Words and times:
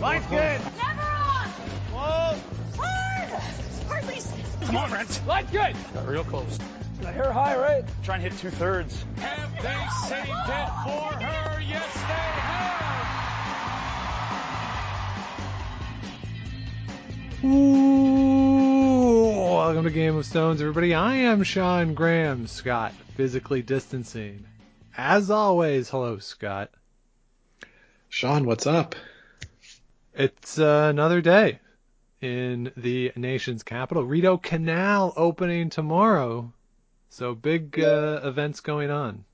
Line's 0.00 0.26
good. 0.26 0.60
Never 0.76 1.02
on. 1.02 1.48
Whoa. 1.92 2.38
Hard. 2.76 3.30
Hardly. 3.88 4.20
Come 4.66 4.76
on, 4.76 4.90
Brent. 4.90 5.26
Line's 5.26 5.50
good. 5.50 5.74
Got 5.94 6.06
real 6.06 6.24
close. 6.24 6.58
I 7.04 7.12
hear 7.12 7.32
high, 7.32 7.56
right? 7.56 7.84
Try 8.02 8.16
and 8.16 8.24
hit 8.24 8.36
two 8.38 8.50
thirds. 8.50 9.04
Have 9.18 9.52
they 9.62 9.86
saved 10.08 10.28
it 10.28 10.68
for 10.84 11.12
her? 11.24 11.60
Yes, 11.60 11.94
they 11.94 12.00
have. 12.00 12.86
Ooh, 17.44 19.30
welcome 19.36 19.84
to 19.84 19.90
Game 19.90 20.16
of 20.16 20.26
Stones, 20.26 20.60
everybody. 20.60 20.94
I 20.94 21.14
am 21.16 21.42
Sean 21.44 21.94
Graham, 21.94 22.48
Scott, 22.48 22.92
physically 23.16 23.62
distancing. 23.62 24.46
As 24.96 25.30
always, 25.30 25.88
hello, 25.88 26.18
Scott. 26.18 26.70
Sean, 28.08 28.46
what's 28.46 28.66
up? 28.66 28.94
It's 30.16 30.58
uh, 30.58 30.88
another 30.90 31.20
day 31.20 31.60
in 32.22 32.72
the 32.74 33.12
nation's 33.16 33.62
capital. 33.62 34.02
Rideau 34.02 34.38
Canal 34.38 35.12
opening 35.14 35.68
tomorrow. 35.68 36.52
So 37.10 37.34
big 37.34 37.78
uh, 37.78 38.20
events 38.24 38.60
going 38.60 38.90
on. 38.90 39.24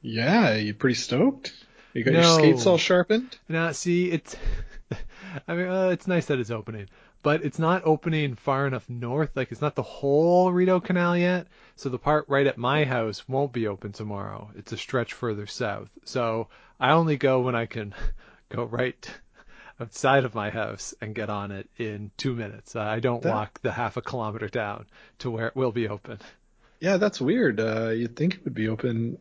Yeah, 0.00 0.54
you 0.54 0.74
pretty 0.74 0.94
stoked? 0.94 1.52
You 1.92 2.04
got 2.04 2.12
your 2.12 2.22
No. 2.22 2.38
skates 2.38 2.66
all 2.68 2.78
sharpened? 2.78 3.36
Now, 3.48 3.72
see, 3.72 4.10
it's. 4.12 4.36
I 5.48 5.54
mean, 5.54 5.66
uh, 5.66 5.88
it's 5.88 6.06
nice 6.06 6.26
that 6.26 6.38
it's 6.38 6.52
opening, 6.52 6.88
but 7.24 7.44
it's 7.44 7.58
not 7.58 7.82
opening 7.84 8.36
far 8.36 8.68
enough 8.68 8.88
north. 8.88 9.30
Like, 9.34 9.50
it's 9.50 9.60
not 9.60 9.74
the 9.74 9.82
whole 9.82 10.52
Rideau 10.52 10.78
Canal 10.78 11.16
yet. 11.16 11.48
So 11.74 11.88
the 11.88 11.98
part 11.98 12.26
right 12.28 12.46
at 12.46 12.58
my 12.58 12.84
house 12.84 13.28
won't 13.28 13.52
be 13.52 13.66
open 13.66 13.90
tomorrow. 13.90 14.50
It's 14.54 14.70
a 14.70 14.76
stretch 14.76 15.14
further 15.14 15.46
south. 15.46 15.88
So 16.04 16.46
I 16.78 16.92
only 16.92 17.16
go 17.16 17.40
when 17.40 17.56
I 17.56 17.66
can 17.66 17.92
go 18.50 18.62
right 18.64 19.10
outside 19.84 20.24
of 20.24 20.34
my 20.34 20.48
house 20.50 20.94
and 21.02 21.14
get 21.14 21.28
on 21.28 21.50
it 21.52 21.68
in 21.76 22.10
two 22.16 22.34
minutes. 22.34 22.74
I 22.74 23.00
don't 23.00 23.22
That- 23.22 23.32
walk 23.34 23.60
the 23.62 23.70
half 23.70 23.96
a 23.98 24.02
kilometer 24.02 24.48
down 24.48 24.86
to 25.18 25.30
where 25.30 25.46
it 25.48 25.54
will 25.56 25.72
be 25.72 25.88
open. 25.88 26.18
Yeah, 26.80 26.96
that's 26.96 27.20
weird. 27.20 27.60
Uh, 27.60 27.90
you'd 27.90 28.16
think 28.16 28.34
it 28.36 28.44
would 28.44 28.54
be 28.54 28.68
open 28.68 29.18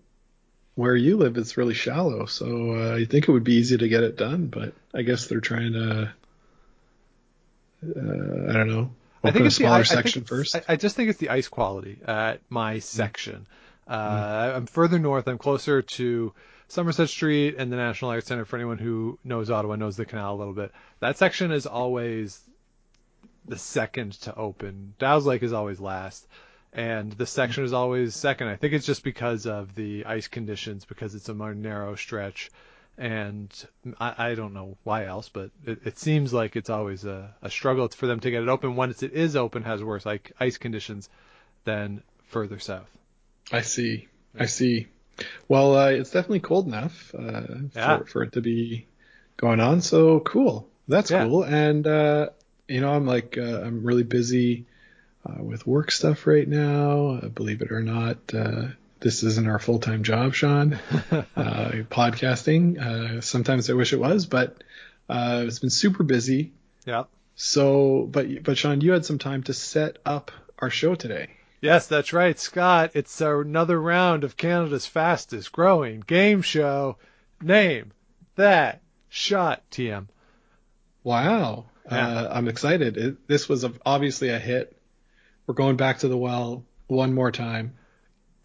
where 0.75 0.95
you 0.95 1.17
live. 1.17 1.37
It's 1.37 1.57
really 1.57 1.73
shallow, 1.73 2.25
so 2.27 2.45
uh, 2.75 2.95
you'd 2.95 3.09
think 3.09 3.27
it 3.27 3.31
would 3.31 3.43
be 3.43 3.55
easy 3.55 3.77
to 3.77 3.87
get 3.89 4.03
it 4.03 4.15
done, 4.17 4.47
but 4.47 4.73
I 4.93 5.01
guess 5.01 5.27
they're 5.27 5.41
trying 5.41 5.73
to. 5.73 6.13
Uh, 7.85 8.49
I 8.49 8.53
don't 8.53 8.67
know. 8.69 8.91
I 9.23 9.29
Open 9.29 9.33
think 9.33 9.43
a 9.43 9.45
it's 9.47 9.57
the, 9.57 9.63
smaller 9.63 9.75
I, 9.77 9.79
I 9.79 9.83
section 9.83 10.21
it's- 10.23 10.29
first. 10.29 10.55
I, 10.55 10.63
I 10.69 10.75
just 10.77 10.95
think 10.95 11.09
it's 11.09 11.19
the 11.19 11.29
ice 11.29 11.47
quality 11.49 11.99
at 12.05 12.39
my 12.49 12.79
section. 12.79 13.45
Uh, 13.87 14.53
I'm 14.55 14.65
further 14.65 14.97
north. 14.99 15.27
I'm 15.27 15.37
closer 15.37 15.81
to 15.81 16.33
Somerset 16.73 17.07
Street 17.07 17.55
and 17.57 17.71
the 17.71 17.75
National 17.75 18.09
Arts 18.09 18.27
Center. 18.27 18.45
For 18.45 18.55
anyone 18.55 18.79
who 18.79 19.19
knows 19.23 19.51
Ottawa, 19.51 19.75
knows 19.75 19.95
the 19.95 20.05
canal 20.05 20.33
a 20.33 20.37
little 20.37 20.53
bit. 20.53 20.71
That 21.01 21.19
section 21.19 21.51
is 21.51 21.67
always 21.67 22.41
the 23.45 23.59
second 23.59 24.13
to 24.21 24.35
open. 24.35 24.95
Dow's 24.97 25.27
Lake 25.27 25.43
is 25.43 25.53
always 25.53 25.79
last, 25.79 26.27
and 26.73 27.11
the 27.11 27.27
section 27.27 27.63
is 27.63 27.73
always 27.73 28.15
second. 28.15 28.47
I 28.47 28.55
think 28.55 28.73
it's 28.73 28.87
just 28.87 29.03
because 29.03 29.45
of 29.45 29.75
the 29.75 30.05
ice 30.05 30.27
conditions, 30.27 30.83
because 30.83 31.13
it's 31.13 31.29
a 31.29 31.35
more 31.35 31.53
narrow 31.53 31.93
stretch, 31.93 32.49
and 32.97 33.53
I, 33.99 34.29
I 34.29 34.35
don't 34.35 34.55
know 34.55 34.75
why 34.83 35.05
else, 35.05 35.29
but 35.29 35.51
it, 35.65 35.85
it 35.85 35.99
seems 35.99 36.33
like 36.33 36.55
it's 36.55 36.71
always 36.71 37.05
a, 37.05 37.35
a 37.43 37.51
struggle 37.51 37.87
for 37.89 38.07
them 38.07 38.19
to 38.21 38.31
get 38.31 38.41
it 38.41 38.49
open. 38.49 38.75
Once 38.75 39.03
it 39.03 39.13
is 39.13 39.35
open, 39.35 39.61
has 39.61 39.83
worse 39.83 40.07
like 40.07 40.31
ice 40.39 40.57
conditions 40.57 41.07
than 41.65 42.01
further 42.29 42.57
south. 42.57 42.89
I 43.51 43.61
see. 43.61 44.07
I 44.35 44.47
see. 44.47 44.87
Well, 45.47 45.75
uh, 45.75 45.89
it's 45.89 46.11
definitely 46.11 46.39
cold 46.41 46.67
enough 46.67 47.13
uh, 47.17 47.41
Yeah. 47.75 47.99
for, 47.99 48.05
for 48.05 48.23
it 48.23 48.33
to 48.33 48.41
be 48.41 48.87
going 49.37 49.59
on. 49.59 49.81
So 49.81 50.19
cool. 50.19 50.67
That's 50.87 51.11
Yeah. 51.11 51.25
cool. 51.25 51.43
And 51.43 51.85
uh, 51.87 52.29
you 52.67 52.81
know, 52.81 52.91
I'm 52.93 53.05
like, 53.05 53.37
uh, 53.37 53.61
I'm 53.61 53.83
really 53.83 54.03
busy 54.03 54.65
uh, 55.25 55.43
with 55.43 55.65
work 55.67 55.91
stuff 55.91 56.25
right 56.27 56.47
now. 56.47 57.09
Uh, 57.21 57.27
believe 57.29 57.61
it 57.61 57.71
or 57.71 57.81
not, 57.81 58.17
uh, 58.33 58.67
this 58.99 59.23
isn't 59.23 59.47
our 59.47 59.59
full 59.59 59.79
time 59.79 60.03
job, 60.03 60.33
Sean. 60.33 60.73
uh, 61.11 61.23
podcasting. 61.89 62.79
Uh, 62.79 63.21
sometimes 63.21 63.69
I 63.69 63.73
wish 63.73 63.93
it 63.93 63.99
was, 63.99 64.25
but 64.25 64.63
uh, 65.09 65.43
it's 65.45 65.59
been 65.59 65.69
super 65.69 66.03
busy. 66.03 66.51
Yeah. 66.85 67.03
So, 67.35 68.07
but 68.09 68.43
but 68.43 68.57
Sean, 68.57 68.81
you 68.81 68.91
had 68.91 69.05
some 69.05 69.19
time 69.19 69.43
to 69.43 69.53
set 69.53 69.97
up 70.05 70.31
our 70.59 70.69
show 70.69 70.95
today. 70.95 71.29
Yes, 71.63 71.87
that's 71.87 72.11
right, 72.11 72.37
Scott. 72.37 72.91
It's 72.93 73.21
another 73.21 73.79
round 73.79 74.25
of 74.25 74.35
Canada's 74.35 74.85
fastest 74.85 75.53
growing 75.53 76.01
game 76.01 76.41
show. 76.41 76.97
Name 77.41 77.93
that 78.35 78.81
shot, 79.07 79.63
TM. 79.71 80.07
Wow. 81.05 81.67
Yeah. 81.89 82.07
Uh, 82.07 82.29
I'm 82.33 82.49
excited. 82.49 82.97
It, 82.97 83.27
this 83.29 83.47
was 83.47 83.63
a, 83.63 83.71
obviously 83.85 84.27
a 84.27 84.39
hit. 84.39 84.77
We're 85.47 85.53
going 85.53 85.77
back 85.77 85.99
to 85.99 86.09
the 86.09 86.17
well 86.17 86.65
one 86.87 87.13
more 87.13 87.31
time. 87.31 87.75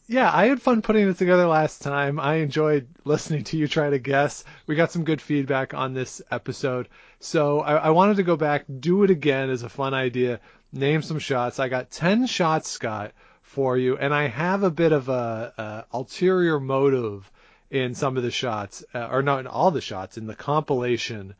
Yeah, 0.06 0.30
I 0.32 0.46
had 0.46 0.62
fun 0.62 0.80
putting 0.80 1.08
it 1.08 1.18
together 1.18 1.46
last 1.46 1.82
time. 1.82 2.18
I 2.18 2.36
enjoyed 2.36 2.86
listening 3.04 3.44
to 3.44 3.58
you 3.58 3.68
try 3.68 3.90
to 3.90 3.98
guess. 3.98 4.42
We 4.66 4.74
got 4.74 4.90
some 4.90 5.04
good 5.04 5.20
feedback 5.20 5.74
on 5.74 5.92
this 5.92 6.22
episode. 6.30 6.88
So 7.20 7.60
I, 7.60 7.74
I 7.74 7.90
wanted 7.90 8.16
to 8.16 8.22
go 8.22 8.36
back, 8.36 8.64
do 8.80 9.02
it 9.02 9.10
again 9.10 9.50
as 9.50 9.64
a 9.64 9.68
fun 9.68 9.92
idea, 9.92 10.40
name 10.72 11.02
some 11.02 11.18
shots. 11.18 11.58
I 11.58 11.68
got 11.68 11.90
10 11.90 12.26
shots, 12.26 12.68
Scott, 12.68 13.12
for 13.42 13.76
you, 13.76 13.96
and 13.96 14.14
I 14.14 14.28
have 14.28 14.62
a 14.62 14.70
bit 14.70 14.92
of 14.92 15.08
a, 15.08 15.52
a 15.56 15.96
ulterior 15.96 16.60
motive 16.60 17.30
in 17.70 17.94
some 17.94 18.16
of 18.16 18.22
the 18.22 18.30
shots, 18.30 18.84
uh, 18.94 19.08
or 19.10 19.22
not 19.22 19.40
in 19.40 19.46
all 19.46 19.70
the 19.70 19.80
shots, 19.80 20.16
in 20.16 20.26
the 20.26 20.34
compilation 20.34 21.34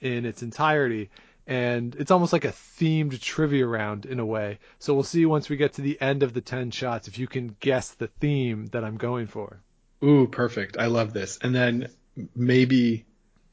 in 0.00 0.24
its 0.24 0.42
entirety. 0.42 1.10
And 1.46 1.94
it's 1.96 2.10
almost 2.10 2.32
like 2.32 2.44
a 2.44 2.52
themed 2.52 3.20
trivia 3.20 3.66
round 3.66 4.06
in 4.06 4.20
a 4.20 4.26
way. 4.26 4.58
So 4.78 4.94
we'll 4.94 5.02
see 5.02 5.26
once 5.26 5.48
we 5.48 5.56
get 5.56 5.74
to 5.74 5.82
the 5.82 6.00
end 6.00 6.22
of 6.22 6.32
the 6.32 6.40
10 6.40 6.70
shots 6.70 7.08
if 7.08 7.18
you 7.18 7.26
can 7.26 7.56
guess 7.60 7.90
the 7.90 8.06
theme 8.06 8.66
that 8.66 8.84
I'm 8.84 8.96
going 8.96 9.26
for. 9.26 9.60
Ooh, 10.04 10.26
perfect. 10.26 10.78
I 10.78 10.86
love 10.86 11.12
this. 11.12 11.38
And 11.42 11.54
then 11.54 11.88
maybe 12.34 13.04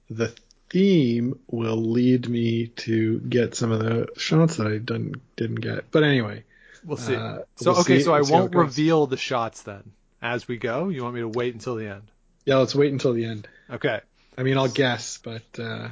the 0.10 0.34
theme 0.70 1.40
will 1.48 1.78
lead 1.78 2.28
me 2.30 2.68
to 2.68 3.20
get 3.20 3.56
some 3.56 3.72
of 3.72 3.80
the 3.80 4.08
shots 4.18 4.58
that 4.58 4.68
I 4.68 4.78
didn't 4.78 5.22
didn't 5.36 5.62
get. 5.62 5.90
But 5.92 6.04
anyway, 6.04 6.44
We'll 6.86 6.98
see. 6.98 7.16
Uh, 7.16 7.40
so 7.58 7.72
we'll 7.72 7.82
okay, 7.82 7.98
see- 8.00 8.04
so 8.06 8.14
I 8.14 8.18
we'll 8.18 8.26
see 8.26 8.34
how 8.34 8.40
won't 8.42 8.56
reveal 8.56 9.08
the 9.08 9.18
shots 9.18 9.64
then 9.64 9.92
as 10.22 10.48
we 10.48 10.58
go. 10.58 10.90
You 10.90 11.04
want 11.04 11.16
me 11.16 11.22
to 11.22 11.28
wait 11.28 11.54
until 11.54 11.76
the 11.76 11.88
end? 11.88 12.04
yeah, 12.46 12.58
let's 12.58 12.74
wait 12.76 12.94
until 12.94 13.12
the 13.14 13.26
end. 13.26 13.48
Okay. 13.70 14.00
I 14.38 14.44
mean, 14.44 14.58
I'll 14.58 14.70
guess, 14.70 15.18
but 15.18 15.42
uh, 15.60 15.90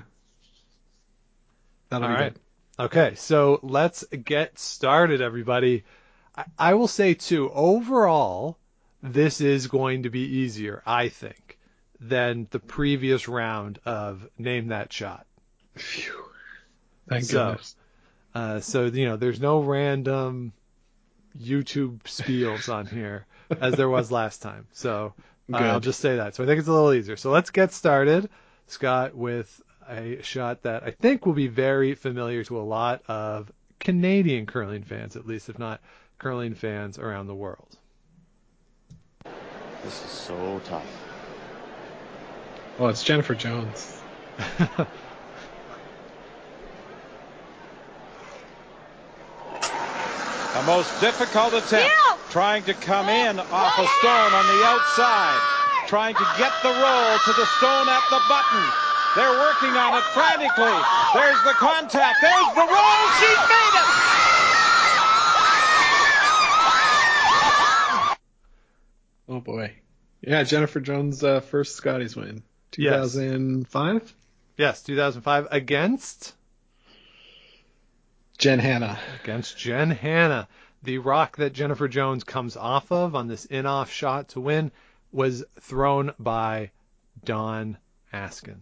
that'll 1.89 2.07
All 2.07 2.13
be 2.15 2.21
right. 2.21 2.33
good. 2.33 2.41
Okay, 2.85 3.15
so 3.15 3.59
let's 3.63 4.03
get 4.05 4.57
started, 4.59 5.21
everybody. 5.21 5.83
I, 6.35 6.45
I 6.57 6.73
will 6.75 6.87
say 6.87 7.13
too, 7.13 7.49
overall, 7.51 8.57
this 9.01 9.41
is 9.41 9.67
going 9.67 10.03
to 10.03 10.09
be 10.09 10.19
easier, 10.39 10.81
I 10.85 11.09
think, 11.09 11.44
than 11.99 12.47
the 12.51 12.59
previous 12.59 13.27
round 13.27 13.79
of 13.85 14.27
name 14.37 14.67
that 14.67 14.91
shot. 14.91 15.25
Phew. 15.75 16.25
Thank 17.07 17.25
So, 17.25 17.47
goodness. 17.49 17.75
Uh, 18.33 18.59
so 18.59 18.85
you 18.85 19.05
know, 19.05 19.17
there's 19.17 19.39
no 19.39 19.61
random 19.61 20.53
YouTube 21.39 21.99
spiels 22.03 22.73
on 22.73 22.85
here 22.85 23.25
as 23.61 23.75
there 23.75 23.89
was 23.89 24.11
last 24.11 24.41
time. 24.41 24.67
So 24.71 25.13
uh, 25.53 25.57
I'll 25.57 25.79
just 25.79 25.99
say 25.99 26.17
that. 26.17 26.35
So 26.35 26.43
I 26.43 26.47
think 26.47 26.59
it's 26.59 26.67
a 26.67 26.73
little 26.73 26.93
easier. 26.93 27.17
So 27.17 27.31
let's 27.31 27.49
get 27.49 27.71
started, 27.71 28.29
Scott, 28.67 29.15
with 29.15 29.61
a 29.87 30.19
shot 30.21 30.63
that 30.63 30.83
I 30.83 30.91
think 30.91 31.25
will 31.25 31.33
be 31.33 31.47
very 31.47 31.95
familiar 31.95 32.43
to 32.45 32.59
a 32.59 32.63
lot 32.63 33.03
of 33.07 33.51
Canadian 33.79 34.45
curling 34.45 34.83
fans, 34.83 35.15
at 35.15 35.27
least 35.27 35.49
if 35.49 35.59
not 35.59 35.81
curling 36.17 36.55
fans 36.55 36.97
around 36.97 37.27
the 37.27 37.35
world. 37.35 37.77
This 39.83 40.03
is 40.03 40.09
so 40.09 40.59
tough. 40.65 41.04
Oh, 42.77 42.87
it's 42.87 43.03
Jennifer 43.03 43.35
Jones. 43.35 44.01
A 50.55 50.63
most 50.63 51.01
difficult 51.01 51.53
attempt. 51.53 51.91
Yeah. 51.91 52.17
Trying 52.29 52.63
to 52.63 52.73
come 52.73 53.09
in 53.09 53.39
off 53.39 53.77
a 53.77 53.87
stone 53.99 54.33
on 54.33 54.45
the 54.47 54.63
outside. 54.63 55.39
Trying 55.87 56.15
to 56.15 56.25
get 56.37 56.51
the 56.63 56.69
roll 56.69 57.17
to 57.19 57.33
the 57.33 57.45
stone 57.59 57.87
at 57.87 58.03
the 58.09 58.21
button. 58.27 58.63
They're 59.15 59.39
working 59.39 59.75
on 59.75 59.95
it 59.95 60.03
frantically. 60.15 60.75
There's 61.13 61.41
the 61.43 61.55
contact. 61.59 62.19
There's 62.21 62.55
the 62.55 62.67
roll. 62.67 63.07
She's 63.19 63.37
made 63.51 63.75
it. 63.79 63.87
Oh 69.27 69.39
boy. 69.41 69.73
Yeah, 70.21 70.43
Jennifer 70.43 70.79
Jones' 70.79 71.23
uh, 71.23 71.41
first 71.41 71.75
Scotties 71.75 72.15
win. 72.15 72.43
Yes. 72.77 73.13
2005. 73.13 74.13
yes, 74.57 74.81
2005 74.83 75.47
against 75.51 76.33
Jenn 78.37 78.59
Hanna. 78.59 78.99
against 79.23 79.57
Jenn 79.57 79.91
Hanna. 79.91 80.47
The 80.83 80.97
rock 80.99 81.37
that 81.37 81.53
Jennifer 81.53 81.87
Jones 81.87 82.23
comes 82.23 82.55
off 82.57 82.91
of 82.91 83.15
on 83.15 83.27
this 83.27 83.45
in-off 83.45 83.91
shot 83.91 84.29
to 84.29 84.39
win 84.41 84.71
was 85.11 85.43
thrown 85.61 86.13
by 86.19 86.71
Dawn 87.23 87.77
Askin. 88.13 88.61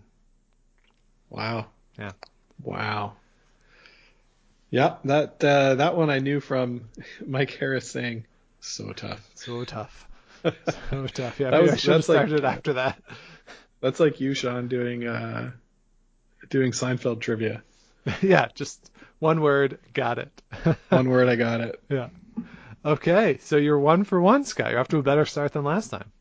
Wow. 1.30 1.65
Yeah. 2.00 2.12
Wow. 2.62 3.13
Yeah, 4.69 4.95
that 5.06 5.44
uh, 5.44 5.75
that 5.75 5.95
one 5.95 6.10
I 6.10 6.19
knew 6.19 6.39
from 6.39 6.89
Mike 7.27 7.51
Harris 7.51 7.89
saying, 7.92 8.25
"So 8.60 8.92
tough." 8.94 9.27
So 9.36 9.63
tough. 9.65 10.07
So 10.89 11.07
tough. 11.07 11.39
Yeah, 11.39 11.51
That 11.51 11.62
was- 11.62 11.71
I 11.71 11.75
should 11.77 11.92
have 11.94 11.98
that's 12.00 12.10
like- 12.10 12.18
started 12.27 12.44
after 12.45 12.74
that. 12.74 13.01
That's 13.84 14.00
like 14.00 14.22
you, 14.22 14.34
Sean, 14.34 14.70
doing 14.70 15.06
uh, 15.06 15.52
doing 16.50 16.72
Seinfeld 16.72 17.20
trivia. 17.20 17.62
yeah, 18.22 18.48
just 18.56 18.90
one 19.20 19.42
word, 19.42 19.78
got 19.94 20.20
it. 20.20 20.42
One 20.90 21.10
word, 21.10 21.28
I 21.30 21.36
got 21.36 21.60
it. 21.62 21.82
yeah. 21.90 22.10
Okay, 22.86 23.38
so 23.42 23.56
you're 23.58 23.80
one 23.80 24.04
for 24.06 24.20
one, 24.22 24.44
Scott. 24.46 24.72
You're 24.72 24.80
off 24.80 24.88
to 24.90 24.98
a 24.98 25.04
better 25.04 25.26
start 25.26 25.54
than 25.54 25.64
last 25.64 25.90
time. 25.90 26.12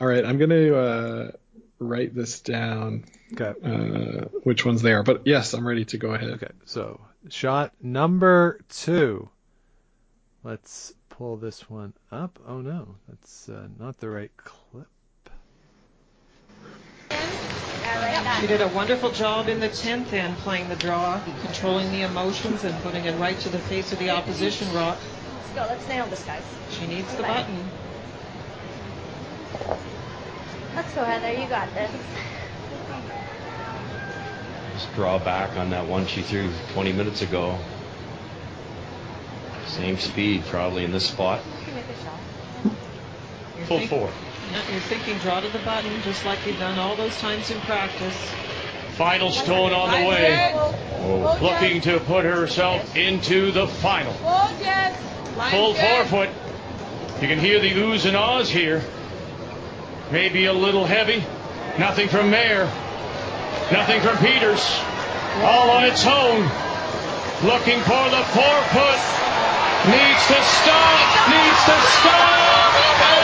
All 0.00 0.06
right, 0.06 0.24
I'm 0.24 0.38
going 0.38 0.50
to 0.50 0.78
uh, 0.78 1.30
write 1.78 2.14
this 2.14 2.40
down, 2.40 3.04
Okay. 3.38 3.52
uh, 3.62 4.24
which 4.44 4.64
ones 4.64 4.80
they 4.82 4.92
are. 4.92 5.02
But 5.02 5.26
yes, 5.26 5.52
I'm 5.54 5.66
ready 5.68 5.84
to 5.86 5.98
go 5.98 6.12
ahead. 6.14 6.30
Okay, 6.30 6.48
so 6.64 7.00
shot 7.28 7.72
number 7.82 8.60
two. 8.68 9.28
Let's 10.44 10.94
pull 11.10 11.36
this 11.36 11.68
one 11.68 11.92
up. 12.12 12.38
Oh 12.46 12.60
no, 12.62 12.96
that's 13.08 13.48
uh, 13.48 13.68
not 13.78 13.98
the 13.98 14.08
right 14.08 14.30
clip. 14.38 14.86
She 18.40 18.46
did 18.46 18.60
a 18.60 18.68
wonderful 18.68 19.10
job 19.10 19.48
in 19.48 19.58
the 19.58 19.68
10th 19.68 20.12
end 20.12 20.36
playing 20.38 20.68
the 20.68 20.76
draw, 20.76 21.20
controlling 21.42 21.90
the 21.90 22.02
emotions 22.02 22.62
and 22.62 22.74
putting 22.82 23.04
it 23.04 23.18
right 23.18 23.38
to 23.40 23.48
the 23.48 23.58
face 23.58 23.92
of 23.92 23.98
the 23.98 24.10
opposition 24.10 24.72
rock. 24.72 24.98
Let's 25.34 25.50
go. 25.50 25.74
Let's 25.74 25.88
nail 25.88 26.06
this, 26.06 26.22
guys. 26.24 26.42
She 26.70 26.86
needs 26.86 27.12
the 27.16 27.24
button. 27.24 27.68
Let's 30.76 30.94
go, 30.94 31.04
Heather. 31.04 31.32
You 31.32 31.48
got 31.48 31.74
this. 31.74 31.90
Just 34.74 34.94
draw 34.94 35.18
back 35.18 35.56
on 35.56 35.70
that 35.70 35.86
one 35.88 36.06
she 36.06 36.22
threw 36.22 36.52
20 36.74 36.92
minutes 36.92 37.22
ago. 37.22 37.58
Same 39.66 39.98
speed 39.98 40.44
probably 40.46 40.84
in 40.84 40.92
this 40.92 41.08
spot. 41.08 41.42
You 41.58 41.64
can 41.64 41.74
make 41.74 41.84
a 41.86 42.04
shot. 42.04 42.76
You're 43.56 43.66
Full 43.66 43.86
four. 43.88 44.10
Yeah, 44.50 44.70
You're 44.70 44.80
thinking 44.80 45.18
draw 45.18 45.40
to 45.40 45.48
the 45.48 45.58
button 45.60 46.02
just 46.02 46.24
like 46.24 46.44
you've 46.46 46.58
done 46.58 46.78
all 46.78 46.96
those 46.96 47.16
times 47.18 47.50
in 47.50 47.60
practice. 47.62 48.32
Final 48.92 49.30
stone 49.30 49.72
on 49.72 49.90
the 49.90 50.08
way. 50.08 50.52
Oh, 50.54 51.38
Looking 51.40 51.80
to 51.82 52.00
put 52.00 52.24
herself 52.24 52.96
into 52.96 53.52
the 53.52 53.66
final. 53.66 54.12
Hold, 54.14 54.58
Jess. 54.60 54.96
Full 55.50 55.74
forefoot. 55.74 56.30
You 57.20 57.28
can 57.28 57.38
hear 57.38 57.60
the 57.60 57.70
oohs 57.70 58.06
and 58.06 58.16
ahs 58.16 58.50
here. 58.50 58.82
Maybe 60.10 60.46
a 60.46 60.52
little 60.52 60.84
heavy. 60.84 61.22
Nothing 61.78 62.08
from 62.08 62.30
Mair. 62.30 62.64
Nothing 63.70 64.00
from 64.00 64.16
Peters. 64.18 64.64
All 65.44 65.70
on 65.70 65.84
its 65.84 66.06
own. 66.06 66.40
Looking 67.46 67.78
for 67.86 68.04
the 68.10 68.24
forefoot. 68.34 69.02
Needs 69.86 70.22
to 70.26 70.38
stop. 70.42 71.06
Needs 71.30 71.62
to 71.70 71.78
stop. 72.02 72.70
And 72.98 73.22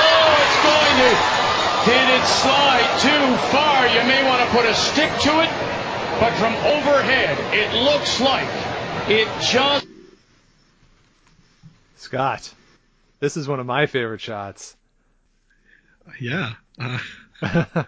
oh, 0.00 0.32
it's 0.40 0.58
going 0.64 0.96
to. 0.96 1.10
Did 1.84 1.98
it 2.10 2.26
slide 2.26 2.98
too 3.00 3.36
far? 3.50 3.86
You 3.86 4.02
may 4.08 4.26
want 4.26 4.42
to 4.42 4.56
put 4.56 4.66
a 4.66 4.74
stick 4.74 5.10
to 5.22 5.42
it. 5.42 5.50
But 6.20 6.34
from 6.34 6.54
overhead, 6.54 7.38
it 7.54 7.72
looks 7.82 8.20
like 8.20 8.48
it 9.08 9.26
just. 9.40 9.86
Scott, 11.96 12.52
this 13.20 13.38
is 13.38 13.48
one 13.48 13.58
of 13.58 13.64
my 13.64 13.86
favorite 13.86 14.20
shots. 14.20 14.76
Yeah. 16.20 16.52
Uh, 16.78 16.98
uh, 17.42 17.84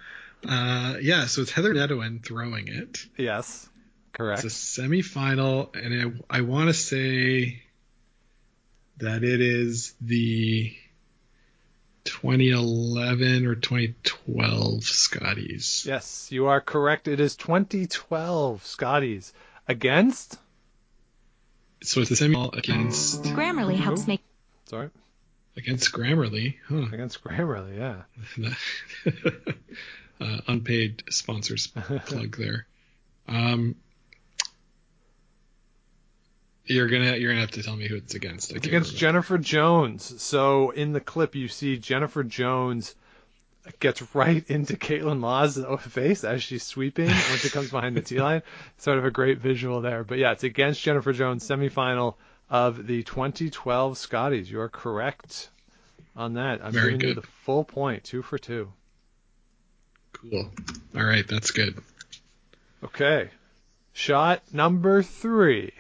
yeah, 1.03 1.27
so 1.27 1.43
it's 1.43 1.51
Heather 1.51 1.75
Nedohin 1.75 2.25
throwing 2.25 2.69
it. 2.69 3.05
yes, 3.19 3.69
correct. 4.13 4.45
It's 4.45 4.79
a 4.79 4.81
semifinal, 4.81 5.77
and 5.77 6.15
I, 6.31 6.39
I 6.39 6.41
want 6.41 6.69
to 6.69 6.75
say 6.75 7.63
that 8.97 9.25
it 9.25 9.41
is 9.41 9.95
the 10.01 10.75
2011 12.05 13.47
or 13.47 13.55
2012 13.55 14.85
Scotties. 14.85 15.85
Yes, 15.87 16.31
you 16.31 16.47
are 16.47 16.61
correct. 16.61 17.09
It 17.09 17.21
is 17.21 17.37
2012 17.37 18.65
Scotties 18.65 19.33
against. 19.69 20.39
So 21.83 22.01
it's 22.01 22.11
the 22.11 22.17
semifinal 22.17 22.57
against 22.57 23.23
Grammarly 23.25 23.77
helps 23.77 24.07
make 24.07 24.23
Sorry, 24.67 24.91
against 25.57 25.93
Grammarly. 25.93 26.57
Huh. 26.69 26.87
against 26.93 27.23
Grammarly. 27.23 27.77
Yeah. 27.77 28.55
uh, 30.21 30.41
unpaid 30.47 31.03
sponsors 31.11 31.67
plug 32.07 32.37
there. 32.37 32.67
Um, 33.29 33.77
you're 36.67 36.89
gonna 36.89 37.17
you're 37.17 37.31
gonna 37.31 37.41
have 37.41 37.51
to 37.53 37.63
tell 37.63 37.77
me 37.77 37.89
who 37.89 37.97
it's 37.97 38.15
against. 38.15 38.53
I 38.53 38.57
It's 38.57 38.67
against 38.67 38.91
remember. 38.91 38.99
Jennifer 39.01 39.39
Jones. 39.39 40.23
So 40.23 40.71
in 40.71 40.93
the 40.93 41.01
clip, 41.01 41.35
you 41.35 41.49
see 41.49 41.77
Jennifer 41.79 42.23
Jones 42.25 42.95
gets 43.81 44.15
right 44.15 44.45
into 44.51 44.77
Kaitlyn 44.77 45.21
Lawes' 45.21 45.59
face 45.93 46.25
as 46.25 46.43
she's 46.43 46.63
sweeping 46.65 47.07
when 47.07 47.39
she 47.39 47.49
comes 47.49 47.71
behind 47.71 47.97
the 47.97 48.01
tee 48.03 48.21
line. 48.21 48.43
Sort 48.79 48.99
of 48.99 49.05
a 49.05 49.11
great 49.11 49.39
visual 49.39 49.81
there. 49.81 50.03
But 50.05 50.19
yeah, 50.19 50.33
it's 50.33 50.45
against 50.45 50.83
Jennifer 50.83 51.13
Jones, 51.13 51.47
semifinal 51.47 52.15
of 52.51 52.87
the 52.87 53.03
2012 53.03 53.97
Scotties. 53.99 54.51
You 54.51 54.61
are 54.61 54.69
correct 54.69 55.49
on 56.17 56.35
that. 56.35 56.61
I'm 56.65 56.73
Very 56.73 56.93
giving 56.93 57.09
you 57.09 57.15
the 57.15 57.23
full 57.23 57.65
point, 57.65 58.05
two 58.05 58.23
for 58.23 58.37
two. 58.39 58.73
Cool. 60.13 60.51
All 60.97 61.05
right, 61.05 61.27
that's 61.27 61.51
good. 61.53 61.79
Okay. 62.85 63.31
Shot 63.93 64.43
number 64.53 65.03
three. 65.03 65.73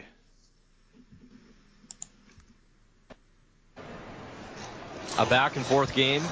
A 5.19 5.27
back 5.27 5.57
and 5.57 5.67
forth 5.67 5.95
game, 5.95 6.23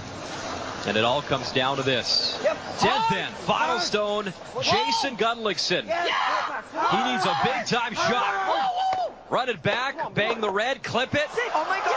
and 0.87 0.97
it 0.97 1.05
all 1.05 1.21
comes 1.23 1.53
down 1.53 1.77
to 1.77 1.83
this. 1.83 2.39
Tenth 2.79 3.13
end, 3.13 3.35
final 3.35 3.79
stone, 3.79 4.33
Jason 4.63 5.17
Gunnlaugson. 5.17 5.83
He 5.83 7.13
needs 7.13 7.27
a 7.27 7.37
big 7.45 7.67
time 7.67 7.95
shot. 7.95 9.13
Run 9.29 9.49
it 9.49 9.63
back, 9.63 10.15
bang 10.15 10.41
the 10.41 10.51
red, 10.51 10.83
clip 10.83 11.15
it. 11.15 11.29
Oh 11.55 11.67
my 11.69 11.79
God! 11.79 11.97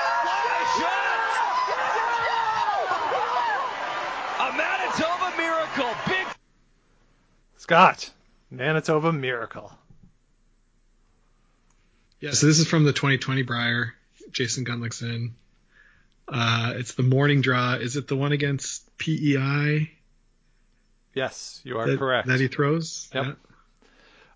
A 4.49 4.57
Manitoba 4.57 5.37
miracle, 5.37 5.95
big. 6.07 6.27
Scott, 7.57 8.11
Manitoba 8.51 9.13
Miracle. 9.13 9.71
Yeah, 12.19 12.31
so 12.31 12.45
this 12.45 12.59
is 12.59 12.67
from 12.67 12.83
the 12.83 12.93
2020 12.93 13.41
Brier, 13.43 13.95
Jason 14.31 14.65
Gunnlaugson. 14.65 15.31
Uh, 16.27 16.73
it's 16.75 16.93
the 16.95 17.03
morning 17.03 17.41
draw. 17.41 17.73
Is 17.75 17.95
it 17.97 18.07
the 18.07 18.15
one 18.15 18.31
against 18.31 18.97
PEI 18.97 19.91
Yes, 21.13 21.61
you 21.63 21.77
are 21.77 21.87
that, 21.87 21.99
correct. 21.99 22.27
that 22.27 22.39
he 22.39 22.47
throws? 22.47 23.09
Yep. 23.13 23.25
Yeah. 23.25 23.33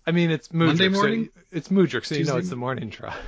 I 0.06 0.12
mean, 0.12 0.30
it's 0.30 0.48
Mudrick, 0.48 0.66
Monday 0.66 0.84
so 0.84 0.90
morning? 0.90 1.28
it's 1.50 1.68
Mudrick, 1.68 2.06
so 2.06 2.14
you 2.14 2.24
know 2.24 2.36
it's 2.36 2.50
the 2.50 2.56
morning 2.56 2.88
draw. 2.88 3.14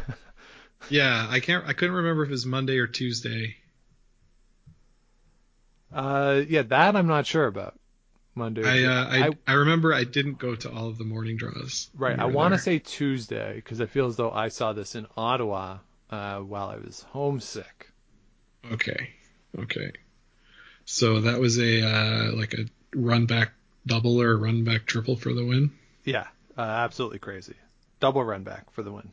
Yeah, 0.89 1.27
I 1.29 1.41
can't. 1.41 1.67
I 1.67 1.75
couldn't 1.75 1.95
remember 1.95 2.23
if 2.23 2.31
it 2.31 2.33
was 2.33 2.47
Monday 2.47 2.79
or 2.79 2.87
Tuesday. 2.87 3.57
uh, 5.93 6.43
yeah, 6.49 6.63
that 6.63 6.97
I'm 6.97 7.07
not 7.07 7.27
sure 7.27 7.47
about. 7.47 7.79
Monday. 8.35 8.65
I, 8.65 8.85
uh, 8.85 9.07
I 9.11 9.31
I 9.47 9.55
remember 9.55 9.93
I 9.93 10.05
didn't 10.05 10.39
go 10.39 10.55
to 10.55 10.71
all 10.73 10.89
of 10.89 10.97
the 10.97 11.05
morning 11.05 11.37
draws. 11.37 11.91
right. 11.95 12.19
I 12.19 12.27
want 12.27 12.55
to 12.55 12.59
say 12.59 12.79
Tuesday 12.79 13.57
because 13.57 13.81
I 13.81 13.87
feel 13.87 14.07
as 14.07 14.17
though 14.17 14.31
I 14.31 14.49
saw 14.49 14.73
this 14.73 14.95
in 14.95 15.07
Ottawa 15.17 15.79
uh, 16.11 16.39
while 16.39 16.69
I 16.69 16.77
was 16.77 17.03
homesick. 17.11 17.90
Okay. 18.73 19.11
Okay. 19.59 19.93
So 20.85 21.21
that 21.21 21.41
was 21.41 21.59
a 21.59 21.83
uh, 21.83 22.33
like 22.37 22.55
a 22.55 22.67
run 22.95 23.27
back 23.27 23.53
double 23.87 24.21
or 24.21 24.37
run 24.37 24.65
back 24.65 24.87
triple 24.87 25.17
for 25.17 25.33
the 25.33 25.45
win. 25.45 25.71
Yeah, 26.05 26.27
uh, 26.57 26.63
absolutely 26.63 27.19
crazy. 27.19 27.55
Double 28.01 28.25
run 28.25 28.43
back 28.43 28.71
for 28.73 28.83
the 28.83 28.93
win. 28.93 29.11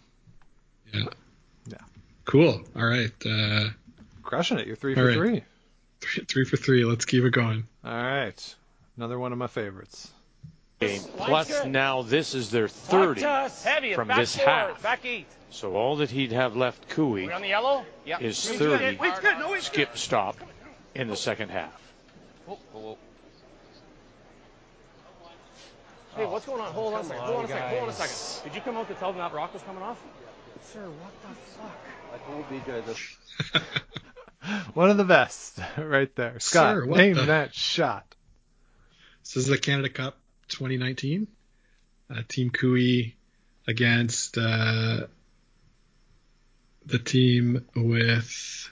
Yeah. 0.94 1.06
Yeah. 1.68 1.78
Cool. 2.26 2.62
All 2.76 2.86
right. 2.86 3.12
Uh, 3.26 3.70
Crushing 4.24 4.60
it. 4.60 4.68
You're 4.68 4.76
three 4.76 4.96
for 4.96 5.06
right. 5.06 5.16
three. 5.16 5.44
three, 6.02 6.26
three 6.26 6.46
for 6.46 6.58
three. 6.58 6.86
Let's 6.86 7.06
keep 7.06 7.24
it 7.24 7.32
going. 7.32 7.66
All 7.84 7.92
right. 7.92 8.56
Another 8.96 9.20
one 9.20 9.32
of 9.32 9.38
my 9.38 9.48
favorites. 9.48 10.12
Game. 10.80 11.02
Plus, 11.18 11.66
now 11.66 12.04
this 12.04 12.36
is 12.36 12.52
their 12.52 12.68
30 12.68 13.22
from 13.96 14.08
this 14.10 14.36
half. 14.36 14.86
So 15.50 15.76
all 15.76 15.98
that 15.98 16.12
he'd 16.12 16.32
have 16.34 16.56
left 16.56 16.90
Koe 16.90 17.18
on 17.32 17.42
the 17.42 17.48
yellow? 17.48 17.84
Yeah. 18.06 18.20
is 18.20 18.48
30 18.48 19.00
skip 19.62 19.98
stop 19.98 20.38
in 20.94 21.08
the 21.08 21.16
second 21.16 21.50
half. 21.50 21.74
Hey, 26.16 26.26
what's 26.26 26.46
going 26.46 26.62
on? 26.62 26.72
Hold 26.74 26.94
on 26.96 27.02
a 27.02 27.04
second. 27.04 27.22
Hold 27.24 27.38
on 27.38 27.46
a 27.46 27.48
second. 27.48 27.70
Hold 27.70 27.84
on 27.84 27.90
a 27.90 27.94
second. 27.94 28.50
Did 28.50 28.56
you 28.56 28.62
come 28.62 28.78
out 28.78 28.88
to 28.88 28.94
tell 28.96 29.12
them 29.12 29.20
that 29.20 29.34
rock 29.34 29.54
was 29.54 29.62
coming 29.64 29.84
off? 29.84 29.98
Sir, 30.74 30.82
what 30.82 31.14
the 31.22 31.28
fuck? 31.54 31.78
I 32.14 32.18
told 32.32 32.50
BJ 32.50 32.86
this. 32.86 33.64
One 34.74 34.90
of 34.90 34.98
the 34.98 35.04
best 35.04 35.60
right 35.78 36.14
there. 36.16 36.40
Scott, 36.40 36.76
Sir, 36.78 36.86
name 36.86 37.16
the- 37.16 37.26
that 37.26 37.54
shot. 37.54 38.16
This 39.24 39.38
is 39.38 39.46
the 39.48 39.58
Canada 39.58 39.90
Cup 39.90 40.18
2019. 40.50 41.28
uh, 42.10 42.22
Team 42.28 42.50
Koe 42.50 43.12
against 43.68 44.38
uh, 44.38 45.08
the 46.86 47.00
team 47.00 47.66
with 47.76 48.70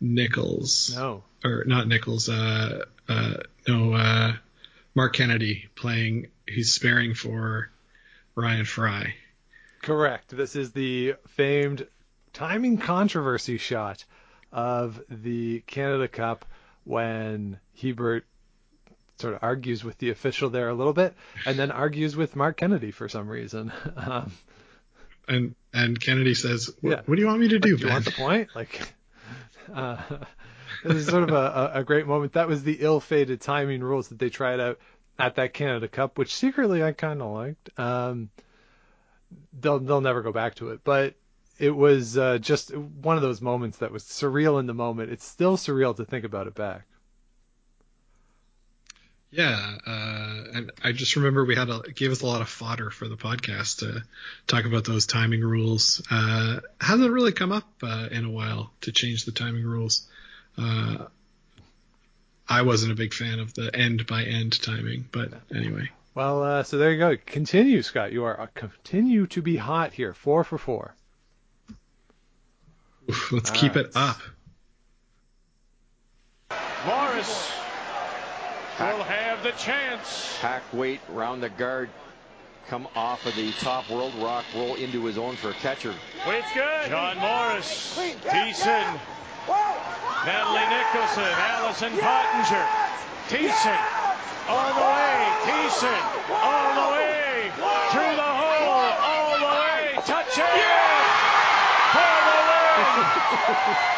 Nichols. 0.00 0.94
No. 0.96 1.22
Or 1.44 1.64
not 1.66 1.88
Nichols. 1.88 2.28
Uh, 2.28 2.84
uh, 3.08 3.34
no. 3.68 3.94
Uh, 3.94 4.32
Marc 4.94 5.14
Kennedy 5.14 5.68
playing. 5.74 6.28
He's 6.46 6.72
sparing 6.72 7.14
for 7.14 7.70
Ryan 8.34 8.64
Fry. 8.64 9.14
Correct. 9.82 10.36
This 10.36 10.56
is 10.56 10.72
the 10.72 11.14
famed 11.28 11.86
timing 12.32 12.78
controversy 12.78 13.58
shot 13.58 14.04
of 14.52 15.00
the 15.08 15.60
Canada 15.66 16.08
Cup 16.08 16.44
when 16.84 17.58
Hebert 17.80 18.24
sort 19.22 19.34
of 19.34 19.40
argues 19.42 19.82
with 19.82 19.96
the 19.98 20.10
official 20.10 20.50
there 20.50 20.68
a 20.68 20.74
little 20.74 20.92
bit, 20.92 21.14
and 21.46 21.58
then 21.58 21.70
argues 21.70 22.14
with 22.14 22.36
Marc 22.36 22.56
Kennedy 22.58 22.90
for 22.90 23.08
some 23.08 23.28
reason. 23.28 23.72
Um, 23.96 24.32
and 25.28 25.54
and 25.72 25.98
Kennedy 26.00 26.34
says, 26.34 26.70
"What, 26.80 26.90
Yeah. 26.90 27.00
what 27.06 27.14
do 27.14 27.20
you 27.22 27.28
want 27.28 27.40
me 27.40 27.48
to 27.48 27.58
do, 27.60 27.76
do 27.76 27.86
you 27.86 27.92
want 27.92 28.04
the 28.04 28.10
point? 28.10 28.48
Like, 28.56 28.92
uh, 29.74 29.96
this 30.84 30.96
is 30.96 31.06
sort 31.06 31.22
of 31.22 31.30
a, 31.30 31.72
a, 31.74 31.80
a 31.80 31.84
great 31.84 32.06
moment. 32.08 32.32
That 32.32 32.48
was 32.48 32.64
the 32.64 32.78
ill-fated 32.80 33.40
timing 33.40 33.82
rules 33.82 34.08
that 34.08 34.18
they 34.18 34.28
tried 34.30 34.58
out 34.58 34.78
at 35.18 35.36
that 35.36 35.54
Canada 35.54 35.86
Cup, 35.86 36.18
which 36.18 36.34
secretly 36.34 36.82
I 36.82 36.90
kind 36.92 37.22
of 37.22 37.30
liked. 37.32 37.70
Um, 37.78 38.30
they'll 39.60 39.78
they'll 39.78 40.00
never 40.00 40.22
go 40.22 40.32
back 40.32 40.56
to 40.56 40.70
it, 40.70 40.80
but 40.82 41.14
it 41.58 41.70
was 41.70 42.18
uh, 42.18 42.38
just 42.38 42.74
one 42.76 43.14
of 43.16 43.22
those 43.22 43.40
moments 43.40 43.78
that 43.78 43.92
was 43.92 44.02
surreal 44.02 44.58
in 44.58 44.66
the 44.66 44.74
moment. 44.74 45.12
It's 45.12 45.24
still 45.24 45.56
surreal 45.56 45.94
to 45.96 46.04
think 46.04 46.24
about 46.24 46.48
it 46.48 46.54
back. 46.56 46.82
Yeah, 49.34 49.76
uh, 49.86 50.44
and 50.52 50.72
I 50.84 50.92
just 50.92 51.16
remember 51.16 51.46
we 51.46 51.56
had 51.56 51.70
a 51.70 51.80
it 51.80 51.94
gave 51.94 52.12
us 52.12 52.20
a 52.20 52.26
lot 52.26 52.42
of 52.42 52.50
fodder 52.50 52.90
for 52.90 53.08
the 53.08 53.16
podcast 53.16 53.78
to 53.78 54.04
talk 54.46 54.66
about 54.66 54.84
those 54.84 55.06
timing 55.06 55.40
rules. 55.40 56.02
Uh, 56.10 56.60
hasn't 56.78 57.10
really 57.10 57.32
come 57.32 57.50
up 57.50 57.66
uh, 57.82 58.08
in 58.10 58.26
a 58.26 58.30
while 58.30 58.70
to 58.82 58.92
change 58.92 59.24
the 59.24 59.32
timing 59.32 59.64
rules. 59.64 60.06
Uh, 60.58 61.06
I 62.46 62.60
wasn't 62.60 62.92
a 62.92 62.94
big 62.94 63.14
fan 63.14 63.38
of 63.38 63.54
the 63.54 63.74
end 63.74 64.06
by 64.06 64.24
end 64.24 64.60
timing, 64.60 65.08
but 65.10 65.32
anyway. 65.54 65.88
Well, 66.14 66.42
uh, 66.42 66.62
so 66.62 66.76
there 66.76 66.92
you 66.92 66.98
go. 66.98 67.16
Continue, 67.24 67.80
Scott. 67.80 68.12
You 68.12 68.24
are 68.24 68.38
uh, 68.38 68.46
continue 68.52 69.26
to 69.28 69.40
be 69.40 69.56
hot 69.56 69.94
here. 69.94 70.12
Four 70.12 70.44
for 70.44 70.58
four. 70.58 70.94
Oof, 73.08 73.32
let's 73.32 73.50
All 73.50 73.56
keep 73.56 73.76
right. 73.76 73.86
it 73.86 73.92
up. 73.94 74.18
Morris 76.86 77.61
will 78.78 79.04
have 79.04 79.42
the 79.42 79.52
chance. 79.52 80.36
Hack 80.38 80.62
weight 80.72 81.00
round 81.10 81.42
the 81.42 81.48
guard. 81.50 81.90
Come 82.68 82.86
off 82.94 83.26
of 83.26 83.34
the 83.36 83.50
top 83.52 83.90
world 83.90 84.14
rock, 84.16 84.44
roll 84.54 84.76
into 84.76 85.04
his 85.04 85.18
own 85.18 85.36
for 85.36 85.50
a 85.50 85.54
catcher. 85.54 85.94
Wait's 86.26 86.52
good. 86.54 86.88
John 86.88 87.18
Morris. 87.18 87.98
Thiessen. 88.22 89.00
Natalie 90.24 90.68
Nicholson. 90.70 91.24
Allison 91.24 91.92
Pottinger. 91.98 92.66
Thiessen. 93.28 93.78
All 94.48 94.74
the 94.74 94.80
way. 94.80 95.26
Thiessen. 95.42 96.02
All 96.30 96.74
the 96.74 96.88
way. 96.92 97.50
Through 97.90 98.16
the 98.16 98.22
hole. 98.22 98.92
All 99.02 99.38
the 99.38 99.44
way. 99.44 99.98
Touch 100.06 100.38
it. 100.38 100.46
For 101.92 102.14
the 102.28 102.38
win. 102.48 103.76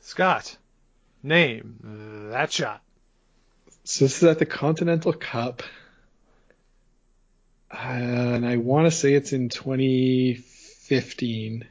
Scott, 0.00 0.58
name 1.22 2.28
that 2.32 2.52
shot. 2.52 2.82
So 3.84 4.04
this 4.04 4.18
is 4.18 4.24
at 4.24 4.38
the 4.38 4.46
Continental 4.46 5.12
Cup, 5.12 5.62
uh, 7.70 7.76
and 7.78 8.46
I 8.46 8.56
want 8.56 8.86
to 8.86 8.90
say 8.90 9.14
it's 9.14 9.32
in 9.32 9.48
2015, 9.48 11.64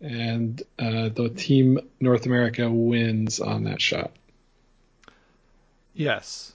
and 0.00 0.62
uh, 0.78 1.08
the 1.08 1.30
team 1.34 1.80
North 2.00 2.26
America 2.26 2.70
wins 2.70 3.40
on 3.40 3.64
that 3.64 3.80
shot. 3.80 4.12
Yes, 5.94 6.52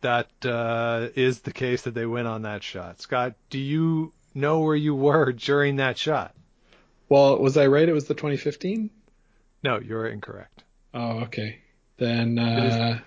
that 0.00 0.28
uh, 0.44 1.08
is 1.14 1.40
the 1.40 1.52
case 1.52 1.82
that 1.82 1.94
they 1.94 2.06
win 2.06 2.26
on 2.26 2.42
that 2.42 2.62
shot. 2.62 3.00
Scott, 3.00 3.34
do 3.50 3.58
you 3.58 4.12
know 4.32 4.60
where 4.60 4.76
you 4.76 4.94
were 4.94 5.32
during 5.32 5.76
that 5.76 5.98
shot? 5.98 6.34
Well, 7.08 7.38
was 7.38 7.56
I 7.56 7.66
right? 7.66 7.88
It 7.88 7.92
was 7.92 8.06
the 8.06 8.14
2015. 8.14 8.90
No, 9.62 9.78
you're 9.78 10.06
incorrect. 10.06 10.63
Oh, 10.94 11.22
okay. 11.24 11.58
Then 11.96 12.38
uh, 12.38 13.00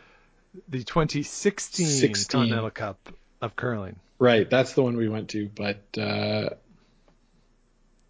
The 0.67 0.83
2016 0.83 1.85
16. 1.87 2.39
Continental 2.39 2.69
Cup 2.69 3.09
of 3.41 3.55
curling. 3.55 3.95
right, 4.19 4.49
that's 4.49 4.73
the 4.73 4.83
one 4.83 4.97
we 4.97 5.07
went 5.07 5.29
to. 5.29 5.49
But 5.49 5.83
uh, 5.97 6.49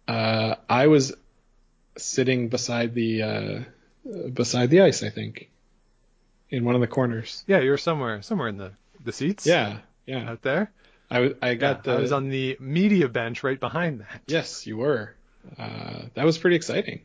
uh, 0.08 0.54
I 0.68 0.86
was 0.88 1.14
sitting 1.96 2.48
beside 2.48 2.94
the 2.94 3.22
uh, 3.22 3.60
beside 4.30 4.70
the 4.70 4.82
ice, 4.82 5.02
I 5.02 5.10
think, 5.10 5.50
in 6.50 6.64
one 6.64 6.74
of 6.74 6.80
the 6.80 6.86
corners. 6.86 7.44
Yeah, 7.46 7.60
you 7.60 7.70
were 7.70 7.78
somewhere 7.78 8.22
somewhere 8.22 8.48
in 8.48 8.56
the 8.56 8.72
the 9.04 9.12
seats. 9.12 9.46
Yeah, 9.46 9.78
yeah. 10.06 10.30
out 10.30 10.42
there. 10.42 10.72
I, 11.10 11.34
I 11.40 11.54
got 11.54 11.86
Yeah, 11.86 11.92
the. 11.94 11.98
I 11.98 12.00
was 12.00 12.12
on 12.12 12.28
the 12.28 12.56
media 12.60 13.08
bench 13.08 13.42
right 13.42 13.58
behind 13.58 14.00
that. 14.00 14.22
Yes, 14.26 14.66
you 14.66 14.76
were. 14.76 15.14
Uh, 15.58 16.02
that 16.14 16.24
was 16.24 16.36
pretty 16.36 16.56
exciting. 16.56 17.00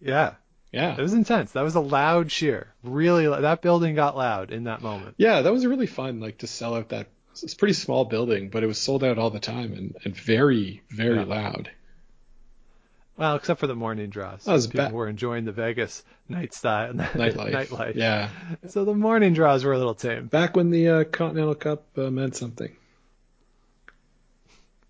Yeah, 0.00 0.34
Yeah. 0.72 0.96
it 0.96 1.02
was 1.02 1.12
intense. 1.12 1.52
That 1.52 1.62
was 1.62 1.74
a 1.74 1.80
loud 1.80 2.28
cheer. 2.30 2.72
Really, 2.82 3.26
that 3.28 3.60
building 3.62 3.94
got 3.94 4.16
loud 4.16 4.50
in 4.50 4.64
that 4.64 4.80
moment. 4.82 5.14
Yeah, 5.18 5.42
that 5.42 5.52
was 5.52 5.66
really 5.66 5.86
fun. 5.86 6.18
Like 6.20 6.38
to 6.38 6.46
sell 6.46 6.74
out 6.74 6.88
that. 6.88 7.08
It's 7.32 7.52
a 7.52 7.56
pretty 7.56 7.74
small 7.74 8.04
building, 8.06 8.48
but 8.50 8.62
it 8.62 8.66
was 8.66 8.78
sold 8.78 9.02
out 9.04 9.18
all 9.18 9.30
the 9.30 9.40
time 9.40 9.72
and, 9.72 9.96
and 10.04 10.14
very, 10.16 10.82
very 10.90 11.16
Yeah. 11.16 11.24
loud. 11.24 11.70
Well, 13.16 13.36
except 13.36 13.60
for 13.60 13.66
the 13.66 13.74
morning 13.74 14.08
draws. 14.10 14.46
Was 14.46 14.66
People 14.66 14.88
ba- 14.88 14.94
were 14.94 15.08
enjoying 15.08 15.44
the 15.44 15.52
Vegas 15.52 16.02
night 16.28 16.54
style 16.54 16.92
Nightlife. 16.94 17.52
nightlife. 17.52 17.94
Yeah. 17.94 18.30
So 18.68 18.84
the 18.86 18.94
morning 18.94 19.34
draws 19.34 19.64
were 19.64 19.72
a 19.72 19.78
little 19.78 19.94
tame. 19.94 20.26
Back 20.26 20.56
when 20.56 20.70
the 20.70 20.88
uh, 20.88 21.04
Continental 21.04 21.54
Cup 21.54 21.84
uh, 21.98 22.10
meant 22.10 22.34
something. 22.36 22.74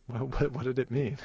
What, 0.06 0.40
what, 0.40 0.52
what 0.52 0.64
did 0.64 0.78
it 0.78 0.90
mean? 0.90 1.18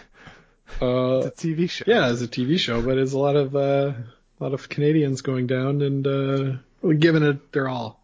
Uh, 0.82 1.20
It's 1.26 1.44
a 1.44 1.48
TV 1.48 1.70
show. 1.70 1.86
yeah, 1.88 2.06
as 2.06 2.22
a 2.22 2.28
TV 2.28 2.60
show, 2.60 2.82
but 2.82 2.98
it's 2.98 3.14
a 3.14 3.18
lot 3.18 3.36
of 3.36 3.56
uh, 3.56 3.94
a 4.40 4.44
lot 4.44 4.54
of 4.54 4.70
Canadians 4.70 5.22
going 5.22 5.48
down 5.48 5.82
and 5.82 6.06
uh, 6.08 6.54
giving 6.94 7.24
it 7.24 7.52
their 7.52 7.68
all. 7.68 8.04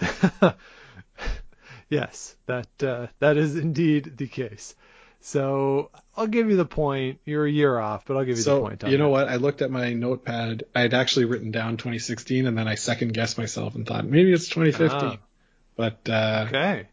yes, 1.88 2.36
that 2.46 2.68
uh, 2.82 3.06
that 3.18 3.36
is 3.36 3.56
indeed 3.56 4.16
the 4.16 4.26
case. 4.26 4.74
So 5.20 5.90
I'll 6.16 6.26
give 6.28 6.48
you 6.50 6.56
the 6.56 6.64
point. 6.66 7.18
You're 7.24 7.46
a 7.46 7.50
year 7.50 7.78
off, 7.78 8.04
but 8.06 8.16
I'll 8.16 8.24
give 8.24 8.38
you 8.38 8.44
the 8.44 8.60
point. 8.60 8.84
you 8.84 8.96
know 8.98 9.04
that. 9.06 9.10
what? 9.10 9.28
I 9.28 9.36
looked 9.36 9.62
at 9.62 9.70
my 9.70 9.92
notepad. 9.92 10.64
I 10.74 10.80
had 10.82 10.94
actually 10.94 11.24
written 11.24 11.50
down 11.50 11.76
2016, 11.78 12.46
and 12.46 12.56
then 12.56 12.68
I 12.68 12.76
second 12.76 13.12
guessed 13.12 13.36
myself 13.36 13.74
and 13.74 13.86
thought 13.86 14.04
maybe 14.04 14.32
it's 14.32 14.48
2015. 14.48 14.90
Ah. 14.92 15.16
But 15.74 16.08
uh, 16.08 16.44
Okay. 16.48 16.86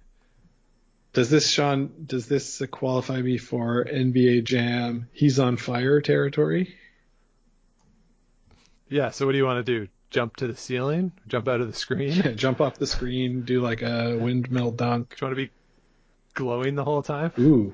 does 1.13 1.29
this 1.29 1.49
Sean? 1.49 1.91
Does 2.05 2.27
this 2.27 2.61
qualify 2.71 3.21
me 3.21 3.37
for 3.37 3.85
NBA 3.85 4.43
Jam? 4.45 5.07
He's 5.13 5.39
on 5.39 5.57
fire 5.57 6.01
territory. 6.01 6.75
Yeah. 8.93 9.09
So 9.09 9.25
what 9.25 9.31
do 9.31 9.39
you 9.39 9.45
want 9.45 9.65
to 9.65 9.79
do? 9.79 9.87
Jump 10.11 10.35
to 10.35 10.45
the 10.45 10.55
ceiling? 10.55 11.11
Jump 11.27 11.47
out 11.47 11.61
of 11.61 11.67
the 11.67 11.73
screen? 11.73 12.21
do 12.21 12.35
Jump 12.35 12.61
off 12.61 12.75
the 12.75 12.85
screen, 12.85 13.41
do 13.41 13.59
like 13.59 13.81
a 13.81 14.15
windmill 14.15 14.69
dunk. 14.69 15.09
Do 15.09 15.15
you 15.19 15.27
want 15.27 15.37
to 15.37 15.45
be 15.47 15.51
glowing 16.35 16.75
the 16.75 16.83
whole 16.83 17.01
time? 17.01 17.31
Ooh, 17.39 17.73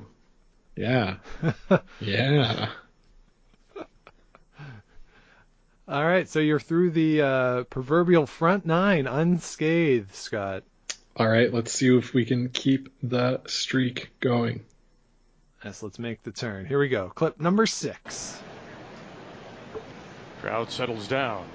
yeah, 0.78 1.18
yeah. 2.00 2.70
All 5.90 6.06
right. 6.06 6.30
So 6.30 6.40
you're 6.40 6.60
through 6.60 6.92
the 6.92 7.22
uh, 7.22 7.64
proverbial 7.66 8.26
front 8.26 8.66
nine 8.66 9.06
unscathed, 9.06 10.16
Scott. 10.16 10.64
All 11.18 11.28
right, 11.28 11.54
let's 11.54 11.74
see 11.74 11.94
if 11.98 12.14
we 12.14 12.24
can 12.24 12.48
keep 12.48 12.94
the 13.04 13.42
streak 13.48 14.12
going. 14.22 14.64
Yes. 15.66 15.84
Let's 15.84 16.00
make 16.00 16.24
the 16.24 16.32
turn. 16.32 16.66
Here 16.66 16.80
we 16.80 16.88
go. 16.88 17.10
Clip 17.10 17.38
number 17.42 17.66
six. 17.66 18.42
Crowd 20.42 20.72
settles 20.72 21.08
down. 21.08 21.46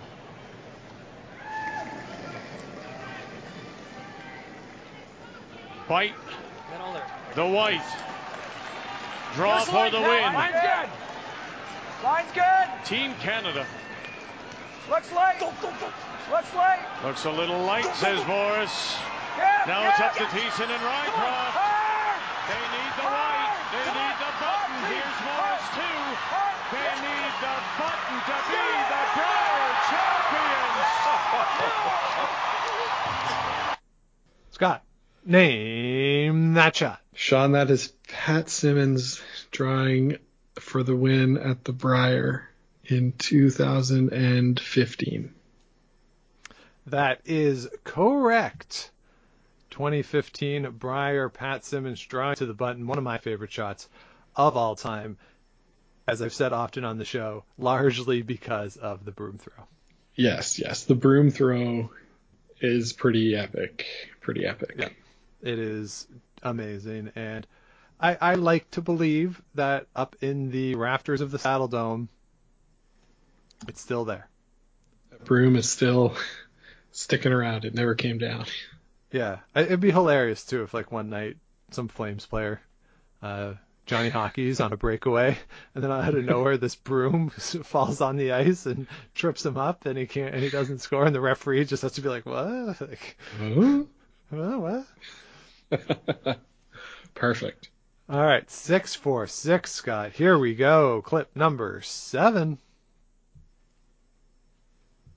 White. 5.88 6.14
The 7.34 7.46
white. 7.46 7.82
Draw 9.34 9.60
for 9.64 9.90
the 9.90 10.00
win. 10.00 10.32
Line's 10.32 10.54
good. 10.54 10.88
Line's 12.04 12.32
good. 12.32 12.84
Team 12.84 13.14
Canada. 13.20 13.66
Looks 14.88 15.12
light. 15.12 15.40
Looks 15.40 16.54
light. 16.54 16.80
Looks 17.04 17.24
a 17.24 17.30
little 17.30 17.60
light, 17.64 17.88
says 17.96 18.24
Morris. 18.26 18.96
Yeah, 19.36 19.64
Now 19.66 19.88
it's 19.88 20.00
up 20.00 20.14
to 20.14 20.24
Thiessen 20.24 20.68
and 20.70 20.82
Rycroft. 20.84 21.56
They 22.48 22.64
need 22.70 22.92
the 22.96 23.08
white. 23.08 23.56
They 23.72 23.86
need 23.92 24.16
the 24.20 24.32
button. 24.40 24.78
Here's 24.88 25.20
Morris 25.26 25.66
too. 25.74 26.00
They 26.70 26.92
need 27.02 27.33
the 27.44 27.60
button 27.78 28.18
to 28.24 28.36
be 28.48 28.64
the 28.88 29.04
Brier 29.14 29.68
champions. 29.90 30.88
Scott, 34.52 34.82
name 35.26 36.54
that 36.54 36.74
shot. 36.74 37.02
Sean, 37.14 37.52
that 37.52 37.70
is 37.70 37.92
Pat 38.08 38.48
Simmons 38.48 39.20
drawing 39.50 40.16
for 40.54 40.82
the 40.82 40.96
win 40.96 41.36
at 41.36 41.64
the 41.64 41.74
Brier 41.74 42.48
in 42.84 43.12
2015. 43.12 45.34
That 46.86 47.20
is 47.26 47.68
correct. 47.84 48.90
2015 49.70 50.70
Brier 50.78 51.28
Pat 51.28 51.66
Simmons 51.66 52.00
drawing 52.00 52.36
to 52.36 52.46
the 52.46 52.54
button, 52.54 52.86
one 52.86 52.96
of 52.96 53.04
my 53.04 53.18
favorite 53.18 53.52
shots 53.52 53.90
of 54.34 54.56
all 54.56 54.76
time. 54.76 55.18
As 56.06 56.20
I've 56.20 56.34
said 56.34 56.52
often 56.52 56.84
on 56.84 56.98
the 56.98 57.04
show, 57.04 57.44
largely 57.56 58.22
because 58.22 58.76
of 58.76 59.04
the 59.04 59.12
broom 59.12 59.38
throw. 59.38 59.64
Yes, 60.14 60.58
yes, 60.58 60.84
the 60.84 60.94
broom 60.94 61.30
throw 61.30 61.90
is 62.60 62.92
pretty 62.92 63.34
epic. 63.34 63.86
Pretty 64.20 64.46
epic. 64.46 64.74
Yeah, 64.78 64.88
it 65.42 65.58
is 65.58 66.06
amazing, 66.42 67.12
and 67.16 67.46
I, 67.98 68.16
I 68.20 68.34
like 68.34 68.70
to 68.72 68.82
believe 68.82 69.40
that 69.54 69.86
up 69.96 70.16
in 70.20 70.50
the 70.50 70.74
rafters 70.74 71.20
of 71.20 71.30
the 71.30 71.38
Saddledome, 71.38 72.08
it's 73.66 73.80
still 73.80 74.04
there. 74.04 74.28
That 75.10 75.24
broom 75.24 75.56
is 75.56 75.70
still 75.70 76.14
sticking 76.92 77.32
around. 77.32 77.64
It 77.64 77.74
never 77.74 77.94
came 77.94 78.18
down. 78.18 78.46
Yeah, 79.10 79.38
it'd 79.54 79.80
be 79.80 79.90
hilarious 79.90 80.44
too 80.44 80.64
if 80.64 80.74
like 80.74 80.92
one 80.92 81.08
night 81.08 81.36
some 81.70 81.88
Flames 81.88 82.26
player, 82.26 82.60
uh, 83.22 83.54
Johnny 83.86 84.08
Hockey's 84.08 84.60
on 84.60 84.72
a 84.72 84.76
breakaway, 84.78 85.36
and 85.74 85.84
then 85.84 85.90
out 85.90 86.14
of 86.14 86.24
nowhere 86.24 86.56
this 86.56 86.74
broom 86.74 87.28
falls 87.30 88.00
on 88.00 88.16
the 88.16 88.32
ice 88.32 88.64
and 88.66 88.86
trips 89.14 89.44
him 89.44 89.58
up, 89.58 89.84
and 89.84 89.98
he 89.98 90.06
can't, 90.06 90.34
and 90.34 90.42
he 90.42 90.48
doesn't 90.48 90.78
score, 90.78 91.04
and 91.04 91.14
the 91.14 91.20
referee 91.20 91.64
just 91.66 91.82
has 91.82 91.92
to 91.92 92.00
be 92.00 92.08
like, 92.08 92.26
what? 92.26 92.80
Like, 92.80 93.16
huh? 94.30 94.84
what? 95.70 96.38
Perfect. 97.14 97.68
All 98.08 98.22
right, 98.22 98.50
six 98.50 98.94
four 98.94 99.26
six, 99.26 99.72
Scott. 99.72 100.12
Here 100.12 100.38
we 100.38 100.54
go. 100.54 101.02
Clip 101.02 101.34
number 101.34 101.80
seven. 101.82 102.58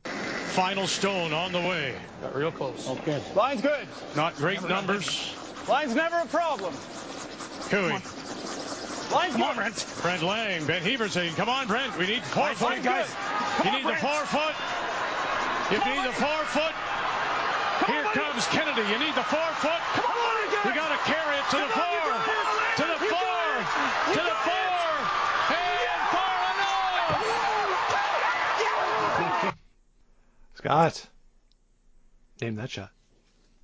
Final 0.03 0.87
stone 0.87 1.33
on 1.33 1.51
the 1.51 1.59
way. 1.59 1.93
Got 2.21 2.35
real 2.35 2.51
close. 2.51 2.89
Okay. 2.89 3.21
Line's 3.35 3.61
good. 3.61 3.87
Not 4.15 4.35
great 4.37 4.67
numbers. 4.67 5.35
Line's 5.67 5.93
never 5.93 6.17
a 6.17 6.25
problem. 6.25 6.73
Koe. 7.69 7.99
Line's 9.11 9.33
Come 9.33 9.43
on, 9.43 9.55
Brent. 9.55 9.85
Brent 10.01 10.21
Laing. 10.23 10.65
Ben 10.65 10.81
Hebert 10.81 11.11
saying, 11.11 11.33
come 11.35 11.49
on, 11.49 11.67
Brent. 11.67 11.97
We 11.97 12.07
need 12.07 12.23
four 12.23 12.43
Line's 12.43 12.57
foot, 12.59 12.75
good. 12.75 12.83
guys. 12.83 13.07
Come 13.57 13.65
You 13.67 13.71
on, 13.71 13.75
need 13.77 13.83
Brent. 13.83 14.01
the 14.01 14.07
four 14.07 14.25
foot. 14.25 14.55
You 15.71 15.77
Come 15.79 15.87
on, 15.87 15.95
need 15.97 16.05
the 16.07 16.13
four 16.13 16.43
foot. 16.51 16.75
Come 17.79 17.89
Here 17.95 18.03
on, 18.05 18.11
buddy. 18.13 18.19
comes 18.19 18.47
Kennedy. 18.47 18.83
You 18.91 18.99
need 18.99 19.15
the 19.15 19.23
four 19.23 19.49
foot. 19.63 19.81
Come 19.95 20.05
on, 20.05 20.11
buddy. 20.11 20.69
You 20.69 20.75
got 20.75 20.89
to 20.91 20.97
carry 21.07 21.35
it 21.37 21.45
to 21.51 21.57
the 21.57 21.67
Come 21.71 21.83
on, 21.83 21.91
you 21.93 21.99
four. 22.03 22.11
got 22.11 22.27
it. 22.27 22.77
To 22.77 22.83
the 22.83 22.97
You 23.05 23.09
four. 23.11 23.19
got 23.23 23.59
it. 23.59 23.67
To 24.07 24.19
the 24.19 24.27
got 24.27 24.43
four. 24.43 24.75
And 25.55 26.01
far 26.11 26.35
enough. 29.47 29.55
Scott, 30.55 31.07
name 32.41 32.55
that 32.55 32.69
shot. 32.69 32.91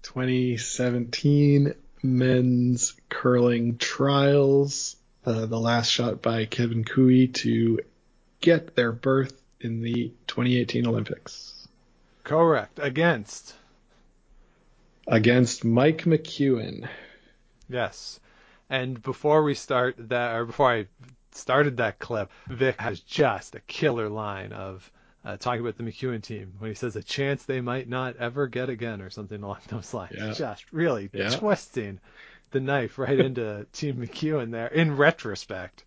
2017 0.03 1.73
men's 2.03 2.93
curling 3.09 3.77
trials. 3.77 4.95
Uh, 5.25 5.45
the 5.45 5.59
last 5.59 5.89
shot 5.89 6.21
by 6.21 6.45
Kevin 6.45 6.83
Koe 6.83 7.25
to 7.27 7.79
get 8.41 8.75
their 8.75 8.91
berth 8.91 9.41
in 9.61 9.81
the 9.81 10.11
2018 10.27 10.85
Olympics 10.85 11.67
Correct. 12.25 12.77
Against. 12.81 13.53
against 15.07 15.63
Mike 15.65 16.03
McEwen. 16.03 16.87
Yes. 17.69 18.19
And 18.69 19.01
before 19.01 19.43
we 19.43 19.53
start 19.55 19.95
that, 20.09 20.35
or 20.35 20.45
before 20.45 20.71
I 20.71 20.87
started 21.31 21.77
that 21.77 21.99
clip, 21.99 22.29
Vic 22.47 22.79
has 22.79 22.99
just 23.01 23.55
a 23.55 23.59
killer 23.61 24.09
line 24.09 24.51
of 24.53 24.89
uh, 25.25 25.37
talking 25.37 25.61
about 25.61 25.77
the 25.77 25.83
McEwen 25.83 26.21
team 26.21 26.53
when 26.59 26.71
he 26.71 26.75
says 26.75 26.95
a 26.97 27.03
chance 27.03 27.43
they 27.45 27.61
might 27.61 27.87
not 27.87 28.17
ever 28.17 28.47
get 28.47 28.69
again 28.69 29.01
or 29.01 29.09
something 29.09 29.41
along 29.41 29.59
those 29.69 29.93
lines. 29.93 30.15
Yeah. 30.17 30.33
Just 30.33 30.65
really 30.73 31.09
Yeah. 31.13 31.29
twisting 31.29 31.99
the 32.53 32.61
knife 32.61 32.97
right 32.97 33.19
into 33.19 33.67
Team 33.73 33.97
McEwen 33.97 34.51
there 34.51 34.67
in 34.67 34.95
retrospect. 34.95 35.83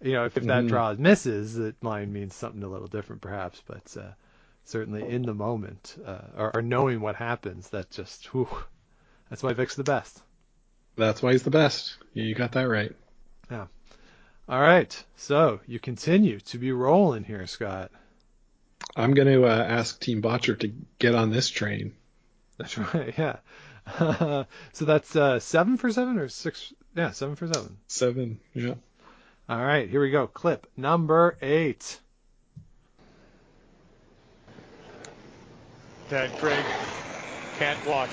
You 0.00 0.12
know, 0.12 0.24
if, 0.24 0.36
if 0.36 0.44
that 0.44 0.64
Mhm. 0.64 0.68
draw 0.68 0.94
misses, 0.94 1.54
that 1.56 1.82
line 1.84 2.12
means 2.12 2.34
something 2.34 2.62
a 2.62 2.68
little 2.68 2.88
different 2.88 3.22
perhaps, 3.22 3.62
but 3.66 3.96
uh, 3.98 4.12
certainly 4.64 5.06
in 5.08 5.22
the 5.22 5.34
moment 5.34 5.96
uh, 6.06 6.18
or, 6.36 6.56
or 6.56 6.62
knowing 6.62 7.00
what 7.00 7.16
happens, 7.16 7.68
that 7.70 7.90
just, 7.90 8.26
whew, 8.26 8.48
that's 9.30 9.42
why 9.42 9.52
Vic's 9.52 9.76
the 9.76 9.84
best. 9.84 10.20
That's 10.96 11.22
why 11.22 11.32
he's 11.32 11.42
the 11.42 11.50
best. 11.50 11.96
You 12.12 12.34
got 12.34 12.52
that 12.52 12.68
right. 12.68 12.92
Yeah. 13.50 13.66
All 14.48 14.60
right. 14.60 15.04
So 15.16 15.60
you 15.66 15.78
continue 15.78 16.38
to 16.40 16.58
be 16.58 16.72
rolling 16.72 17.24
here, 17.24 17.46
Scott. 17.46 17.90
I'm 18.96 19.14
going 19.14 19.28
to 19.28 19.44
uh, 19.44 19.64
ask 19.64 19.98
Team 20.00 20.22
Bottcher 20.22 20.58
to 20.60 20.72
get 20.98 21.14
on 21.14 21.30
this 21.30 21.48
train. 21.48 21.94
That's 22.58 22.76
right. 22.78 23.14
Yeah. 23.18 23.36
so 23.98 24.84
that's 24.84 25.14
uh, 25.14 25.38
seven 25.38 25.76
for 25.76 25.92
seven 25.92 26.18
or 26.18 26.28
six? 26.28 26.72
Yeah, 26.96 27.10
seven 27.10 27.36
for 27.36 27.46
seven. 27.46 27.76
Seven. 27.86 28.40
Yeah. 28.54 28.74
All 29.48 29.62
right. 29.62 29.88
Here 29.88 30.00
we 30.00 30.10
go. 30.10 30.26
Clip 30.26 30.66
number 30.76 31.36
eight. 31.42 32.00
Dad 36.10 36.36
Craig 36.38 36.64
can't 37.58 37.86
watch. 37.86 38.10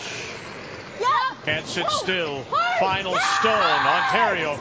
Can't 1.46 1.66
sit 1.66 1.90
still. 1.90 2.44
Final 2.80 3.16
stone, 3.40 3.54
Ontario. 3.54 4.58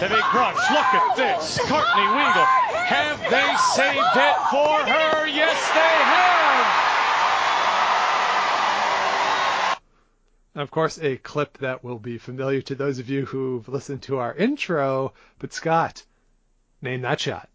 The 0.00 0.08
big 0.08 0.22
crush. 0.22 0.56
Look 0.70 0.94
at 0.94 1.16
this. 1.16 1.58
Courtney 1.60 2.02
Weagle. 2.02 2.44
Have 2.86 3.20
they 3.30 3.54
saved 3.74 4.16
it 4.16 4.36
for 4.50 4.78
her? 4.90 5.26
Yes, 5.28 5.70
they 5.70 6.04
have. 6.04 6.37
Of 10.58 10.70
course, 10.72 10.98
a 10.98 11.16
clip 11.16 11.58
that 11.58 11.84
will 11.84 12.00
be 12.00 12.18
familiar 12.18 12.60
to 12.62 12.74
those 12.74 12.98
of 12.98 13.08
you 13.08 13.24
who've 13.24 13.68
listened 13.68 14.02
to 14.02 14.18
our 14.18 14.34
intro. 14.34 15.12
But 15.38 15.52
Scott, 15.52 16.02
name 16.82 17.02
that 17.02 17.20
shot. 17.20 17.48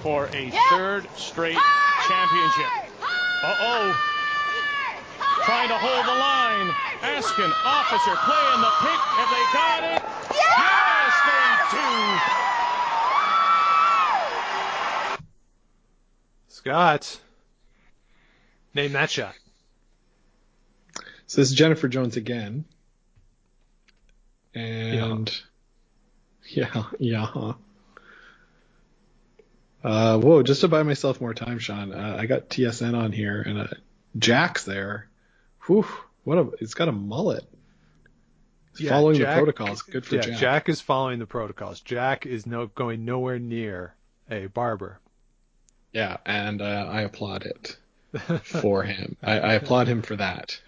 for 0.04 0.28
a 0.28 0.52
third 0.70 1.08
straight 1.15 1.58
championship. 2.08 2.72
Uh-oh. 3.42 3.96
trying 5.46 5.68
to 5.68 5.74
hold 5.74 6.06
the 6.06 6.13
line. 6.13 6.70
Askin, 7.18 7.52
Officer, 7.65 8.15
playing 8.15 8.62
the 8.62 8.70
pick. 8.82 9.00
Have 9.18 9.30
they 9.34 9.46
got 9.52 9.84
it? 9.84 10.04
Yes, 10.36 11.13
they 11.26 11.48
do. 11.76 11.89
Scott, 16.50 17.20
name 18.76 18.92
that 18.92 19.10
shot. 19.10 19.34
So 21.26 21.42
this 21.42 21.50
is 21.50 21.56
Jennifer 21.56 21.88
Jones 21.88 22.15
again. 22.15 22.65
And 24.54 25.32
yeah, 26.48 26.84
yeah. 27.00 27.54
Uh, 29.84 30.18
whoa, 30.20 30.44
just 30.44 30.62
to 30.62 30.68
buy 30.68 30.84
myself 30.84 31.22
more 31.22 31.34
time, 31.34 31.60
Sean. 31.60 31.94
Uh, 31.94 32.18
I 32.20 32.26
got 32.26 32.50
TSN 32.50 32.98
on 32.98 33.12
here 33.12 33.42
and 33.42 33.60
uh, 33.60 33.68
Jack's 34.18 34.65
there. 34.65 35.08
Whew, 35.68 35.86
what 36.24 36.38
a, 36.38 36.50
it's 36.60 36.74
got 36.74 36.89
a 36.89 36.92
mullet. 36.92 37.46
Yeah, 38.78 38.92
following 38.92 39.18
Jack- 39.18 39.36
the 39.36 39.44
protocols. 39.44 39.82
Good 39.82 40.06
for 40.06 40.15
yeah, 40.15 40.22
Jack. 40.22 40.38
Jack 40.39 40.70
is 40.70 40.82
following 40.82 41.20
the 41.20 41.26
protocols. 41.26 41.82
Jack 41.82 42.26
is 42.26 42.46
no 42.46 42.68
going 42.68 43.06
nowhere 43.06 43.39
near 43.39 43.96
a 44.30 44.48
barber. 44.48 45.00
Yeah, 45.92 46.18
and 46.26 46.62
uh, 46.62 46.88
I 46.89 47.02
applaud 47.02 47.44
it 47.44 47.78
for 48.44 48.84
him. 48.84 49.18
I, 49.24 49.39
I 49.39 49.54
applaud 49.54 49.88
him 49.88 50.02
for 50.02 50.15
that. 50.15 50.60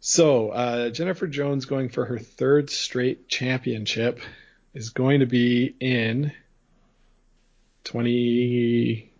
So, 0.00 0.50
uh, 0.50 0.90
Jennifer 0.90 1.26
Jones 1.26 1.64
going 1.64 1.88
for 1.88 2.04
her 2.04 2.18
third 2.18 2.70
straight 2.70 3.28
championship 3.28 4.20
is 4.74 4.90
going 4.90 5.20
to 5.20 5.26
be 5.26 5.74
in 5.80 6.32
20 7.86 9.10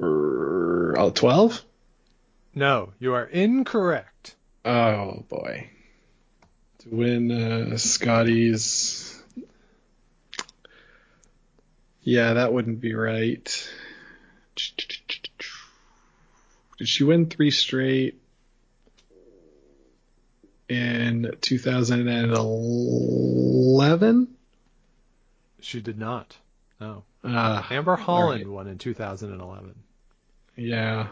er, 0.00 0.94
oh, 0.96 1.10
12? 1.10 1.64
No, 2.54 2.92
you 3.00 3.12
are 3.14 3.24
incorrect. 3.24 4.36
Oh 4.64 5.24
boy. 5.28 5.68
To 6.78 6.88
win 6.90 7.32
uh, 7.32 7.76
Scotties. 7.76 9.20
Yeah, 12.02 12.34
that 12.34 12.52
wouldn't 12.52 12.80
be 12.80 12.94
right. 12.94 13.68
Did 16.78 16.88
she 16.88 17.02
win 17.02 17.26
three 17.26 17.50
straight 17.50 18.20
in 20.68 21.32
2011? 21.40 24.28
She 25.60 25.80
did 25.80 25.98
not. 25.98 26.36
No. 26.80 27.02
Ah, 27.24 27.66
Amber 27.70 27.96
Holland 27.96 28.44
right. 28.44 28.52
won 28.52 28.66
in 28.68 28.78
2011. 28.78 29.74
Yeah. 30.56 31.08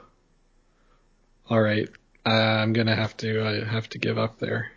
All 1.48 1.60
right. 1.60 1.88
Uh, 2.24 2.30
I'm 2.30 2.72
gonna 2.72 2.94
have 2.94 3.16
to 3.18 3.44
uh, 3.44 3.64
have 3.64 3.88
to 3.90 3.98
give 3.98 4.18
up 4.18 4.38
there. 4.38 4.70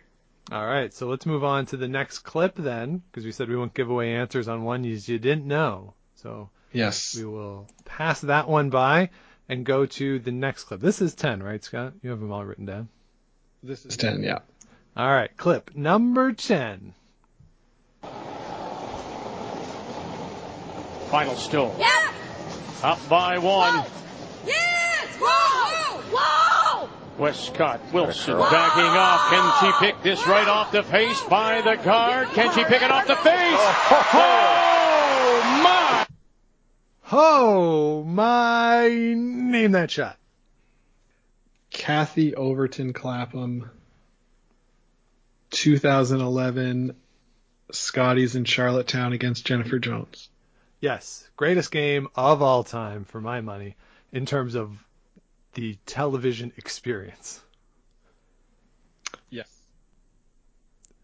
All 0.50 0.64
right, 0.66 0.94
so 0.94 1.08
let's 1.08 1.26
move 1.26 1.42
on 1.42 1.66
to 1.66 1.76
the 1.76 1.88
next 1.88 2.20
clip 2.20 2.54
then, 2.56 3.02
because 3.10 3.24
we 3.24 3.32
said 3.32 3.48
we 3.48 3.56
won't 3.56 3.74
give 3.74 3.90
away 3.90 4.14
answers 4.14 4.46
on 4.46 4.62
one 4.62 4.84
you 4.84 4.94
you 4.94 5.18
didn't 5.18 5.46
know. 5.46 5.94
So 6.16 6.50
Yes. 6.72 7.16
we 7.16 7.24
will 7.24 7.68
pass 7.84 8.20
that 8.22 8.48
one 8.48 8.70
by 8.70 9.10
and 9.48 9.64
go 9.64 9.86
to 9.86 10.18
the 10.20 10.30
next 10.32 10.64
clip. 10.64 10.80
This 10.80 11.00
is 11.00 11.14
10, 11.14 11.42
right, 11.42 11.62
Scott? 11.62 11.94
You 12.02 12.10
have 12.10 12.20
them 12.20 12.30
all 12.32 12.44
written 12.44 12.64
down. 12.66 12.88
This 13.62 13.84
is 13.86 13.96
10. 13.96 14.22
Yeah. 14.22 14.38
All 14.96 15.08
right, 15.12 15.36
clip 15.36 15.74
number 15.74 16.32
10. 16.32 16.94
Final 21.10 21.36
stone. 21.36 21.74
Yeah. 21.78 22.12
Up 22.82 23.08
by 23.08 23.38
one. 23.38 23.84
Yes. 24.44 25.16
Whoa. 25.20 26.00
Whoa. 26.12 26.88
Westcott 27.18 27.80
Wilson 27.92 28.38
backing 28.38 28.84
off. 28.84 29.30
Can 29.30 29.52
she 29.60 29.86
pick 29.86 30.02
this 30.02 30.26
right 30.26 30.48
off 30.48 30.72
the 30.72 30.82
face 30.82 31.20
by 31.22 31.62
the 31.62 31.76
guard? 31.76 32.28
Can 32.28 32.52
she 32.54 32.64
pick 32.64 32.82
it 32.82 32.90
off 32.90 33.06
the 33.06 33.16
face? 33.16 33.58
Oh, 33.58 34.10
oh 34.14 35.62
my! 35.62 36.06
Oh 37.12 38.04
my! 38.04 38.88
Name 38.88 39.72
that 39.72 39.90
shot. 39.90 40.18
Cathy 41.70 42.34
Overton 42.34 42.92
Clapham, 42.92 43.70
2011 45.50 46.96
Scotties 47.70 48.36
in 48.36 48.44
Charlottetown 48.44 49.12
against 49.12 49.44
Jennifer 49.44 49.78
Jones. 49.78 50.28
Yes, 50.80 51.28
greatest 51.36 51.70
game 51.70 52.08
of 52.14 52.42
all 52.42 52.62
time 52.62 53.04
for 53.04 53.20
my 53.20 53.40
money 53.40 53.76
in 54.12 54.26
terms 54.26 54.54
of 54.54 54.76
the 55.54 55.78
television 55.86 56.52
experience. 56.58 57.40
Yes. 59.30 59.50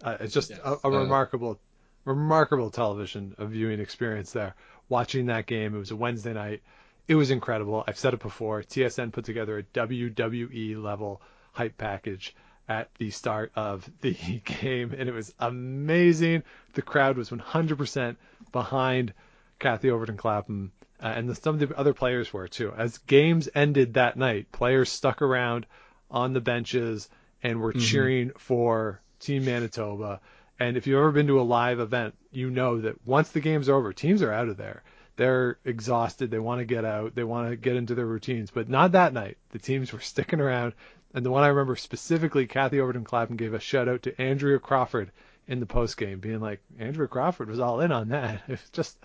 Uh, 0.05 0.19
it's 0.21 0.35
just 0.35 0.51
Yes, 0.51 0.61
a, 0.63 0.77
a 0.85 0.87
uh, 0.87 0.91
remarkable, 0.91 1.59
remarkable 2.05 2.71
television 2.71 3.35
viewing 3.39 3.81
experience 3.81 4.33
there. 4.33 4.55
Watching 4.89 5.27
that 5.27 5.47
game, 5.47 5.75
it 5.75 5.79
was 5.79 5.91
a 5.91 5.97
Wednesday 5.97 6.35
night. 6.35 6.63
It 7.09 7.15
was 7.15 7.31
incredible. 7.31 7.83
I've 7.87 7.99
said 7.99 8.15
it 8.15 8.21
before. 8.21 8.63
TSN 8.63 9.13
put 9.13 9.25
together 9.25 9.59
a 9.59 9.63
WWE 9.63 10.83
level 10.83 11.23
hype 11.53 11.79
package 11.79 12.35
at 12.69 12.95
the 12.99 13.11
start 13.11 13.53
of 13.57 13.91
the 14.03 14.13
game, 14.45 14.95
and 14.97 15.09
it 15.09 15.13
was 15.15 15.33
amazing. 15.39 16.43
The 16.75 16.83
crowd 16.83 17.17
was 17.17 17.31
100% 17.31 18.17
behind 18.53 19.15
Cathy 19.63 19.91
Overton 19.91 20.17
Clapham, 20.17 20.73
uh, 21.01 21.07
and 21.17 21.29
the, 21.29 21.35
some 21.35 21.61
of 21.61 21.69
the 21.69 21.77
other 21.79 21.95
players 21.95 22.33
were 22.33 22.49
too. 22.49 22.73
As 22.77 22.99
games 22.99 23.49
ended 23.55 23.95
that 23.95 24.17
night, 24.17 24.53
players 24.53 24.91
stuck 24.91 25.23
around 25.23 25.67
on 26.11 26.33
the 26.33 26.41
benches 26.41 27.09
and 27.43 27.61
were 27.61 27.73
cheering 27.73 28.31
for 28.37 29.01
Team 29.21 29.45
Manitoba. 29.45 30.21
And 30.61 30.77
if 30.77 30.87
you've 30.87 30.99
ever 30.99 31.13
been 31.13 31.27
to 31.29 31.41
a 31.41 31.43
live 31.43 31.81
event, 31.81 32.15
you 32.31 32.51
know 32.51 32.81
that 32.81 33.07
once 33.07 33.31
the 33.31 33.41
game's 33.41 33.69
over, 33.69 33.93
teams 33.93 34.23
are 34.23 34.33
out 34.33 34.49
of 34.49 34.57
there. 34.57 34.83
They're 35.17 35.59
exhausted. 35.65 36.31
They 36.31 36.39
want 36.39 36.61
to 36.61 36.65
get 36.65 36.85
out. 36.85 37.15
They 37.15 37.25
want 37.25 37.51
to 37.51 37.57
get 37.57 37.77
into 37.77 37.95
their 37.95 38.07
routines. 38.07 38.51
But 38.51 38.69
not 38.69 38.93
that 38.93 39.13
night. 39.13 39.39
The 39.51 39.59
teams 39.59 39.93
were 39.93 40.01
sticking 40.13 40.41
around. 40.41 40.75
And 41.15 41.25
the 41.25 41.31
one 41.31 41.43
I 41.43 41.49
remember 41.49 41.77
specifically, 41.77 42.47
Cathy 42.47 42.81
Overton 42.81 43.05
Clapham 43.05 43.37
gave 43.37 43.55
a 43.55 43.61
shout 43.61 43.89
out 43.89 44.03
to 44.03 44.21
Andrea 44.21 44.59
Crawford 44.59 45.11
in 45.49 45.61
the 45.61 45.67
post 45.67 45.97
game, 45.97 46.21
being 46.21 46.41
like, 46.41 46.61
Andrew 46.79 47.09
Crawford 47.09 47.49
was 47.49 47.61
all 47.61 47.81
in 47.81 47.93
on 47.93 48.09
that. 48.11 48.43
It 48.49 48.53
was 48.53 48.71
just, 48.73 48.99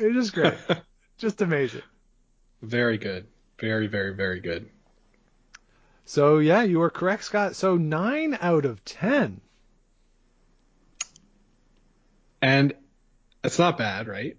it 0.00 0.14
was 0.14 0.26
just 0.26 0.34
great. 0.34 0.54
just 1.18 1.40
amazing. 1.40 1.82
Very 2.62 2.98
good. 2.98 3.26
Very, 3.58 3.86
very, 3.86 4.14
very 4.14 4.40
good. 4.40 4.68
So 6.06 6.38
yeah, 6.38 6.62
you 6.62 6.78
were 6.78 6.90
correct, 6.90 7.24
Scott. 7.24 7.56
So 7.56 7.76
nine 7.76 8.36
out 8.40 8.64
of 8.64 8.84
ten. 8.84 9.40
And 12.42 12.74
it's 13.42 13.58
not 13.58 13.78
bad, 13.78 14.06
right? 14.06 14.36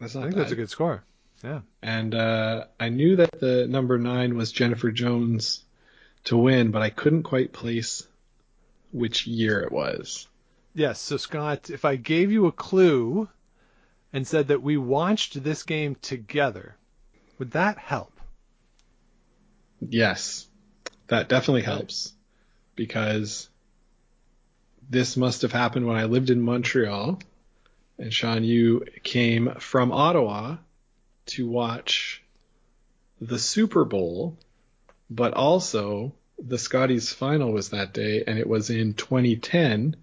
That's 0.00 0.16
I 0.16 0.22
think 0.22 0.34
bad. 0.34 0.42
that's 0.42 0.52
a 0.52 0.56
good 0.56 0.70
score. 0.70 1.04
Yeah. 1.44 1.60
And 1.82 2.14
uh, 2.14 2.64
I 2.80 2.88
knew 2.88 3.16
that 3.16 3.38
the 3.38 3.66
number 3.68 3.98
nine 3.98 4.36
was 4.36 4.50
Jennifer 4.50 4.90
Jones 4.90 5.64
to 6.24 6.36
win, 6.36 6.70
but 6.70 6.82
I 6.82 6.90
couldn't 6.90 7.22
quite 7.22 7.52
place 7.52 8.06
which 8.92 9.26
year 9.26 9.60
it 9.60 9.70
was. 9.70 10.26
Yes. 10.76 11.00
So 11.00 11.16
Scott, 11.16 11.70
if 11.70 11.86
I 11.86 11.96
gave 11.96 12.30
you 12.30 12.44
a 12.44 12.52
clue 12.52 13.30
and 14.12 14.26
said 14.26 14.48
that 14.48 14.62
we 14.62 14.76
watched 14.76 15.42
this 15.42 15.62
game 15.62 15.96
together, 16.02 16.76
would 17.38 17.52
that 17.52 17.78
help? 17.78 18.20
Yes, 19.80 20.46
that 21.06 21.30
definitely 21.30 21.62
helps 21.62 22.12
because 22.74 23.48
this 24.90 25.16
must 25.16 25.40
have 25.42 25.52
happened 25.52 25.86
when 25.86 25.96
I 25.96 26.04
lived 26.04 26.28
in 26.28 26.42
Montreal. 26.42 27.20
And 27.98 28.12
Sean, 28.12 28.44
you 28.44 28.84
came 29.02 29.54
from 29.58 29.92
Ottawa 29.92 30.58
to 31.26 31.48
watch 31.48 32.22
the 33.18 33.38
Super 33.38 33.86
Bowl, 33.86 34.36
but 35.08 35.32
also 35.32 36.12
the 36.38 36.58
Scotties 36.58 37.14
final 37.14 37.50
was 37.50 37.70
that 37.70 37.94
day, 37.94 38.24
and 38.26 38.38
it 38.38 38.46
was 38.46 38.68
in 38.68 38.92
2010 38.92 39.96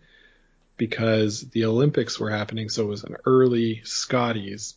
because 0.87 1.39
the 1.39 1.63
Olympics 1.63 2.19
were 2.19 2.29
happening, 2.29 2.67
so 2.67 2.83
it 2.83 2.89
was 2.89 3.05
an 3.05 3.15
early 3.25 3.81
Scotties. 3.85 4.75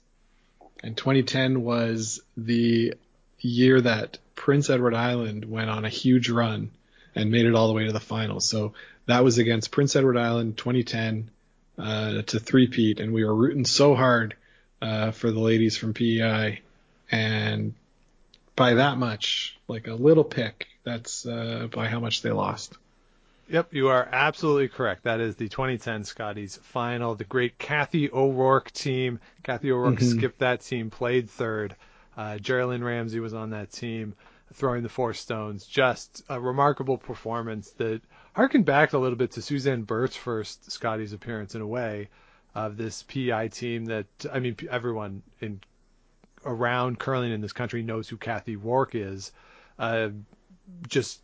And 0.80 0.96
2010 0.96 1.64
was 1.64 2.20
the 2.36 2.94
year 3.40 3.80
that 3.80 4.18
Prince 4.36 4.70
Edward 4.70 4.94
Island 4.94 5.44
went 5.46 5.68
on 5.68 5.84
a 5.84 5.88
huge 5.88 6.30
run 6.30 6.70
and 7.16 7.32
made 7.32 7.44
it 7.44 7.56
all 7.56 7.66
the 7.66 7.72
way 7.72 7.86
to 7.86 7.92
the 7.92 7.98
final. 7.98 8.38
So 8.38 8.74
that 9.06 9.24
was 9.24 9.38
against 9.38 9.72
Prince 9.72 9.96
Edward 9.96 10.16
Island 10.16 10.56
2010 10.56 11.28
uh, 11.76 12.22
to 12.22 12.38
three-peat, 12.38 13.00
and 13.00 13.12
we 13.12 13.24
were 13.24 13.34
rooting 13.34 13.64
so 13.64 13.96
hard 13.96 14.36
uh, 14.80 15.10
for 15.10 15.32
the 15.32 15.40
ladies 15.40 15.76
from 15.76 15.92
PEI, 15.92 16.60
and 17.10 17.74
by 18.54 18.74
that 18.74 18.96
much, 18.96 19.58
like 19.66 19.88
a 19.88 19.94
little 19.94 20.22
pick, 20.22 20.68
that's 20.84 21.26
uh, 21.26 21.66
by 21.72 21.88
how 21.88 21.98
much 21.98 22.22
they 22.22 22.30
lost. 22.30 22.78
Yep, 23.48 23.74
you 23.74 23.88
are 23.88 24.08
absolutely 24.10 24.68
correct. 24.68 25.04
That 25.04 25.20
is 25.20 25.36
the 25.36 25.48
2010 25.48 26.04
Scotties 26.04 26.56
final. 26.56 27.14
The 27.14 27.24
great 27.24 27.58
Kathy 27.58 28.10
O'Rourke 28.10 28.72
team. 28.72 29.20
Kathy 29.44 29.70
O'Rourke 29.70 30.00
Mhm. 30.00 30.16
skipped 30.18 30.38
that 30.40 30.62
team, 30.62 30.90
played 30.90 31.30
third. 31.30 31.76
Uh, 32.16 32.38
Geraldine 32.38 32.82
Ramsey 32.82 33.20
was 33.20 33.34
on 33.34 33.50
that 33.50 33.70
team. 33.70 34.14
throwing 34.54 34.84
the 34.84 34.88
four 34.88 35.12
stones. 35.12 35.66
Just 35.66 36.22
a 36.28 36.40
remarkable 36.40 36.96
performance 36.96 37.72
that 37.72 38.00
harkened 38.32 38.64
back 38.64 38.92
a 38.92 38.98
little 38.98 39.18
bit 39.18 39.32
to 39.32 39.42
Suzanne 39.42 39.82
Birt's 39.82 40.14
first 40.16 40.70
Scotties 40.70 41.12
appearance 41.12 41.56
in 41.56 41.60
a 41.60 41.66
way 41.66 42.08
of 42.54 42.76
this 42.76 43.02
PI 43.02 43.48
team 43.48 43.86
that 43.86 44.06
I 44.32 44.38
mean 44.38 44.56
everyone 44.70 45.24
in 45.40 45.60
around 46.44 47.00
curling 47.00 47.32
in 47.32 47.40
this 47.40 47.52
country 47.52 47.82
knows 47.82 48.08
who 48.08 48.16
Kathy 48.16 48.54
Rourke 48.54 48.94
is. 48.94 49.32
Uh, 49.80 50.10
just 50.86 51.20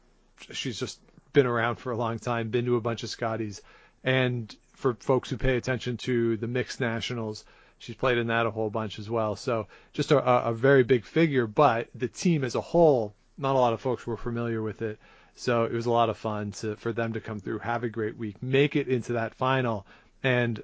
she's 0.50 0.78
just 0.80 1.00
been 1.32 1.46
around 1.46 1.76
for 1.76 1.92
a 1.92 1.96
long 1.96 2.18
time, 2.18 2.50
been 2.50 2.66
to 2.66 2.76
a 2.76 2.80
bunch 2.80 3.02
of 3.02 3.10
Scotties, 3.10 3.60
and 4.04 4.54
for 4.74 4.94
folks 4.94 5.30
who 5.30 5.36
pay 5.36 5.56
attention 5.56 5.96
to 5.96 6.36
the 6.36 6.46
mixed 6.46 6.80
nationals, 6.80 7.44
she's 7.78 7.96
played 7.96 8.18
in 8.18 8.28
that 8.28 8.46
a 8.46 8.50
whole 8.50 8.70
bunch 8.70 8.98
as 8.98 9.08
well. 9.08 9.36
So 9.36 9.66
just 9.92 10.10
a, 10.12 10.18
a 10.18 10.52
very 10.52 10.82
big 10.82 11.04
figure, 11.04 11.46
but 11.46 11.88
the 11.94 12.08
team 12.08 12.44
as 12.44 12.54
a 12.54 12.60
whole, 12.60 13.14
not 13.38 13.54
a 13.54 13.58
lot 13.58 13.72
of 13.72 13.80
folks 13.80 14.06
were 14.06 14.16
familiar 14.16 14.62
with 14.62 14.82
it. 14.82 14.98
So 15.34 15.64
it 15.64 15.72
was 15.72 15.86
a 15.86 15.90
lot 15.90 16.10
of 16.10 16.18
fun 16.18 16.52
to 16.52 16.76
for 16.76 16.92
them 16.92 17.14
to 17.14 17.20
come 17.20 17.40
through, 17.40 17.60
have 17.60 17.84
a 17.84 17.88
great 17.88 18.16
week, 18.16 18.42
make 18.42 18.76
it 18.76 18.88
into 18.88 19.14
that 19.14 19.34
final, 19.34 19.86
and 20.22 20.62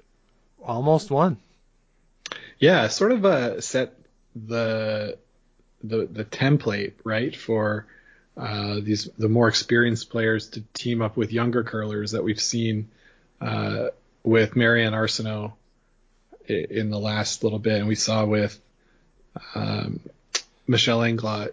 almost 0.63 1.09
won. 1.09 1.37
Yeah, 2.59 2.87
sort 2.87 3.11
of 3.11 3.25
uh, 3.25 3.61
set 3.61 3.95
the 4.35 5.17
the 5.83 6.05
the 6.05 6.25
template 6.25 6.93
right 7.03 7.35
for 7.35 7.87
uh, 8.37 8.79
these 8.81 9.09
the 9.17 9.29
more 9.29 9.47
experienced 9.47 10.09
players 10.09 10.49
to 10.49 10.61
team 10.73 11.01
up 11.01 11.17
with 11.17 11.31
younger 11.31 11.63
curlers 11.63 12.11
that 12.11 12.23
we've 12.23 12.41
seen 12.41 12.89
uh, 13.41 13.87
with 14.23 14.55
Mary-Anne 14.55 14.93
Arsenault 14.93 15.53
in 16.47 16.89
the 16.89 16.99
last 16.99 17.43
little 17.43 17.59
bit, 17.59 17.79
and 17.79 17.87
we 17.87 17.95
saw 17.95 18.25
with 18.25 18.59
um, 19.55 19.99
Michelle 20.67 20.99
Englot 20.99 21.51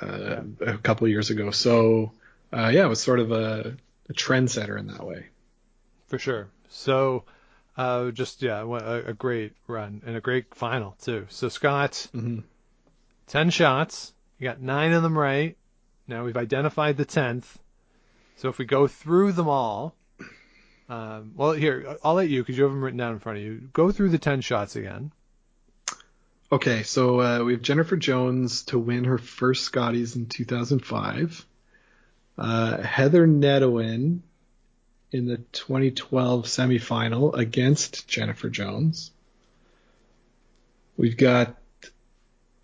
uh, 0.00 0.42
a 0.60 0.78
couple 0.78 1.08
years 1.08 1.30
ago. 1.30 1.50
So 1.50 2.12
uh, 2.52 2.70
yeah, 2.72 2.84
it 2.84 2.88
was 2.88 3.00
sort 3.00 3.20
of 3.20 3.32
a, 3.32 3.76
a 4.08 4.12
trendsetter 4.12 4.78
in 4.78 4.88
that 4.88 5.04
way. 5.04 5.26
For 6.08 6.18
sure. 6.18 6.48
So 6.68 7.24
uh, 7.76 8.10
just 8.10 8.42
yeah, 8.42 8.60
a, 8.62 9.08
a, 9.08 9.12
great 9.12 9.52
run 9.66 10.02
and 10.06 10.16
a 10.16 10.20
great 10.20 10.54
final 10.54 10.96
too. 11.02 11.26
So 11.28 11.48
Scott, 11.48 12.08
mm-hmm. 12.14 12.40
ten 13.26 13.50
shots. 13.50 14.12
You 14.38 14.44
got 14.44 14.60
nine 14.60 14.92
of 14.92 15.02
them 15.02 15.16
right. 15.18 15.56
Now 16.08 16.24
we've 16.24 16.36
identified 16.36 16.96
the 16.96 17.04
tenth. 17.04 17.58
So 18.36 18.48
if 18.48 18.58
we 18.58 18.64
go 18.64 18.86
through 18.86 19.32
them 19.32 19.48
all, 19.48 19.94
um, 20.88 21.32
well, 21.34 21.52
here 21.52 21.96
I'll 22.04 22.14
let 22.14 22.28
you 22.28 22.42
because 22.42 22.56
you 22.56 22.64
have 22.64 22.72
them 22.72 22.82
written 22.82 22.98
down 22.98 23.12
in 23.12 23.18
front 23.18 23.38
of 23.38 23.44
you. 23.44 23.68
Go 23.72 23.90
through 23.90 24.10
the 24.10 24.18
ten 24.18 24.40
shots 24.40 24.76
again. 24.76 25.10
Okay, 26.52 26.84
so 26.84 27.20
uh, 27.20 27.42
we 27.44 27.54
have 27.54 27.62
Jennifer 27.62 27.96
Jones 27.96 28.62
to 28.66 28.78
win 28.78 29.04
her 29.04 29.18
first 29.18 29.64
Scotties 29.64 30.14
in 30.14 30.26
2005. 30.26 31.44
Uh, 32.38 32.82
Heather 32.82 33.26
Nedohin 33.26 34.20
in 35.10 35.26
the 35.26 35.38
2012 35.38 36.44
semifinal 36.44 37.34
against 37.36 38.06
Jennifer 38.06 38.48
Jones. 38.48 39.10
We've 40.96 41.16
got 41.16 41.56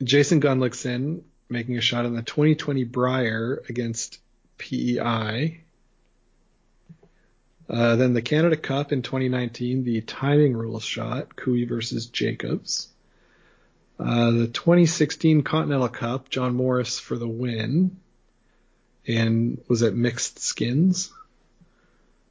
Jason 0.02 0.40
Gunnlaugson 0.40 1.22
making 1.52 1.78
a 1.78 1.80
shot 1.80 2.06
in 2.06 2.14
the 2.14 2.22
2020 2.22 2.84
Brier 2.84 3.62
against 3.68 4.18
PEI. 4.58 5.60
Uh, 7.68 7.96
then 7.96 8.12
the 8.12 8.22
Canada 8.22 8.56
Cup 8.56 8.92
in 8.92 9.02
2019, 9.02 9.84
the 9.84 10.00
timing 10.02 10.54
rules 10.54 10.84
shot, 10.84 11.36
Koe 11.36 11.64
versus 11.66 12.06
Jacobs. 12.06 12.88
Uh, 13.98 14.30
the 14.32 14.46
2016 14.48 15.42
Continental 15.42 15.88
Cup, 15.88 16.28
John 16.28 16.54
Morris 16.54 16.98
for 16.98 17.16
the 17.16 17.28
win. 17.28 17.98
And 19.06 19.62
was 19.68 19.82
it 19.82 19.94
mixed 19.94 20.38
skins? 20.40 21.12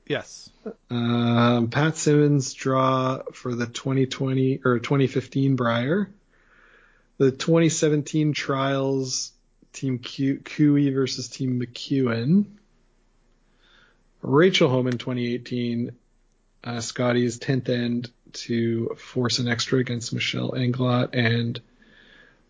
Yes. 0.06 0.50
Um, 0.90 1.70
Pat 1.70 1.98
Simmons 1.98 2.54
draw 2.54 3.22
for 3.34 3.56
the 3.56 3.66
2020 3.66 4.62
or 4.64 4.80
2015 4.80 5.56
Brier. 5.56 6.12
The 7.18 7.32
2017 7.32 8.34
trials, 8.34 9.32
Team 9.74 10.00
Q- 10.00 10.42
Koe 10.44 10.92
versus 10.92 11.28
Team 11.30 11.60
McEwen. 11.60 12.46
Rachel 14.22 14.70
Homan 14.70 14.98
2018, 14.98 15.92
uh, 16.64 16.80
Scotties 16.80 17.40
10th 17.40 17.70
end 17.70 18.12
to 18.34 18.96
force 18.98 19.40
an 19.40 19.48
extra 19.48 19.80
against 19.80 20.14
Michelle 20.14 20.52
Englot 20.52 21.10
and 21.14 21.60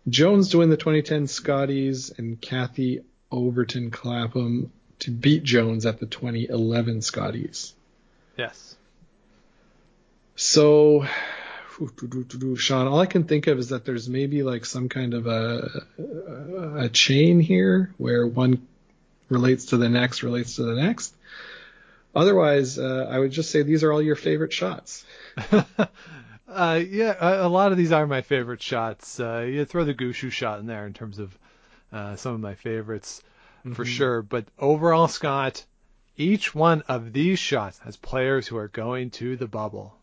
Jones 0.08 0.50
to 0.50 0.58
win 0.58 0.70
the 0.70 0.76
2010 0.76 1.26
Scotties 1.26 2.12
and 2.16 2.40
Cathy 2.40 3.00
Overton 3.30 3.90
Clapham 3.90 4.72
to 5.00 5.10
beat 5.10 5.42
Jones 5.42 5.86
at 5.86 5.98
the 5.98 6.06
2011 6.06 7.02
Scotties. 7.02 7.74
Yes. 8.36 8.76
So, 10.36 11.06
Sean, 12.56 12.86
all 12.86 13.00
I 13.00 13.06
can 13.06 13.24
think 13.24 13.46
of 13.46 13.58
is 13.58 13.70
that 13.70 13.84
there's 13.84 14.08
maybe 14.08 14.42
like 14.42 14.64
some 14.64 14.88
kind 14.88 15.14
of 15.14 15.26
a, 15.26 15.84
a 16.76 16.88
chain 16.88 17.40
here 17.40 17.92
where 17.98 18.26
one 18.26 18.66
relates 19.28 19.66
to 19.66 19.76
the 19.76 19.88
next, 19.88 20.22
relates 20.22 20.56
to 20.56 20.62
the 20.62 20.74
next. 20.74 21.14
Otherwise, 22.14 22.78
uh, 22.78 23.08
I 23.10 23.18
would 23.18 23.32
just 23.32 23.50
say 23.50 23.62
these 23.62 23.82
are 23.82 23.92
all 23.92 24.02
your 24.02 24.16
favorite 24.16 24.52
shots. 24.52 25.04
uh, 26.48 26.80
yeah, 26.86 27.14
a, 27.18 27.46
a, 27.46 27.48
lot 27.48 27.72
of 27.72 27.78
these 27.78 27.92
are 27.92 28.06
my 28.06 28.20
favorite 28.20 28.62
shots. 28.62 29.18
Uh, 29.18 29.40
you 29.40 29.64
throw 29.64 29.84
the 29.84 29.94
Gushue 29.94 30.30
shot 30.30 30.60
in 30.60 30.66
there 30.66 30.86
in 30.86 30.92
terms 30.92 31.18
of 31.18 31.36
uh, 31.90 32.16
some 32.16 32.34
of 32.34 32.40
my 32.40 32.54
favorites 32.54 33.22
mm-hmm. 33.60 33.72
for 33.72 33.84
sure. 33.84 34.20
But 34.22 34.44
overall, 34.58 35.08
Scott, 35.08 35.64
each 36.16 36.54
one 36.54 36.82
of 36.82 37.12
these 37.12 37.38
shots 37.38 37.78
has 37.80 37.96
players 37.96 38.46
who 38.46 38.58
are 38.58 38.68
going 38.68 39.10
to 39.12 39.36
the 39.36 39.48
bubble. 39.48 39.96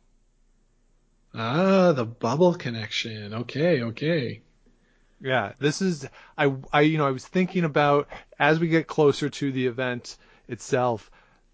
Ah, 1.34 1.92
the 1.92 2.06
bubble 2.06 2.56
connection. 2.56 3.34
Okay, 3.34 3.84
okay. 3.84 4.42
Yeah, 5.22 5.54
this 5.60 5.82
is 5.82 6.08
I 6.38 6.54
I 6.72 6.82
you 6.82 6.98
know 6.98 7.08
I 7.08 7.12
was 7.12 7.26
thinking 7.26 7.65
about 7.65 8.08
as 8.39 8.60
we 8.60 8.68
get 8.68 8.88
closer 8.88 9.30
to 9.30 9.52
the 9.52 9.68
event 9.68 10.18
itself, 10.48 11.12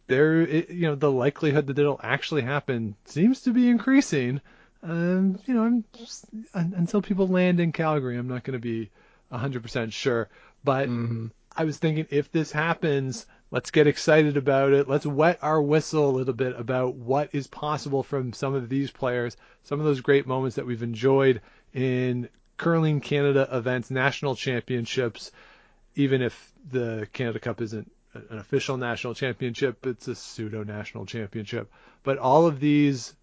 there 0.08 0.42
it, 0.42 0.70
you 0.70 0.88
know 0.88 0.96
the 0.96 1.12
likelihood 1.12 1.68
that 1.68 1.80
it'll 1.80 2.00
actually 2.04 2.44
happen 2.44 2.96
seems 3.06 3.42
to 3.42 3.52
be 3.52 3.70
increasing. 3.70 4.42
Um, 4.84 5.40
you 5.46 5.56
know, 5.56 5.64
I'm 5.64 5.84
just, 5.98 6.26
until 6.54 7.02
people 7.02 7.28
land 7.28 7.60
in 7.60 7.72
Calgary, 7.72 8.18
I'm 8.18 8.28
not 8.28 8.44
going 8.44 8.54
to 8.54 8.60
be 8.60 8.92
100% 9.32 9.92
sure. 9.92 10.30
But 10.64 10.90
mm-hmm. 10.90 11.28
I 11.56 11.64
was 11.64 11.78
thinking 11.78 12.06
if 12.12 12.32
this 12.32 12.52
happens, 12.52 13.26
let's 13.56 13.72
get 13.72 13.88
excited 13.88 14.36
about 14.36 14.74
it. 14.74 14.89
Let's 14.89 15.06
wet 15.06 15.39
our 15.41 15.62
whistle 15.62 16.10
a 16.10 16.12
little 16.12 16.34
bit 16.34 16.60
about 16.60 16.96
what 16.96 17.30
is 17.32 17.48
possible 17.48 18.04
from 18.04 18.34
some 18.34 18.54
of 18.54 18.68
these 18.68 18.91
players, 18.91 19.38
some 19.63 19.80
of 19.80 19.86
those 19.86 20.02
great 20.02 20.28
moments 20.28 20.58
that 20.58 20.65
we've 20.65 20.84
enjoyed 20.84 21.39
in 21.74 22.28
curling 22.58 23.00
Canada 23.00 23.48
events, 23.50 23.89
national 23.89 24.36
championships, 24.36 25.32
even 25.96 26.22
if 26.22 26.52
the 26.70 27.08
Canada 27.13 27.39
Cup 27.39 27.62
isn't 27.62 27.89
an 28.13 28.39
official 28.39 28.76
national 28.76 29.13
championship, 29.13 29.88
it's 29.88 30.10
a 30.10 30.15
pseudo 30.15 30.65
national 30.65 31.06
championship. 31.06 31.72
But 32.04 32.18
all 32.18 32.48
of 32.48 32.60
these 32.60 33.15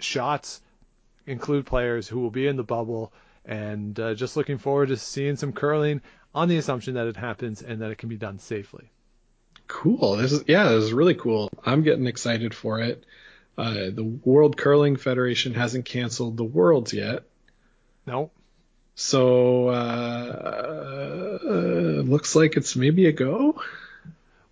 shots 0.00 0.60
include 1.24 1.66
players 1.66 2.08
who 2.08 2.18
will 2.18 2.32
be 2.32 2.48
in 2.48 2.56
the 2.56 2.64
bubble 2.64 3.12
and 3.44 3.98
uh, 4.00 4.14
just 4.14 4.36
looking 4.36 4.58
forward 4.58 4.88
to 4.88 4.96
seeing 4.96 5.36
some 5.36 5.52
curling 5.52 6.00
on 6.34 6.48
the 6.48 6.56
assumption 6.56 6.94
that 6.94 7.06
it 7.06 7.16
happens 7.16 7.62
and 7.62 7.80
that 7.80 7.92
it 7.92 7.98
can 7.98 8.08
be 8.08 8.16
done 8.16 8.40
safely. 8.40 8.90
Cool. 9.66 10.16
This 10.16 10.32
is 10.32 10.44
yeah, 10.46 10.68
this 10.68 10.84
is 10.84 10.92
really 10.92 11.14
cool. 11.14 11.50
I'm 11.64 11.82
getting 11.82 12.06
excited 12.06 12.54
for 12.54 12.80
it. 12.80 13.04
Uh, 13.56 13.90
the 13.92 14.18
World 14.24 14.56
Curling 14.56 14.96
Federation 14.96 15.54
hasn't 15.54 15.84
canceled 15.84 16.36
the 16.36 16.44
Worlds 16.44 16.92
yet. 16.92 17.24
No. 18.06 18.30
So 18.94 19.68
uh, 19.68 21.38
uh, 21.44 22.02
looks 22.02 22.34
like 22.36 22.56
it's 22.56 22.76
maybe 22.76 23.06
a 23.06 23.12
go. 23.12 23.60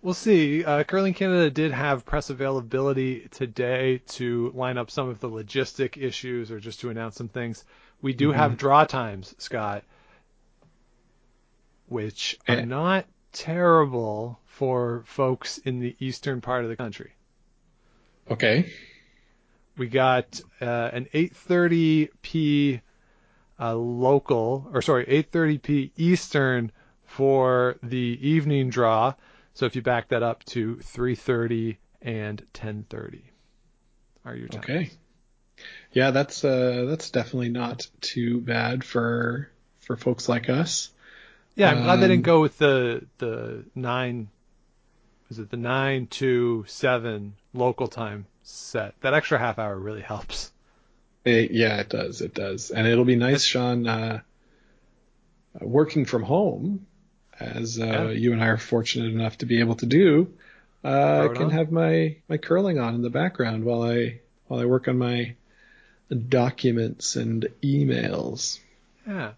We'll 0.01 0.13
see. 0.15 0.63
Uh, 0.63 0.83
Curling 0.83 1.13
Canada 1.13 1.51
did 1.51 1.71
have 1.71 2.05
press 2.05 2.31
availability 2.31 3.27
today 3.29 4.01
to 4.09 4.51
line 4.55 4.77
up 4.79 4.89
some 4.89 5.09
of 5.09 5.19
the 5.19 5.29
logistic 5.29 6.01
issues 6.01 6.51
or 6.51 6.59
just 6.59 6.79
to 6.79 6.89
announce 6.89 7.15
some 7.15 7.29
things. 7.29 7.63
We 8.01 8.13
do 8.13 8.29
mm-hmm. 8.29 8.39
have 8.39 8.57
draw 8.57 8.85
times, 8.85 9.35
Scott 9.37 9.83
which 11.91 12.39
are 12.47 12.55
eh. 12.55 12.65
not 12.65 13.05
terrible 13.31 14.39
for 14.45 15.03
folks 15.05 15.57
in 15.59 15.79
the 15.79 15.95
eastern 15.99 16.41
part 16.41 16.63
of 16.63 16.69
the 16.69 16.75
country. 16.75 17.11
Okay. 18.29 18.71
We 19.77 19.87
got 19.87 20.41
uh, 20.59 20.89
an 20.93 21.07
8:30 21.13 22.81
uh, 23.59 23.75
local, 23.75 24.69
or 24.73 24.81
sorry, 24.81 25.05
8:30p 25.05 25.91
Eastern 25.97 26.71
for 27.05 27.77
the 27.83 28.19
evening 28.21 28.69
draw. 28.69 29.13
So 29.53 29.65
if 29.65 29.75
you 29.75 29.81
back 29.81 30.09
that 30.09 30.23
up 30.23 30.43
to 30.45 30.77
3:30 30.77 31.77
and 32.01 32.45
10:30, 32.53 33.21
are 34.25 34.35
your 34.35 34.47
times. 34.47 34.63
Okay. 34.63 34.91
Yeah, 35.91 36.11
that's 36.11 36.43
uh, 36.43 36.85
that's 36.87 37.11
definitely 37.11 37.49
not 37.49 37.87
too 37.99 38.41
bad 38.41 38.83
for 38.83 39.49
for 39.79 39.95
folks 39.95 40.27
like 40.29 40.49
us. 40.49 40.91
Yeah, 41.55 41.71
I'm 41.71 41.83
glad 41.83 41.97
they 41.97 42.07
didn't 42.07 42.19
Um, 42.19 42.21
go 42.33 42.41
with 42.41 42.57
the 42.57 43.05
the 43.17 43.65
nine. 43.75 44.29
Is 45.29 45.39
it 45.39 45.49
the 45.49 45.57
nine 45.57 46.07
to 46.07 46.65
seven 46.67 47.33
local 47.53 47.87
time 47.87 48.25
set? 48.43 48.95
That 49.01 49.13
extra 49.13 49.37
half 49.39 49.59
hour 49.59 49.77
really 49.77 50.01
helps. 50.01 50.51
It, 51.23 51.51
yeah, 51.51 51.77
it 51.79 51.89
does. 51.89 52.21
It 52.21 52.33
does. 52.33 52.71
And 52.71 52.87
it'll 52.87 53.05
be 53.05 53.15
nice, 53.15 53.43
Sean, 53.43 53.87
uh, 53.87 54.21
working 55.59 56.05
from 56.05 56.23
home, 56.23 56.87
as 57.39 57.79
uh, 57.79 57.85
Yeah. 57.85 58.09
you 58.09 58.33
and 58.33 58.41
I 58.43 58.47
are 58.47 58.57
fortunate 58.57 59.11
enough 59.13 59.37
to 59.39 59.45
be 59.45 59.59
able 59.59 59.75
to 59.75 59.85
do. 59.85 60.33
Uh, 60.83 61.27
I 61.31 61.33
can 61.35 61.45
on. 61.45 61.51
have 61.51 61.71
my, 61.71 62.15
my 62.27 62.37
curling 62.37 62.79
on 62.79 62.95
in 62.95 63.01
the 63.03 63.11
background 63.11 63.63
while 63.63 63.83
I 63.83 64.19
while 64.47 64.59
I 64.59 64.65
work 64.65 64.87
on 64.87 64.97
my 64.97 65.35
documents 66.27 67.15
and 67.15 67.47
emails. 67.63 68.59
Yeah. 69.07 69.33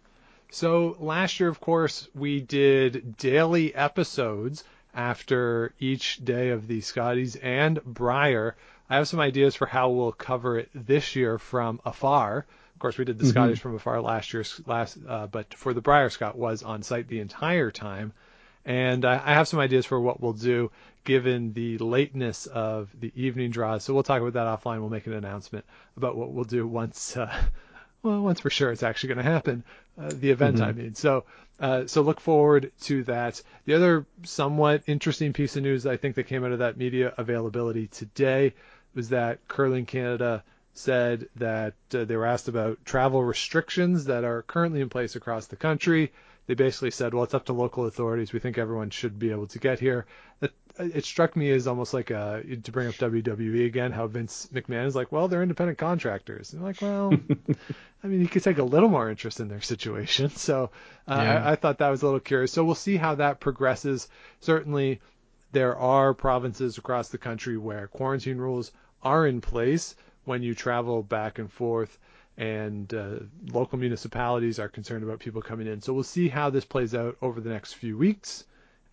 So 0.54 0.96
last 1.00 1.40
year, 1.40 1.50
of 1.50 1.60
course, 1.60 2.08
we 2.14 2.40
did 2.40 3.18
daily 3.18 3.74
episodes 3.74 4.64
after 4.94 5.74
each 5.80 6.24
day 6.24 6.50
of 6.50 6.68
the 6.68 6.82
Scotties 6.82 7.36
and 7.36 7.84
Brier. 7.84 8.56
I 8.88 8.98
have 8.98 9.08
some 9.08 9.20
ideas 9.20 9.56
for 9.56 9.66
how 9.66 9.90
we'll 9.90 10.12
cover 10.12 10.60
it 10.60 10.70
this 10.76 11.16
year 11.16 11.40
from 11.40 11.82
afar. 11.84 12.46
Of 12.76 12.80
course, 12.80 13.00
we 13.00 13.06
did 13.06 13.18
the 13.18 13.26
Mhm. 13.26 13.30
Scotties 13.30 13.60
from 13.60 13.74
afar 13.74 14.00
last 14.00 14.32
year, 14.32 14.44
last, 14.68 15.00
uh, 15.08 15.26
but 15.26 15.52
for 15.56 15.74
the 15.74 15.82
Brier, 15.82 16.12
Scott 16.12 16.38
was 16.38 16.62
on 16.62 16.84
site 16.84 17.08
the 17.08 17.20
entire 17.20 17.72
time. 17.72 18.14
And 18.64 19.06
I 19.06 19.16
I 19.16 19.34
have 19.34 19.48
some 19.48 19.60
ideas 19.60 19.88
for 19.88 20.00
what 20.00 20.22
we'll 20.22 20.34
do 20.34 20.70
given 21.04 21.54
the 21.54 21.80
lateness 21.80 22.46
of 22.46 22.90
the 23.00 23.12
evening 23.16 23.50
draws. 23.50 23.84
So 23.84 23.96
we'll 23.96 24.04
talk 24.04 24.22
about 24.22 24.34
that 24.34 24.46
offline. 24.62 24.82
We'll 24.82 24.90
make 24.90 25.08
an 25.08 25.14
announcement 25.14 25.66
about 25.98 26.16
what 26.16 26.32
we'll 26.32 26.44
do 26.44 26.68
once, 26.68 27.18
uh, 27.18 27.34
well, 28.04 28.22
once 28.22 28.40
for 28.40 28.52
sure 28.52 28.72
it's 28.72 28.84
actually 28.84 29.16
going 29.16 29.26
to 29.26 29.32
happen, 29.32 29.64
uh, 30.00 30.12
the 30.14 30.32
event, 30.32 30.62
I 30.62 30.72
Mhm. 30.72 30.76
mean. 30.78 30.96
So, 30.96 31.26
uh, 31.60 31.86
so 31.88 32.02
look 32.02 32.20
forward 32.20 32.72
to 32.82 33.04
that. 33.04 33.42
The 33.66 33.76
other 33.76 34.06
somewhat 34.24 34.84
interesting 34.88 35.34
piece 35.34 35.56
of 35.56 35.64
news 35.64 35.86
I 35.86 35.98
think 35.98 36.16
that 36.16 36.24
came 36.28 36.44
out 36.44 36.52
of 36.52 36.60
that 36.60 36.78
media 36.78 37.14
availability 37.18 37.88
today 37.88 38.54
was 38.96 39.10
that 39.10 39.48
Curling 39.48 39.86
Canada 39.86 40.44
said 40.74 41.28
that 41.36 41.74
uh, 41.94 42.04
they 42.06 42.16
were 42.16 42.26
asked 42.26 42.48
about 42.48 42.84
travel 42.86 43.24
restrictions 43.24 44.06
that 44.06 44.24
are 44.24 44.42
currently 44.42 44.82
in 44.82 44.90
place 44.90 45.16
across 45.16 45.46
the 45.48 45.56
country. 45.56 46.12
They 46.48 46.56
basically 46.56 46.92
said, 46.92 47.14
well, 47.14 47.24
it's 47.24 47.34
up 47.34 47.46
to 47.46 47.54
local 47.54 47.86
authorities. 47.86 48.34
We 48.34 48.40
think 48.40 48.58
everyone 48.58 48.90
should 48.90 49.18
be 49.18 49.32
able 49.32 49.48
to 49.48 49.60
get 49.60 49.80
here. 49.80 50.06
That 50.40 50.52
it 50.80 51.06
struck 51.06 51.36
me 51.36 51.52
as 51.52 51.68
almost 51.68 51.94
like 51.94 52.10
a, 52.10 52.44
to 52.64 52.72
bring 52.72 52.88
up 52.88 52.96
WWE 52.96 53.66
again, 53.66 53.92
how 53.92 54.08
Vince 54.08 54.50
McMahon 54.54 54.88
is 54.88 54.96
like, 54.96 55.12
well, 55.12 55.28
they're 55.28 55.44
independent 55.44 55.78
contractors. 55.78 56.52
And 56.52 56.62
I'm 56.62 56.66
like, 56.66 56.82
well, 56.82 57.14
I 58.04 58.08
mean, 58.08 58.22
you 58.22 58.28
could 58.28 58.44
take 58.44 58.58
a 58.58 58.64
little 58.64 58.90
more 58.90 59.10
interest 59.10 59.40
in 59.40 59.48
their 59.48 59.62
situation. 59.62 60.32
So 60.36 60.72
uh, 61.08 61.16
Yeah. 61.22 61.46
I, 61.46 61.52
I 61.52 61.56
thought 61.56 61.78
that 61.78 61.90
was 61.90 62.02
a 62.02 62.06
little 62.06 62.20
curious. 62.20 62.52
So 62.52 62.64
we'll 62.64 62.76
see 62.76 62.98
how 62.98 63.16
that 63.16 63.40
progresses. 63.40 64.08
Certainly, 64.40 65.00
there 65.52 65.78
are 65.78 66.14
provinces 66.14 66.78
across 66.80 67.10
the 67.10 67.20
country 67.20 67.58
where 67.58 67.88
quarantine 67.88 68.38
rules 68.38 68.72
are 69.04 69.28
in 69.28 69.42
place 69.42 69.96
when 70.26 70.42
you 70.42 70.56
travel 70.56 71.04
back 71.04 71.38
and 71.38 71.52
forth, 71.52 72.00
and 72.38 72.92
uh, 72.94 73.20
local 73.52 73.78
municipalities 73.78 74.58
are 74.58 74.70
concerned 74.70 75.04
about 75.04 75.20
people 75.20 75.42
coming 75.42 75.68
in. 75.68 75.82
So 75.82 75.94
we'll 75.94 76.04
see 76.04 76.30
how 76.30 76.50
this 76.50 76.66
plays 76.66 76.96
out 76.96 77.18
over 77.22 77.40
the 77.42 77.50
next 77.52 77.74
few 77.74 77.96
weeks 77.98 78.46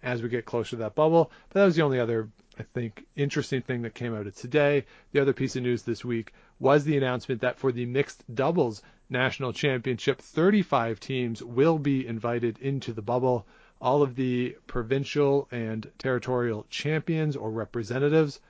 as 0.03 0.23
we 0.23 0.29
get 0.29 0.45
closer 0.45 0.71
to 0.71 0.77
that 0.77 0.95
bubble. 0.95 1.31
But 1.49 1.61
that 1.61 1.65
was 1.67 1.77
the 1.77 1.83
only 1.83 2.01
other, 2.01 2.29
I 2.59 2.63
think, 2.63 3.07
interesting 3.17 3.63
thing 3.63 3.83
that 3.83 3.95
came 3.95 4.15
out 4.15 4.27
of 4.27 4.35
today. 4.35 4.87
The 5.13 5.21
other 5.21 5.33
piece 5.33 5.57
of 5.57 5.63
news 5.63 5.83
this 5.83 6.05
week 6.05 6.33
was 6.59 6.85
the 6.85 6.97
announcement 6.97 7.41
that 7.41 7.59
for 7.59 7.73
the 7.73 7.87
mixed 7.87 8.25
doubles 8.35 8.83
national 9.09 9.53
championship, 9.53 10.21
35 10.21 11.01
teams 11.01 11.43
will 11.43 11.79
be 11.79 12.07
invited 12.07 12.59
into 12.59 12.93
the 12.93 13.03
bubble. 13.03 13.47
All 13.81 14.03
of 14.03 14.15
the 14.15 14.57
provincial 14.67 15.49
and 15.51 15.91
territorial 15.99 16.67
champions 16.71 17.35
or 17.35 17.51
representatives 17.51 18.41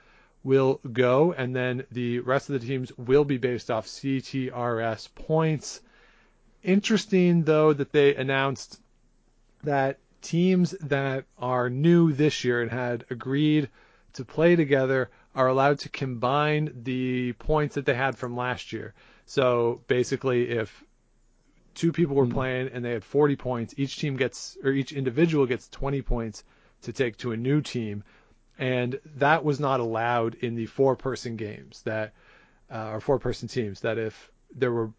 will 0.43 0.81
go, 0.93 1.33
and 1.33 1.55
then 1.55 1.85
the 1.93 2.21
rest 2.21 2.49
of 2.49 2.61
the 2.61 2.67
teams 2.67 2.97
will 2.97 3.25
be 3.25 3.37
based 3.37 3.71
off 3.71 3.87
CTRS 3.87 5.09
points. 5.15 5.81
Interesting, 6.63 7.45
though, 7.45 7.73
that 7.73 7.93
they 7.93 8.15
announced 8.15 8.81
that 9.63 9.99
teams 10.21 10.73
that 10.81 11.25
are 11.39 11.71
new 11.71 12.13
this 12.13 12.45
year 12.45 12.63
and 12.63 12.71
had 12.71 13.05
agreed 13.11 13.69
to 14.15 14.25
play 14.25 14.57
together 14.57 15.11
are 15.35 15.49
allowed 15.49 15.79
to 15.81 15.89
combine 15.89 16.83
the 16.83 17.33
points 17.35 17.77
that 17.77 17.87
they 17.87 17.95
had 17.95 18.17
from 18.17 18.37
last 18.37 18.73
year. 18.73 18.95
So 19.27 19.81
basically, 19.87 20.51
if 20.51 20.85
two 21.75 21.93
people 21.93 22.17
were 22.17 22.27
playing 22.27 22.71
and 22.73 22.85
they 22.85 22.91
had 22.91 23.05
40 23.05 23.37
points, 23.37 23.75
each 23.77 23.99
team 23.99 24.17
gets, 24.17 24.57
or 24.65 24.71
each 24.71 24.93
individual 24.93 25.47
gets 25.47 25.69
20 25.69 26.03
points 26.03 26.45
to 26.83 26.93
take 26.93 27.17
to 27.19 27.33
a 27.33 27.37
new 27.37 27.61
team. 27.61 28.03
And 28.59 29.01
that 29.17 29.45
was 29.45 29.61
not 29.61 29.81
allowed 29.81 30.35
in 30.35 30.57
the 30.57 30.67
four 30.67 30.97
person 30.97 31.37
games 31.37 31.83
that, 31.83 32.13
uh, 32.71 32.91
or 32.91 33.01
four 33.01 33.19
person 33.19 33.49
teams, 33.49 33.81
that 33.81 33.99
if 33.99 34.31
there 34.55 34.73
were 34.73 34.91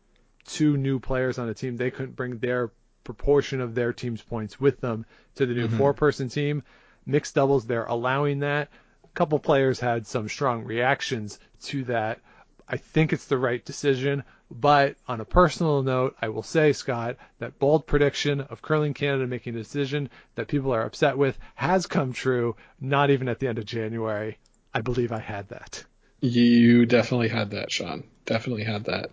two 0.46 0.78
new 0.78 1.00
players 1.00 1.38
on 1.38 1.50
a 1.50 1.54
team, 1.54 1.78
they 1.78 1.92
couldn't 1.92 2.16
bring 2.16 2.38
their 2.38 2.72
proportion 3.04 3.62
of 3.62 3.76
their 3.76 3.94
team's 3.94 4.22
points 4.22 4.60
with 4.60 4.80
them 4.82 5.06
to 5.36 5.46
the 5.46 5.54
new 5.54 5.68
Mhm. 5.68 5.78
four 5.78 5.94
person 5.94 6.30
team. 6.30 6.64
Mixed 7.06 7.36
doubles, 7.36 7.66
they're 7.66 7.86
allowing 7.86 8.40
that. 8.40 8.70
A 9.04 9.08
couple 9.14 9.40
players 9.40 9.80
had 9.80 10.06
some 10.08 10.30
strong 10.30 10.64
reactions 10.64 11.40
to 11.64 11.84
that. 11.86 12.20
I 12.68 12.78
think 12.78 13.12
it's 13.12 13.26
the 13.26 13.38
right 13.38 13.64
decision, 13.66 14.24
but 14.50 14.96
on 15.08 15.20
a 15.20 15.26
personal 15.26 15.84
note, 15.84 16.16
I 16.22 16.30
will 16.30 16.44
say, 16.44 16.72
Scott, 16.74 17.18
that 17.40 17.60
bold 17.60 17.86
prediction 17.86 18.40
of 18.42 18.62
Curling 18.62 18.94
Canada 18.94 19.28
making 19.28 19.56
a 19.56 19.60
decision 19.60 20.10
that 20.36 20.48
people 20.48 20.72
are 20.74 20.84
upset 20.86 21.18
with 21.18 21.38
has 21.56 21.88
come 21.88 22.14
true, 22.14 22.56
not 22.80 23.10
even 23.10 23.28
at 23.28 23.40
the 23.40 23.48
end 23.48 23.58
of 23.58 23.66
January. 23.66 24.38
I 24.74 24.80
believe 24.82 25.12
I 25.12 25.20
had 25.20 25.50
that. 25.50 25.84
You 26.22 26.86
definitely 26.86 27.28
had 27.30 27.50
that, 27.50 27.72
Sean. 27.72 28.04
Definitely 28.26 28.64
had 28.64 28.86
that. 28.86 29.12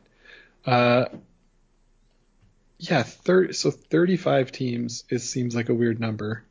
Uh, 0.64 1.06
yeah, 2.78 3.02
thir- 3.02 3.52
so 3.52 3.70
35 3.70 4.52
teams 4.52 5.04
it 5.08 5.20
seems 5.20 5.54
like 5.54 5.68
a 5.68 5.74
weird 5.74 5.98
number, 6.00 6.44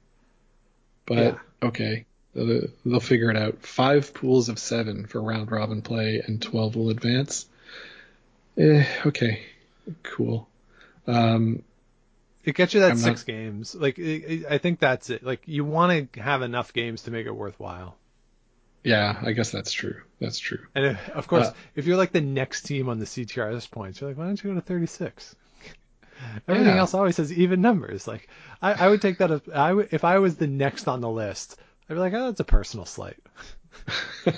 but 1.05 1.17
Yeah. 1.17 1.37
okay, 1.63 2.05
they'll, 2.33 2.63
they'll 2.85 2.99
figure 2.99 3.29
it 3.31 3.37
out. 3.37 3.59
Five 3.65 4.13
pools 4.13 4.49
of 4.49 4.59
seven 4.59 5.05
for 5.07 5.21
round 5.21 5.51
robin 5.51 5.81
play, 5.81 6.21
and 6.25 6.41
12 6.41 6.75
will 6.75 6.89
advance. 6.89 7.45
Eh, 8.57 8.85
okay, 9.05 9.43
cool. 10.03 10.47
Um, 11.05 11.63
It 12.43 12.55
gets 12.55 12.73
you 12.73 12.79
that 12.81 12.91
I'm 12.91 12.97
six 12.97 13.21
not- 13.21 13.27
games. 13.27 13.75
Like 13.75 13.97
it, 13.99 14.03
it- 14.03 14.45
I 14.49 14.57
think 14.57 14.79
that's 14.79 15.09
it. 15.09 15.23
Like 15.23 15.41
you 15.45 15.63
want 15.63 16.11
to 16.13 16.21
have 16.21 16.41
enough 16.41 16.73
games 16.73 17.03
to 17.03 17.11
make 17.11 17.25
it 17.25 17.35
worthwhile. 17.35 17.95
yeah, 18.83 19.19
I 19.21 19.33
guess 19.33 19.51
that's 19.51 19.71
true. 19.73 20.01
That's 20.19 20.39
true. 20.39 20.59
And 20.73 20.85
if, 20.85 21.09
of 21.09 21.27
course, 21.27 21.47
Uh, 21.47 21.53
if 21.75 21.85
you're 21.85 21.97
like 21.97 22.11
the 22.13 22.21
next 22.21 22.61
team 22.63 22.87
on 22.89 22.99
the 22.99 23.05
CTRS 23.05 23.69
points, 23.69 23.99
you're 24.01 24.09
like, 24.09 24.17
why 24.17 24.25
don't 24.25 24.41
you 24.43 24.49
go 24.51 24.55
to 24.55 24.61
36? 24.61 25.35
Everything 26.47 26.73
Yeah. 26.75 26.80
else 26.80 26.93
always 26.93 27.17
has 27.17 27.32
even 27.34 27.62
numbers. 27.62 28.08
Like 28.08 28.27
I, 28.62 28.73
I 28.73 28.88
would 28.89 29.01
take 29.01 29.17
that 29.19 29.32
as 29.32 29.41
I 29.53 29.73
would, 29.73 29.89
if 29.91 30.03
I 30.03 30.19
was 30.19 30.36
the 30.36 30.47
next 30.47 30.88
on 30.88 31.01
the 31.01 31.10
list, 31.10 31.58
I'd 31.89 31.93
be 31.93 31.99
like, 31.99 32.13
oh, 32.13 32.25
that's 32.27 32.39
a 32.39 32.43
personal 32.45 32.86
slight. 32.86 33.17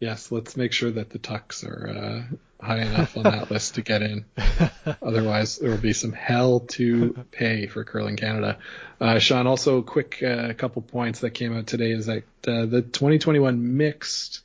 Yes, 0.00 0.30
let's 0.30 0.56
make 0.56 0.72
sure 0.72 0.92
that 0.92 1.10
the 1.10 1.18
tucks 1.18 1.64
are 1.64 1.88
uh, 1.88 2.64
high 2.64 2.82
enough 2.82 3.16
on 3.16 3.24
that 3.24 3.50
list 3.50 3.74
to 3.74 3.82
get 3.82 4.00
in. 4.00 4.26
Otherwise, 5.02 5.58
there 5.58 5.70
will 5.70 5.76
be 5.78 5.92
some 5.92 6.12
hell 6.12 6.60
to 6.60 7.24
pay 7.32 7.66
for 7.66 7.82
Curling 7.82 8.14
Canada. 8.14 8.58
Uh, 9.00 9.18
Sean, 9.18 9.48
also 9.48 9.78
a 9.78 9.82
quick 9.82 10.22
uh, 10.22 10.52
couple 10.54 10.82
points 10.82 11.18
that 11.20 11.30
came 11.30 11.52
out 11.56 11.66
today 11.66 11.90
is 11.90 12.06
that 12.06 12.22
uh, 12.46 12.66
the 12.66 12.80
2021 12.80 13.76
mixed 13.76 14.42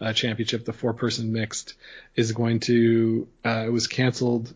uh, 0.00 0.12
championship, 0.12 0.64
the 0.64 0.72
four-person 0.72 1.32
mixed, 1.32 1.74
is 2.16 2.32
going 2.32 2.58
to 2.60 3.28
uh, 3.44 3.62
it 3.64 3.72
was 3.72 3.86
canceled 3.86 4.52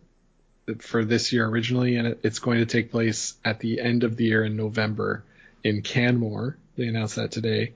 for 0.81 1.05
this 1.05 1.33
year 1.33 1.47
originally, 1.47 1.97
and 1.97 2.17
it's 2.23 2.39
going 2.39 2.59
to 2.59 2.67
take 2.67 2.91
place 2.91 3.35
at 3.45 3.59
the 3.61 3.81
end 3.81 4.05
of 4.05 4.17
the 4.17 4.25
year 4.25 4.45
in 4.45 4.57
November 4.57 5.25
in 5.65 5.83
Canmore. 5.83 6.57
They 6.77 6.87
announced 6.87 7.17
that 7.17 7.33
today. 7.33 7.73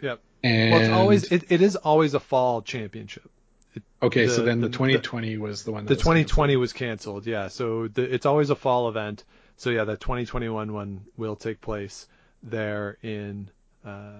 Yep. 0.00 0.20
And 0.44 0.70
Well, 0.72 0.80
it's 0.80 0.90
always 0.90 1.32
it, 1.32 1.50
it 1.52 1.62
is 1.62 1.76
always 1.76 2.14
a 2.14 2.20
fall 2.20 2.62
championship. 2.62 3.28
It- 3.74 3.82
Okay, 4.00 4.28
so 4.28 4.44
then 4.44 4.60
the, 4.60 4.68
the- 4.68 4.72
2020 4.72 5.36
was 5.38 5.64
the 5.64 5.72
one. 5.72 5.84
That 5.84 5.88
The 5.88 5.94
was 5.94 6.02
2020 6.02 6.56
was 6.56 6.72
canceled. 6.72 7.26
Yeah, 7.26 7.48
so 7.48 7.88
the, 7.88 8.02
it's 8.02 8.26
always 8.26 8.50
a 8.50 8.56
fall 8.56 8.88
event. 8.88 9.24
So 9.56 9.70
yeah, 9.70 9.82
the 9.84 9.96
2021 9.96 10.72
one 10.72 11.00
will 11.16 11.34
take 11.34 11.60
place 11.60 12.06
there 12.44 12.96
in 13.02 13.50
uh, 13.84 14.12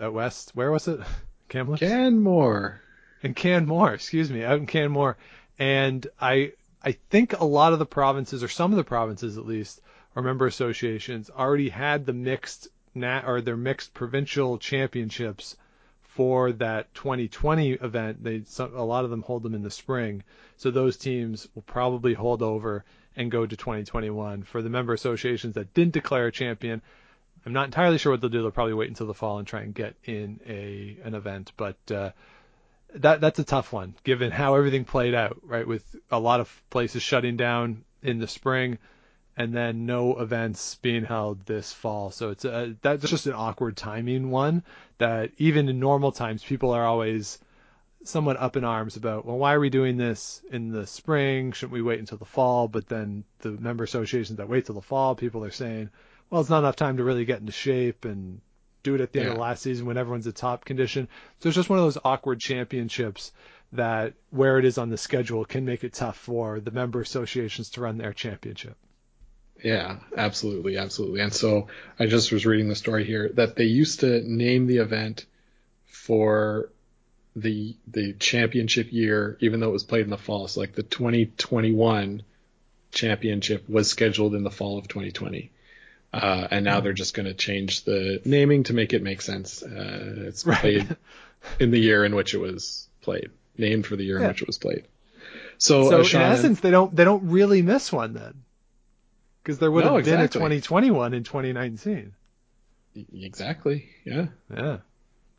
out, 0.00 0.12
west. 0.12 0.50
Where 0.54 0.72
was 0.72 0.88
it? 0.88 0.98
Kamloops. 1.48 1.80
Canmore. 1.80 2.80
in 3.22 3.34
Canmore, 3.34 3.94
excuse 3.94 4.30
me, 4.30 4.44
out 4.44 4.58
in 4.58 4.66
Canmore. 4.66 5.16
And 5.60 6.06
I 6.20 6.52
I 6.88 6.92
think 7.10 7.38
a 7.38 7.44
lot 7.44 7.74
of 7.74 7.78
the 7.78 7.84
provinces, 7.84 8.42
or 8.42 8.48
some 8.48 8.72
of 8.72 8.78
the 8.78 8.82
provinces 8.82 9.36
at 9.36 9.44
least, 9.44 9.82
or 10.16 10.22
member 10.22 10.46
associations, 10.46 11.28
already 11.28 11.68
had 11.68 12.06
the 12.06 12.14
mixed 12.14 12.68
nat 12.94 13.24
or 13.26 13.42
their 13.42 13.58
mixed 13.58 13.92
provincial 13.92 14.56
championships 14.56 15.58
for 16.00 16.50
that 16.52 16.94
2020 16.94 17.72
event. 17.72 18.24
They 18.24 18.44
some, 18.44 18.74
a 18.74 18.86
lot 18.86 19.04
of 19.04 19.10
them 19.10 19.20
hold 19.20 19.42
them 19.42 19.54
in 19.54 19.62
the 19.62 19.70
spring, 19.70 20.22
so 20.56 20.70
those 20.70 20.96
teams 20.96 21.46
will 21.54 21.60
probably 21.60 22.14
hold 22.14 22.40
over 22.42 22.86
and 23.14 23.30
go 23.30 23.44
to 23.44 23.54
2021. 23.54 24.44
For 24.44 24.62
the 24.62 24.70
member 24.70 24.94
associations 24.94 25.56
that 25.56 25.74
didn't 25.74 25.92
declare 25.92 26.28
a 26.28 26.32
champion, 26.32 26.80
I'm 27.44 27.52
not 27.52 27.66
entirely 27.66 27.98
sure 27.98 28.12
what 28.12 28.22
they'll 28.22 28.30
do. 28.30 28.40
They'll 28.40 28.50
probably 28.50 28.72
wait 28.72 28.88
until 28.88 29.08
the 29.08 29.12
fall 29.12 29.38
and 29.38 29.46
try 29.46 29.60
and 29.60 29.74
get 29.74 29.94
in 30.04 30.40
a 30.46 30.96
an 31.04 31.14
event, 31.14 31.52
but 31.58 31.76
uh, 31.90 32.12
that 32.94 33.20
that's 33.20 33.38
a 33.38 33.44
tough 33.44 33.72
one 33.72 33.94
given 34.04 34.30
how 34.30 34.54
everything 34.54 34.84
played 34.84 35.14
out, 35.14 35.38
right? 35.42 35.66
With 35.66 35.84
a 36.10 36.18
lot 36.18 36.40
of 36.40 36.62
places 36.70 37.02
shutting 37.02 37.36
down 37.36 37.84
in 38.02 38.18
the 38.18 38.28
spring, 38.28 38.78
and 39.36 39.54
then 39.54 39.86
no 39.86 40.18
events 40.18 40.76
being 40.76 41.04
held 41.04 41.44
this 41.46 41.72
fall. 41.72 42.10
So 42.10 42.30
it's 42.30 42.44
a, 42.44 42.74
that's 42.82 43.08
just 43.08 43.26
an 43.26 43.34
awkward 43.34 43.76
timing 43.76 44.30
one 44.30 44.64
that 44.98 45.30
even 45.38 45.68
in 45.68 45.78
normal 45.78 46.12
times 46.12 46.42
people 46.42 46.72
are 46.72 46.84
always 46.84 47.38
somewhat 48.04 48.36
up 48.36 48.56
in 48.56 48.64
arms 48.64 48.96
about. 48.96 49.26
Well, 49.26 49.38
why 49.38 49.54
are 49.54 49.60
we 49.60 49.70
doing 49.70 49.96
this 49.96 50.42
in 50.50 50.70
the 50.70 50.86
spring? 50.86 51.52
Shouldn't 51.52 51.72
we 51.72 51.82
wait 51.82 52.00
until 52.00 52.18
the 52.18 52.24
fall? 52.24 52.68
But 52.68 52.88
then 52.88 53.24
the 53.40 53.50
member 53.50 53.84
associations 53.84 54.38
that 54.38 54.48
wait 54.48 54.66
till 54.66 54.74
the 54.74 54.82
fall, 54.82 55.14
people 55.14 55.44
are 55.44 55.50
saying, 55.50 55.90
well, 56.30 56.40
it's 56.40 56.50
not 56.50 56.60
enough 56.60 56.76
time 56.76 56.96
to 56.96 57.04
really 57.04 57.24
get 57.24 57.40
into 57.40 57.52
shape 57.52 58.04
and 58.04 58.40
do 58.88 58.94
it 58.94 59.00
at 59.00 59.12
the 59.12 59.20
end 59.20 59.30
of 59.30 59.38
last 59.38 59.62
season 59.62 59.86
when 59.86 59.96
everyone's 59.96 60.26
at 60.26 60.34
top 60.34 60.64
condition. 60.64 61.08
So 61.40 61.48
it's 61.48 61.56
just 61.56 61.68
one 61.68 61.78
of 61.78 61.84
those 61.84 61.98
awkward 62.04 62.40
championships 62.40 63.32
that 63.72 64.14
where 64.30 64.58
it 64.58 64.64
is 64.64 64.78
on 64.78 64.88
the 64.88 64.96
schedule 64.96 65.44
can 65.44 65.64
make 65.64 65.84
it 65.84 65.92
tough 65.92 66.16
for 66.16 66.60
the 66.60 66.70
member 66.70 67.00
associations 67.00 67.70
to 67.70 67.80
run 67.82 67.98
their 67.98 68.12
championship. 68.12 68.76
Yeah, 69.62 69.98
absolutely, 70.16 70.76
absolutely. 70.78 71.20
And 71.20 71.32
so 71.32 71.66
I 71.98 72.06
just 72.06 72.32
was 72.32 72.46
reading 72.46 72.68
the 72.68 72.76
story 72.76 73.04
here 73.04 73.30
that 73.34 73.56
they 73.56 73.64
used 73.64 74.00
to 74.00 74.22
name 74.22 74.66
the 74.66 74.78
event 74.78 75.26
for 75.86 76.70
the 77.34 77.76
the 77.88 78.14
championship 78.14 78.92
year, 78.92 79.36
even 79.40 79.60
though 79.60 79.68
it 79.68 79.72
was 79.72 79.84
played 79.84 80.04
in 80.04 80.10
the 80.10 80.16
fall. 80.16 80.48
So 80.48 80.60
like 80.60 80.74
the 80.74 80.82
2021 80.82 82.22
championship 82.90 83.68
was 83.68 83.90
scheduled 83.90 84.34
in 84.34 84.44
the 84.44 84.50
fall 84.50 84.78
of 84.78 84.88
2020. 84.88 85.50
Uh, 86.12 86.48
and 86.50 86.64
now 86.64 86.80
they're 86.80 86.92
just 86.94 87.14
going 87.14 87.26
to 87.26 87.34
change 87.34 87.84
the 87.84 88.20
naming 88.24 88.62
to 88.64 88.72
make 88.72 88.92
it 88.94 89.02
make 89.02 89.20
sense. 89.20 89.62
Uh, 89.62 90.14
it's 90.28 90.46
Right. 90.46 90.58
played 90.58 90.96
in 91.60 91.70
the 91.70 91.78
year 91.78 92.04
in 92.04 92.14
which 92.14 92.34
it 92.34 92.38
was 92.38 92.88
played, 93.02 93.30
named 93.56 93.86
for 93.86 93.96
the 93.96 94.04
year 94.04 94.18
in 94.18 94.26
which 94.28 94.40
it 94.42 94.46
was 94.46 94.58
played. 94.58 94.84
So, 95.58 95.90
So 95.90 95.96
uh, 95.96 96.00
in 96.00 96.32
essence, 96.32 96.60
they 96.60 96.70
don't 96.70 96.94
they 96.94 97.04
don't 97.04 97.28
really 97.28 97.62
miss 97.62 97.92
one 97.92 98.14
then, 98.14 98.42
because 99.42 99.58
there 99.58 99.70
would 99.70 99.84
No, 99.84 99.96
have 99.96 100.04
been 100.04 100.20
exactly. 100.20 100.38
a 100.56 100.60
2021 100.60 101.14
in 101.14 101.24
2019. 101.24 102.14
exactly, 103.14 103.88
yeah. 104.04 104.26
Yeah. 104.54 104.78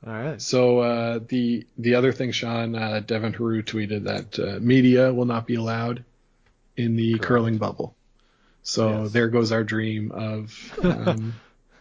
All 0.06 0.14
right. 0.14 0.42
So 0.42 0.80
uh, 0.80 1.20
the 1.28 1.66
the 1.78 1.96
other 1.96 2.12
thing, 2.14 2.32
Sean, 2.32 2.76
uh, 2.76 3.02
Devin 3.06 3.34
Heroux 3.34 3.64
tweeted 3.64 4.04
that 4.04 4.40
uh, 4.40 4.60
media 4.62 5.12
will 5.14 5.26
not 5.26 5.46
be 5.48 5.56
allowed 5.56 6.06
in 6.78 6.96
the 6.96 7.14
Correct. 7.14 7.26
curling 7.26 7.58
bubble. 7.58 7.96
So 8.64 9.04
Yes. 9.04 9.12
there 9.12 9.28
goes 9.30 9.52
our 9.52 9.64
dream 9.64 10.12
of 10.12 10.80
um, 10.84 11.34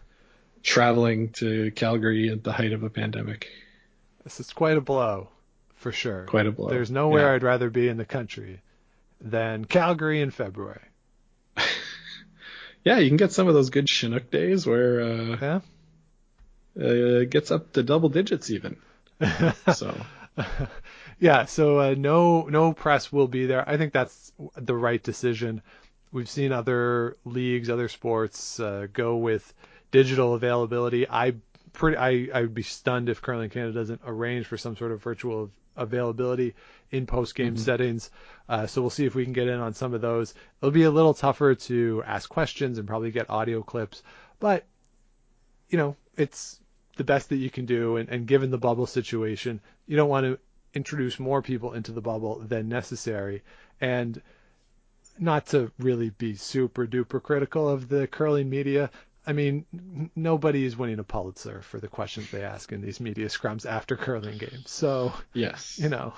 traveling 0.63 1.31
to 1.31 1.71
Calgary 1.73 2.31
at 2.31 2.43
the 2.45 2.53
height 2.53 2.73
of 2.73 2.83
a 2.83 2.91
pandemic. 2.91 3.49
This 4.25 4.41
is 4.41 4.53
quite 4.53 4.77
a 4.77 4.81
blow, 4.81 5.29
for 5.77 5.93
sure. 5.93 6.25
Quite 6.25 6.47
a 6.47 6.53
blow. 6.53 6.69
There's 6.69 6.91
nowhere 6.91 7.29
Yeah. 7.29 7.35
I'd 7.35 7.43
rather 7.43 7.71
be 7.71 7.89
in 7.89 7.97
the 7.97 8.05
country 8.05 8.61
than 9.21 9.65
Calgary 9.65 10.21
in 10.21 10.31
February. 10.31 10.81
Yeah, 12.85 12.99
you 12.99 13.09
can 13.09 13.17
get 13.19 13.33
some 13.33 13.49
of 13.49 13.55
those 13.55 13.71
good 13.71 13.89
Chinook 13.89 14.31
days 14.31 14.65
where 14.67 15.01
uh, 15.03 15.37
Yeah. 15.41 15.61
uh, 16.81 17.21
it 17.23 17.31
gets 17.31 17.51
up 17.51 17.73
to 17.73 17.83
double 17.83 18.09
digits 18.09 18.51
even. 18.51 18.77
So 19.75 19.95
yeah, 21.19 21.45
so 21.47 21.81
uh, 21.81 21.95
no 21.99 22.43
no 22.45 22.73
press 22.73 23.13
will 23.13 23.27
be 23.27 23.47
there. 23.47 23.69
I 23.69 23.77
think 23.77 23.93
that's 23.93 24.33
the 24.57 24.77
right 24.77 25.03
decision. 25.03 25.61
We've 26.11 26.29
seen 26.29 26.53
other 26.53 27.17
leagues, 27.25 27.69
other 27.69 27.89
sports 27.89 28.59
uh, 28.61 28.87
go 28.93 29.17
with 29.17 29.53
digital 29.91 30.35
availability. 30.35 31.09
I 31.09 31.35
pretty 31.73 31.97
I 31.97 32.29
I 32.33 32.43
would 32.43 32.55
be 32.55 32.63
stunned 32.63 33.09
if 33.09 33.23
Curling 33.23 33.51
Canada 33.51 33.73
doesn't 33.73 34.01
arrange 34.07 34.47
for 34.47 34.57
some 34.57 34.77
sort 34.77 34.93
of 34.93 35.03
virtual 35.03 35.51
availability 35.77 36.55
in 36.91 37.07
post 37.07 37.35
game 37.35 37.57
settings. 37.57 38.11
Uh, 38.49 38.67
so 38.67 38.81
we'll 38.81 38.91
see 38.91 39.07
if 39.07 39.15
we 39.15 39.25
can 39.25 39.33
get 39.33 39.49
in 39.49 39.61
on 39.61 39.75
some 39.75 39.95
of 39.95 40.01
those. 40.01 40.35
It'll 40.61 40.73
be 40.73 40.85
a 40.85 40.91
little 40.91 41.15
tougher 41.15 41.55
to 41.55 42.03
ask 42.07 42.29
questions 42.29 42.79
and 42.79 42.89
probably 42.89 43.11
get 43.11 43.31
audio 43.31 43.63
clips, 43.63 44.03
but 44.41 44.65
you 45.69 45.79
know 45.79 45.97
it's 46.17 46.59
the 46.97 47.05
best 47.05 47.29
that 47.29 47.37
you 47.37 47.51
can 47.51 47.65
do. 47.65 47.97
And, 47.97 48.09
and 48.09 48.27
given 48.27 48.51
the 48.51 48.59
bubble 48.59 48.87
situation, 48.87 49.61
you 49.87 49.97
don't 49.97 50.09
want 50.09 50.25
to 50.25 50.39
introduce 50.75 51.19
more 51.19 51.43
people 51.43 51.73
into 51.75 51.93
the 51.93 52.01
bubble 52.01 52.41
than 52.41 52.69
necessary. 52.69 53.43
And 53.81 54.21
not 55.21 55.47
to 55.47 55.71
really 55.79 56.11
be 56.11 56.35
super 56.35 56.87
duper 56.87 57.23
critical 57.23 57.69
of 57.69 57.89
the 57.89 58.07
curling 58.07 58.49
media. 58.49 58.91
I 59.27 59.33
mean, 59.33 59.67
n- 59.73 60.11
nobody 60.17 60.65
is 60.65 60.77
winning 60.77 60.99
a 60.99 61.05
Pulitzer 61.05 61.61
for 61.63 61.79
the 61.79 61.89
questions 61.89 62.31
they 62.31 62.43
ask 62.43 62.73
in 62.73 62.81
these 62.81 63.01
media 63.01 63.27
scrums 63.27 63.67
after 63.67 63.97
curling 63.97 64.39
games. 64.39 64.71
So, 64.71 65.13
yes, 65.35 65.79
you 65.79 65.89
know, 65.89 66.15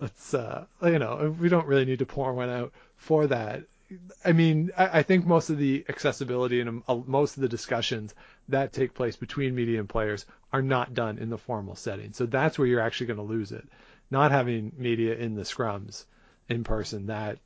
let's, 0.00 0.34
uh, 0.34 0.66
you 0.82 0.98
know, 0.98 1.34
we 1.38 1.48
don't 1.48 1.66
really 1.66 1.84
need 1.84 2.00
to 2.00 2.06
pour 2.06 2.32
one 2.32 2.50
out 2.50 2.72
for 2.96 3.26
that. 3.28 3.62
I 4.24 4.32
mean, 4.32 4.72
I, 4.76 4.98
I 4.98 5.02
think 5.02 5.26
most 5.26 5.50
of 5.50 5.58
the 5.58 5.84
accessibility 5.88 6.60
and 6.60 6.82
um, 6.88 7.04
most 7.06 7.36
of 7.36 7.42
the 7.42 7.48
discussions 7.48 8.14
that 8.48 8.72
take 8.72 8.94
place 8.94 9.16
between 9.16 9.54
media 9.54 9.78
and 9.78 9.88
players 9.88 10.26
are 10.52 10.62
not 10.62 10.94
done 10.94 11.18
in 11.18 11.30
the 11.30 11.38
formal 11.38 11.76
setting. 11.76 12.12
So 12.12 12.26
that's 12.26 12.58
where 12.58 12.66
you're 12.66 12.80
actually 12.80 13.08
going 13.08 13.18
to 13.18 13.22
lose 13.22 13.52
it. 13.52 13.68
Not 14.10 14.32
having 14.32 14.72
media 14.76 15.14
in 15.14 15.34
the 15.34 15.42
scrums 15.42 16.04
in 16.48 16.64
person, 16.64 17.06
that 17.06 17.38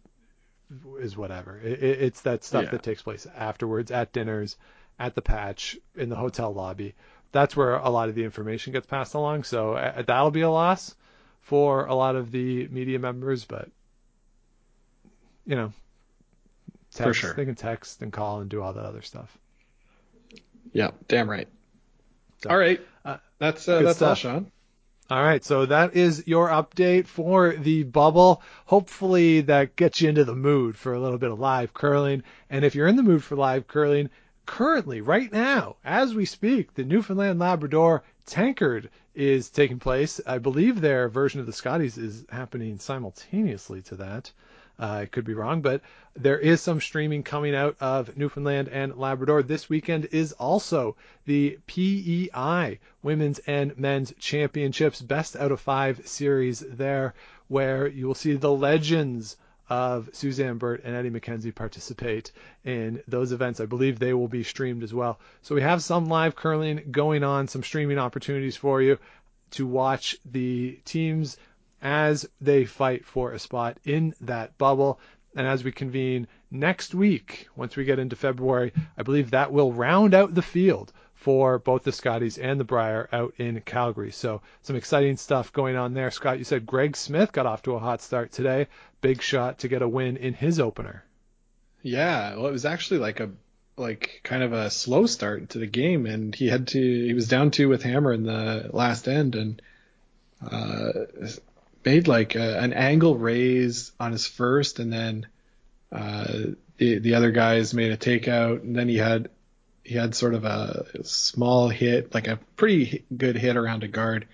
is 1.01 1.17
whatever. 1.17 1.59
It, 1.59 1.83
it, 1.83 2.03
it's 2.03 2.21
that 2.23 2.45
stuff 2.45 2.65
Yeah. 2.65 2.71
that 2.71 2.83
takes 2.83 3.03
place 3.03 3.27
afterwards, 3.37 3.91
at 3.91 4.13
dinners, 4.13 4.57
at 4.99 5.15
the 5.15 5.23
patch, 5.23 5.77
in 5.97 6.09
the 6.09 6.17
hotel 6.17 6.53
lobby. 6.53 6.95
That's 7.33 7.57
where 7.57 7.75
a 7.77 7.91
lot 7.91 8.09
of 8.09 8.15
the 8.15 8.25
information 8.25 8.73
gets 8.73 8.87
passed 8.87 9.15
along. 9.15 9.45
So 9.45 9.75
uh, 9.75 10.03
that'll 10.03 10.31
be 10.31 10.41
a 10.43 10.51
loss 10.51 10.95
for 11.41 11.87
a 11.87 11.95
lot 11.95 12.17
of 12.17 12.31
the 12.31 12.69
media 12.69 12.99
members, 12.99 13.45
but 13.45 13.69
you 15.47 15.57
know, 15.57 15.73
text, 16.95 17.09
For 17.09 17.15
sure. 17.15 17.35
they 17.35 17.45
can 17.47 17.55
text 17.55 18.03
and 18.03 18.13
call 18.13 18.41
and 18.41 18.51
do 18.51 18.63
all 18.63 18.73
that 18.75 18.85
other 18.85 19.03
stuff. 19.03 19.37
yeah, 20.73 20.91
damn 21.07 21.29
right. 21.31 21.49
So, 22.43 22.51
All 22.51 22.59
right, 22.59 22.81
uh, 23.05 23.17
that's 23.39 23.67
uh, 23.69 23.83
that's 23.83 24.01
all. 24.03 24.15
Sean. 24.15 24.51
All 25.11 25.23
right, 25.23 25.43
so 25.43 25.65
that 25.65 25.97
is 25.97 26.25
your 26.27 26.49
update 26.49 27.07
for 27.07 27.55
the 27.55 27.83
bubble. 27.85 28.43
Hopefully 28.67 29.41
that 29.41 29.75
gets 29.75 30.03
you 30.03 30.11
into 30.11 30.25
the 30.25 30.35
mood 30.35 30.77
for 30.77 30.93
a 30.93 31.01
little 31.01 31.17
bit 31.17 31.31
of 31.31 31.41
live 31.41 31.73
curling. 31.73 32.23
And 32.51 32.63
if 32.63 32.75
you're 32.75 32.87
in 32.87 32.97
the 32.97 33.03
mood 33.03 33.25
for 33.25 33.35
live 33.35 33.67
curling, 33.67 34.11
currently, 34.45 35.01
right 35.01 35.33
now, 35.33 35.77
as 35.83 36.15
we 36.15 36.27
speak, 36.27 36.75
the 36.75 36.85
Newfoundland 36.85 37.39
Labrador 37.39 38.03
Tankard 38.27 38.91
is 39.15 39.49
taking 39.49 39.79
place. 39.79 40.21
I 40.27 40.37
believe 40.37 40.83
their 40.83 41.09
version 41.09 41.41
of 41.41 41.47
the 41.47 41.55
Scotties 41.55 41.97
is 41.97 42.27
happening 42.29 42.79
simultaneously 42.79 43.81
to 43.83 43.97
that. 43.97 44.31
Uh, 44.81 45.01
I 45.03 45.07
could 45.07 45.25
be 45.25 45.35
wrong, 45.35 45.61
but 45.61 45.83
there 46.15 46.39
is 46.39 46.61
some 46.61 46.81
streaming 46.81 47.25
coming 47.25 47.55
out 47.55 47.77
of 47.81 48.17
Newfoundland 48.17 48.69
and 48.69 48.97
Labrador. 48.97 49.43
This 49.43 49.69
weekend 49.69 50.07
is 50.13 50.33
also 50.33 50.97
the 51.27 51.59
PEI 51.67 52.79
Women's 53.03 53.41
and 53.41 53.77
Men's 53.77 54.13
Championships 54.21 55.01
Best 55.01 55.35
Out 55.35 55.51
of 55.51 55.61
Five 55.61 56.07
series 56.07 56.61
there, 56.61 57.15
where 57.49 57.89
you 57.89 58.07
will 58.07 58.15
see 58.15 58.35
the 58.35 58.53
legends 58.53 59.37
of 59.69 60.09
Suzanne 60.13 60.59
Birt 60.59 60.83
and 60.85 60.95
Eddie 60.95 61.11
MacKenzie 61.11 61.55
participate 61.55 62.33
in 62.65 63.03
those 63.09 63.33
events. 63.33 63.61
I 63.61 63.67
believe 63.67 63.99
they 63.99 64.15
will 64.15 64.29
be 64.29 64.45
streamed 64.45 64.83
as 64.83 64.95
well. 64.95 65.19
So 65.43 65.55
we 65.55 65.63
have 65.63 65.83
some 65.83 66.07
live 66.07 66.37
curling 66.37 66.85
going 66.91 67.25
on, 67.25 67.49
some 67.49 67.63
streaming 67.63 67.99
opportunities 67.99 68.57
for 68.57 68.81
you 68.81 68.99
to 69.53 69.67
watch 69.67 70.17
the 70.25 70.79
teams 70.85 71.37
as 71.83 72.29
they 72.41 72.65
fight 72.65 73.05
for 73.05 73.33
a 73.33 73.39
spot 73.39 73.79
in 73.85 74.15
that 74.21 74.57
bubble. 74.59 75.01
And 75.37 75.47
as 75.47 75.63
we 75.63 75.73
convene 75.73 76.27
next 76.51 76.95
week, 76.95 77.49
once 77.55 77.77
we 77.77 77.85
get 77.85 77.99
into 77.99 78.17
February, 78.17 78.73
I 78.97 79.03
believe 79.03 79.31
that 79.31 79.53
will 79.53 79.73
round 79.73 80.15
out 80.15 80.35
the 80.35 80.43
field 80.43 80.93
for 81.15 81.59
both 81.59 81.83
the 81.83 81.93
Scotties 81.93 82.39
and 82.39 82.59
the 82.59 82.65
Brier 82.65 83.09
out 83.13 83.35
in 83.39 83.61
Calgary. 83.61 84.13
So 84.13 84.41
some 84.63 84.77
exciting 84.77 85.17
stuff 85.17 85.53
going 85.53 85.77
on 85.77 85.93
there. 85.93 86.11
Scott, 86.11 86.39
you 86.39 86.45
said 86.45 86.67
Greg 86.67 86.97
Smith 86.97 87.33
got 87.33 87.47
off 87.47 87.63
to 87.63 87.75
a 87.75 87.79
hot 87.79 88.01
start 88.01 88.33
today. 88.33 88.69
Big 89.01 89.21
shot 89.21 89.59
to 89.61 89.69
get 89.69 89.83
a 89.83 89.89
win 89.89 90.17
in 90.17 90.33
his 90.33 90.61
opener. 90.61 91.05
Yeah, 91.83 92.37
well, 92.37 92.47
it 92.47 92.53
was 92.53 92.65
actually 92.65 93.01
like 93.01 93.21
a 93.21 93.31
like 93.77 94.21
kind 94.25 94.43
of 94.43 94.53
a 94.53 94.71
slow 94.71 95.07
start 95.07 95.51
to 95.51 95.59
the 95.59 95.67
game, 95.67 96.07
and 96.07 96.35
he 96.35 96.49
had 96.49 96.69
to 96.69 96.81
he 96.81 97.15
was 97.15 97.29
down 97.29 97.51
two 97.51 97.69
with 97.69 97.83
hammer 97.83 98.13
in 98.13 98.25
the 98.25 98.71
last 98.73 99.09
end, 99.09 99.35
and 99.35 99.63
uh, 100.43 100.93
made 101.89 102.07
like 102.07 102.35
a, 102.35 102.59
an 102.59 102.75
angle 102.75 103.17
raise 103.17 103.93
on 103.99 104.13
his 104.13 104.27
first, 104.27 104.79
and 104.79 104.93
then 104.93 105.27
uh, 105.91 106.27
the 106.77 106.99
the 106.99 107.15
other 107.15 107.31
guys 107.31 107.73
made 107.73 107.93
a 107.93 107.97
takeout, 107.97 108.63
and 108.63 108.77
then 108.77 108.89
he 108.89 108.99
had 108.99 109.31
he 109.85 109.95
had 109.95 110.15
sort 110.15 110.35
of 110.35 110.45
a 110.45 110.85
small 111.03 111.71
hit, 111.71 112.13
like 112.13 112.29
a 112.29 112.39
pretty 112.57 113.07
good 113.17 113.37
hit 113.37 113.57
around 113.57 113.85
a 113.85 113.89
guard 113.89 114.27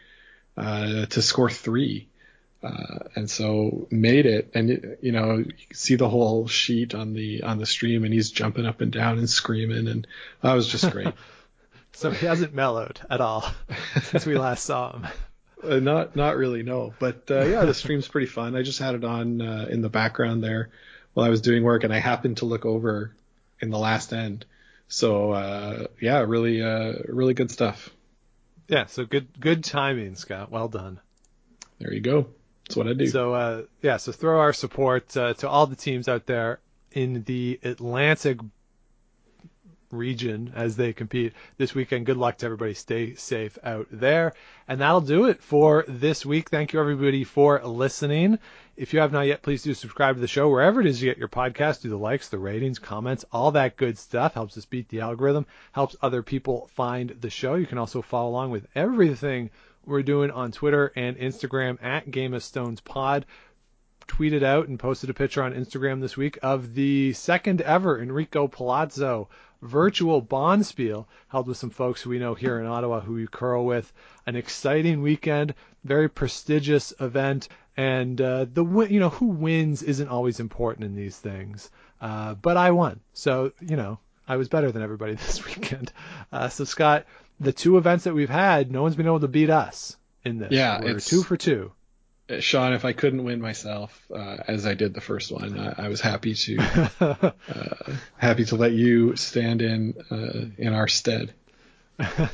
uh, 0.56 1.06
to 1.06 1.22
score 1.22 1.50
three. 1.50 2.08
Uh, 2.60 3.04
and 3.14 3.30
so 3.30 3.86
made 3.90 4.26
it, 4.26 4.50
and 4.54 4.70
it, 4.70 4.98
you 5.02 5.12
know 5.12 5.36
you 5.36 5.44
can 5.44 5.74
see 5.74 5.96
the 5.96 6.08
whole 6.08 6.48
sheet 6.48 6.94
on 6.94 7.12
the 7.12 7.42
on 7.44 7.58
the 7.58 7.66
stream, 7.66 8.04
and 8.04 8.12
he's 8.12 8.30
jumping 8.30 8.66
up 8.66 8.80
and 8.80 8.90
down 8.90 9.18
and 9.18 9.30
screaming, 9.30 9.86
and 9.86 10.06
that 10.40 10.54
was 10.54 10.66
just 10.66 10.90
great. 10.90 11.14
so 11.92 12.10
he 12.10 12.26
hasn't 12.26 12.54
mellowed 12.54 13.00
at 13.08 13.20
all 13.20 13.44
since 14.02 14.26
we 14.26 14.36
last 14.36 14.64
saw 14.64 14.96
him. 14.96 15.06
Uh, 15.64 15.80
not 15.80 16.16
not 16.16 16.36
really, 16.36 16.62
no. 16.62 16.94
But 16.98 17.30
uh, 17.30 17.44
yeah, 17.44 17.64
the 17.64 17.74
stream's 17.74 18.08
pretty 18.08 18.26
fun. 18.26 18.54
I 18.56 18.62
just 18.62 18.78
had 18.78 18.94
it 18.94 19.04
on 19.04 19.40
uh, 19.40 19.66
in 19.70 19.80
the 19.80 19.88
background 19.88 20.42
there 20.42 20.70
while 21.14 21.26
I 21.26 21.30
was 21.30 21.40
doing 21.40 21.62
work, 21.62 21.84
and 21.84 21.92
I 21.92 21.98
happened 21.98 22.38
to 22.38 22.44
look 22.44 22.66
over 22.66 23.14
in 23.60 23.70
the 23.70 23.78
last 23.78 24.12
end. 24.12 24.44
So 24.88 25.32
uh, 25.32 25.86
yeah, 26.00 26.20
really 26.20 26.62
uh, 26.62 26.94
really 27.08 27.34
good 27.34 27.50
stuff. 27.50 27.90
Yeah, 28.68 28.86
so 28.86 29.04
good 29.04 29.28
good 29.40 29.64
timing, 29.64 30.16
Scott. 30.16 30.50
Well 30.50 30.68
done. 30.68 31.00
There 31.78 31.92
you 31.92 32.00
go. 32.00 32.28
That's 32.66 32.76
what 32.76 32.88
I 32.88 32.94
do. 32.94 33.06
So 33.06 33.34
uh, 33.34 33.62
yeah, 33.82 33.98
so 33.98 34.12
throw 34.12 34.40
our 34.40 34.52
support 34.52 35.16
uh, 35.16 35.34
to 35.34 35.48
all 35.48 35.66
the 35.66 35.76
teams 35.76 36.08
out 36.08 36.26
there 36.26 36.60
in 36.92 37.24
the 37.24 37.60
Atlantic 37.62 38.38
region 39.94 40.52
as 40.54 40.76
they 40.76 40.92
compete 40.92 41.32
this 41.56 41.74
weekend. 41.74 42.06
Good 42.06 42.16
luck 42.16 42.38
to 42.38 42.46
everybody. 42.46 42.74
Stay 42.74 43.14
safe 43.14 43.58
out 43.62 43.86
there. 43.90 44.34
And 44.68 44.80
that'll 44.80 45.00
do 45.00 45.26
it 45.26 45.42
for 45.42 45.84
this 45.88 46.26
week. 46.26 46.50
Thank 46.50 46.72
you 46.72 46.80
everybody 46.80 47.24
for 47.24 47.62
listening. 47.62 48.38
If 48.76 48.92
you 48.92 49.00
have 49.00 49.12
not 49.12 49.26
yet, 49.26 49.42
please 49.42 49.62
do 49.62 49.72
subscribe 49.72 50.16
to 50.16 50.20
the 50.20 50.26
show 50.26 50.48
wherever 50.48 50.80
it 50.80 50.86
is 50.86 51.00
you 51.00 51.08
get 51.08 51.18
your 51.18 51.28
podcast. 51.28 51.82
Do 51.82 51.90
the 51.90 51.96
likes, 51.96 52.28
the 52.28 52.38
ratings, 52.38 52.80
comments, 52.80 53.24
all 53.30 53.52
that 53.52 53.76
good 53.76 53.96
stuff. 53.98 54.34
Helps 54.34 54.58
us 54.58 54.64
beat 54.64 54.88
the 54.88 55.00
algorithm. 55.00 55.46
Helps 55.72 55.94
other 56.02 56.22
people 56.22 56.68
find 56.74 57.10
the 57.20 57.30
show. 57.30 57.54
You 57.54 57.66
can 57.66 57.78
also 57.78 58.02
follow 58.02 58.30
along 58.30 58.50
with 58.50 58.66
everything 58.74 59.50
we're 59.86 60.02
doing 60.02 60.30
on 60.30 60.50
Twitter 60.50 60.92
and 60.96 61.16
Instagram 61.18 61.82
at 61.82 62.10
Game 62.10 62.34
of 62.34 62.42
Stones 62.42 62.80
Pod. 62.80 63.26
Tweeted 64.08 64.42
out 64.42 64.68
and 64.68 64.78
posted 64.78 65.08
a 65.08 65.14
picture 65.14 65.42
on 65.42 65.54
Instagram 65.54 66.00
this 66.00 66.16
week 66.16 66.38
of 66.42 66.74
the 66.74 67.12
second 67.14 67.62
ever 67.62 68.00
Enrico 68.00 68.48
Palazzo 68.48 69.28
virtual 69.64 70.22
Bonspiel 70.22 71.06
held 71.28 71.48
with 71.48 71.56
some 71.56 71.70
folks 71.70 72.02
who 72.02 72.10
we 72.10 72.18
know 72.18 72.34
here 72.34 72.60
in 72.60 72.66
Ottawa 72.66 73.00
who 73.00 73.14
we 73.14 73.26
curl 73.26 73.64
with. 73.64 73.92
An 74.26 74.36
exciting 74.36 75.02
weekend, 75.02 75.54
very 75.82 76.08
prestigious 76.08 76.92
event, 77.00 77.48
and 77.76 78.20
uh, 78.20 78.46
the 78.52 78.64
you 78.88 79.00
know 79.00 79.08
who 79.08 79.26
wins 79.26 79.82
isn't 79.82 80.08
always 80.08 80.40
important 80.40 80.86
in 80.86 80.94
these 80.94 81.16
things. 81.16 81.70
Uh, 82.00 82.34
but 82.34 82.56
I 82.56 82.70
won, 82.70 83.00
so 83.12 83.52
you 83.60 83.76
know 83.76 83.98
I 84.28 84.36
was 84.36 84.48
better 84.48 84.70
than 84.70 84.82
everybody 84.82 85.14
this 85.26 85.44
weekend. 85.44 85.92
Uh, 86.32 86.48
so 86.48 86.64
Scott, 86.64 87.06
the 87.40 87.52
two 87.52 87.78
events 87.78 88.04
that 88.04 88.14
we've 88.14 88.30
had, 88.30 88.70
no 88.70 88.82
one's 88.82 88.96
been 88.96 89.06
able 89.06 89.20
to 89.20 89.28
beat 89.28 89.50
us 89.50 89.96
in 90.24 90.38
this. 90.38 90.52
Yeah, 90.52 90.80
We're 90.80 90.96
it's 90.96 91.06
two 91.06 91.22
for 91.22 91.36
two. 91.36 91.72
Uh, 92.28 92.40
Sean, 92.40 92.72
if 92.72 92.84
I 92.84 92.92
couldn't 92.92 93.24
win 93.24 93.40
myself 93.40 94.06
uh, 94.14 94.38
as 94.48 94.66
I 94.66 94.74
did 94.74 94.94
the 94.94 95.00
first 95.00 95.30
one, 95.30 95.58
I, 95.58 95.86
I 95.86 95.88
was 95.88 96.00
happy 96.00 96.34
to 96.34 96.58
uh, 97.48 97.92
happy 98.16 98.44
to 98.46 98.56
let 98.56 98.72
you 98.72 99.16
stand 99.16 99.60
in 99.62 99.94
uh, 100.10 100.46
in 100.56 100.72
our 100.72 100.88
stead. 100.88 101.34
uh, 101.98 102.26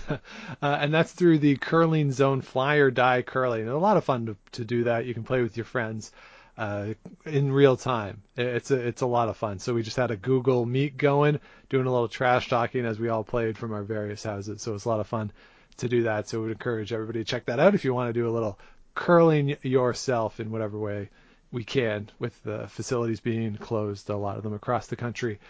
and 0.63 0.95
that's 0.95 1.13
through 1.13 1.39
the 1.39 1.57
curling 1.57 2.13
zone 2.13 2.41
flyer 2.41 2.91
die 2.91 3.23
curling. 3.23 3.63
And 3.63 3.71
a 3.71 3.79
lot 3.79 3.97
of 3.97 4.05
fun 4.05 4.27
to, 4.27 4.37
to 4.53 4.65
do 4.65 4.85
that. 4.85 5.05
You 5.05 5.13
can 5.13 5.25
play 5.25 5.43
with 5.43 5.57
your 5.57 5.67
friends 5.67 6.13
uh, 6.57 6.95
in 7.27 7.53
real 7.53 7.77
time. 7.77 8.23
It's 8.37 8.71
a 8.71 8.77
it's 8.77 9.03
a 9.03 9.07
lot 9.07 9.29
of 9.29 9.37
fun. 9.37 9.59
So 9.59 9.75
we 9.75 9.83
just 9.83 9.97
had 9.97 10.11
a 10.11 10.17
Google 10.17 10.65
Meet 10.65 10.97
going, 10.99 11.41
doing 11.69 11.87
a 11.87 11.91
little 11.91 12.09
trash 12.09 12.49
talking 12.49 12.87
as 12.87 12.99
we 12.99 13.09
all 13.09 13.25
played 13.25 13.59
from 13.59 13.73
our 13.73 13.83
various 13.83 14.23
houses. 14.23 14.63
So 14.63 14.75
it's 14.75 14.85
a 14.85 14.89
lot 14.89 15.01
of 15.01 15.09
fun 15.09 15.33
to 15.79 15.89
do 15.89 16.05
that. 16.05 16.29
So 16.29 16.39
we 16.39 16.45
would 16.45 16.53
encourage 16.53 16.93
everybody 16.93 17.21
to 17.21 17.25
check 17.25 17.47
that 17.47 17.59
out 17.59 17.75
if 17.75 17.85
you 17.85 17.93
want 17.93 18.09
to 18.09 18.13
do 18.13 18.29
a 18.29 18.31
little 18.31 18.59
curling 18.95 19.57
yourself 19.63 20.41
in 20.41 20.51
whatever 20.51 20.79
way 20.79 21.11
we 21.53 21.65
can, 21.65 22.11
with 22.19 22.41
the 22.43 22.69
facilities 22.69 23.21
being 23.21 23.57
closed, 23.57 24.09
a 24.11 24.17
lot 24.17 24.37
of 24.37 24.43
them 24.43 24.55
across 24.55 24.87
the 24.87 24.97
country. 24.97 25.41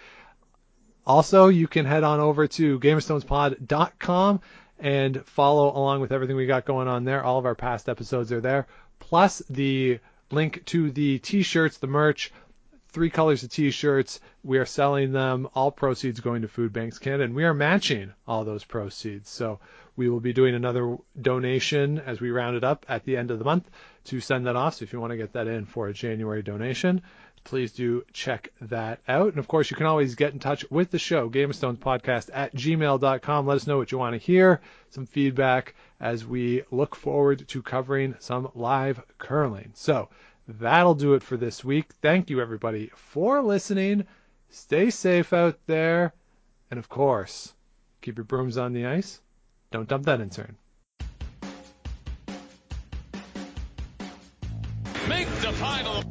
Also, 1.06 1.48
you 1.48 1.66
can 1.66 1.86
head 1.86 2.04
on 2.04 2.20
over 2.20 2.46
to 2.46 2.78
GameOfStonesPod.com 2.78 4.40
and 4.78 5.26
follow 5.26 5.76
along 5.76 6.00
with 6.00 6.12
everything 6.12 6.36
we 6.36 6.46
got 6.46 6.64
going 6.64 6.88
on 6.88 7.04
there. 7.04 7.22
All 7.22 7.38
of 7.38 7.46
our 7.46 7.54
past 7.54 7.88
episodes 7.88 8.32
are 8.32 8.40
there, 8.40 8.66
plus 8.98 9.42
the 9.50 9.98
link 10.30 10.64
to 10.66 10.90
the 10.90 11.18
t-shirts, 11.18 11.78
the 11.78 11.86
merch, 11.86 12.32
three 12.92 13.10
colors 13.10 13.42
of 13.42 13.50
t-shirts. 13.50 14.20
We 14.42 14.58
are 14.58 14.66
selling 14.66 15.12
them. 15.12 15.48
All 15.54 15.70
proceeds 15.70 16.20
going 16.20 16.42
to 16.42 16.48
Food 16.48 16.72
Banks 16.72 16.98
Canada, 16.98 17.24
and 17.24 17.34
we 17.34 17.44
are 17.44 17.54
matching 17.54 18.12
all 18.26 18.44
those 18.44 18.64
proceeds. 18.64 19.28
So 19.28 19.60
we 19.96 20.08
will 20.08 20.20
be 20.20 20.32
doing 20.32 20.54
another 20.54 20.96
donation 21.20 21.98
as 21.98 22.20
we 22.20 22.30
round 22.30 22.56
it 22.56 22.64
up 22.64 22.86
at 22.88 23.04
the 23.04 23.16
end 23.16 23.30
of 23.30 23.38
the 23.38 23.44
month 23.44 23.68
to 24.04 24.20
send 24.20 24.46
that 24.46 24.56
off. 24.56 24.74
So 24.74 24.84
if 24.84 24.92
you 24.92 25.00
want 25.00 25.12
to 25.12 25.16
get 25.16 25.34
that 25.34 25.46
in 25.46 25.66
for 25.66 25.88
a 25.88 25.92
January 25.92 26.42
donation, 26.42 27.02
please 27.44 27.72
do 27.72 28.04
check 28.12 28.52
that 28.60 29.00
out. 29.08 29.28
And 29.28 29.38
of 29.38 29.48
course, 29.48 29.70
you 29.70 29.76
can 29.76 29.86
always 29.86 30.14
get 30.14 30.32
in 30.32 30.38
touch 30.38 30.64
with 30.70 30.90
the 30.90 30.98
show, 30.98 31.28
Game 31.28 31.50
of 31.50 31.56
Stones 31.56 31.78
Podcast 31.78 32.30
at 32.32 32.54
gmail.com. 32.54 33.46
Let 33.46 33.56
us 33.56 33.66
know 33.66 33.78
what 33.78 33.92
you 33.92 33.98
want 33.98 34.14
to 34.14 34.18
hear, 34.18 34.60
some 34.90 35.06
feedback 35.06 35.74
as 36.00 36.24
we 36.24 36.62
look 36.70 36.94
forward 36.94 37.46
to 37.48 37.62
covering 37.62 38.14
some 38.18 38.50
live 38.54 39.02
curling. 39.18 39.72
So 39.74 40.08
that'll 40.48 40.94
do 40.94 41.14
it 41.14 41.22
for 41.22 41.36
this 41.36 41.64
week. 41.64 41.92
Thank 42.02 42.30
you, 42.30 42.40
everybody, 42.40 42.90
for 42.94 43.42
listening. 43.42 44.06
Stay 44.50 44.90
safe 44.90 45.32
out 45.32 45.58
there. 45.66 46.12
And 46.70 46.78
of 46.78 46.88
course, 46.88 47.52
keep 48.00 48.16
your 48.16 48.24
brooms 48.24 48.56
on 48.56 48.72
the 48.72 48.86
ice. 48.86 49.20
Don't 49.70 49.88
dump 49.88 50.04
that 50.06 50.20
intern. 50.20 50.56
Make 55.08 55.28
the 55.40 55.52
final. 55.52 56.02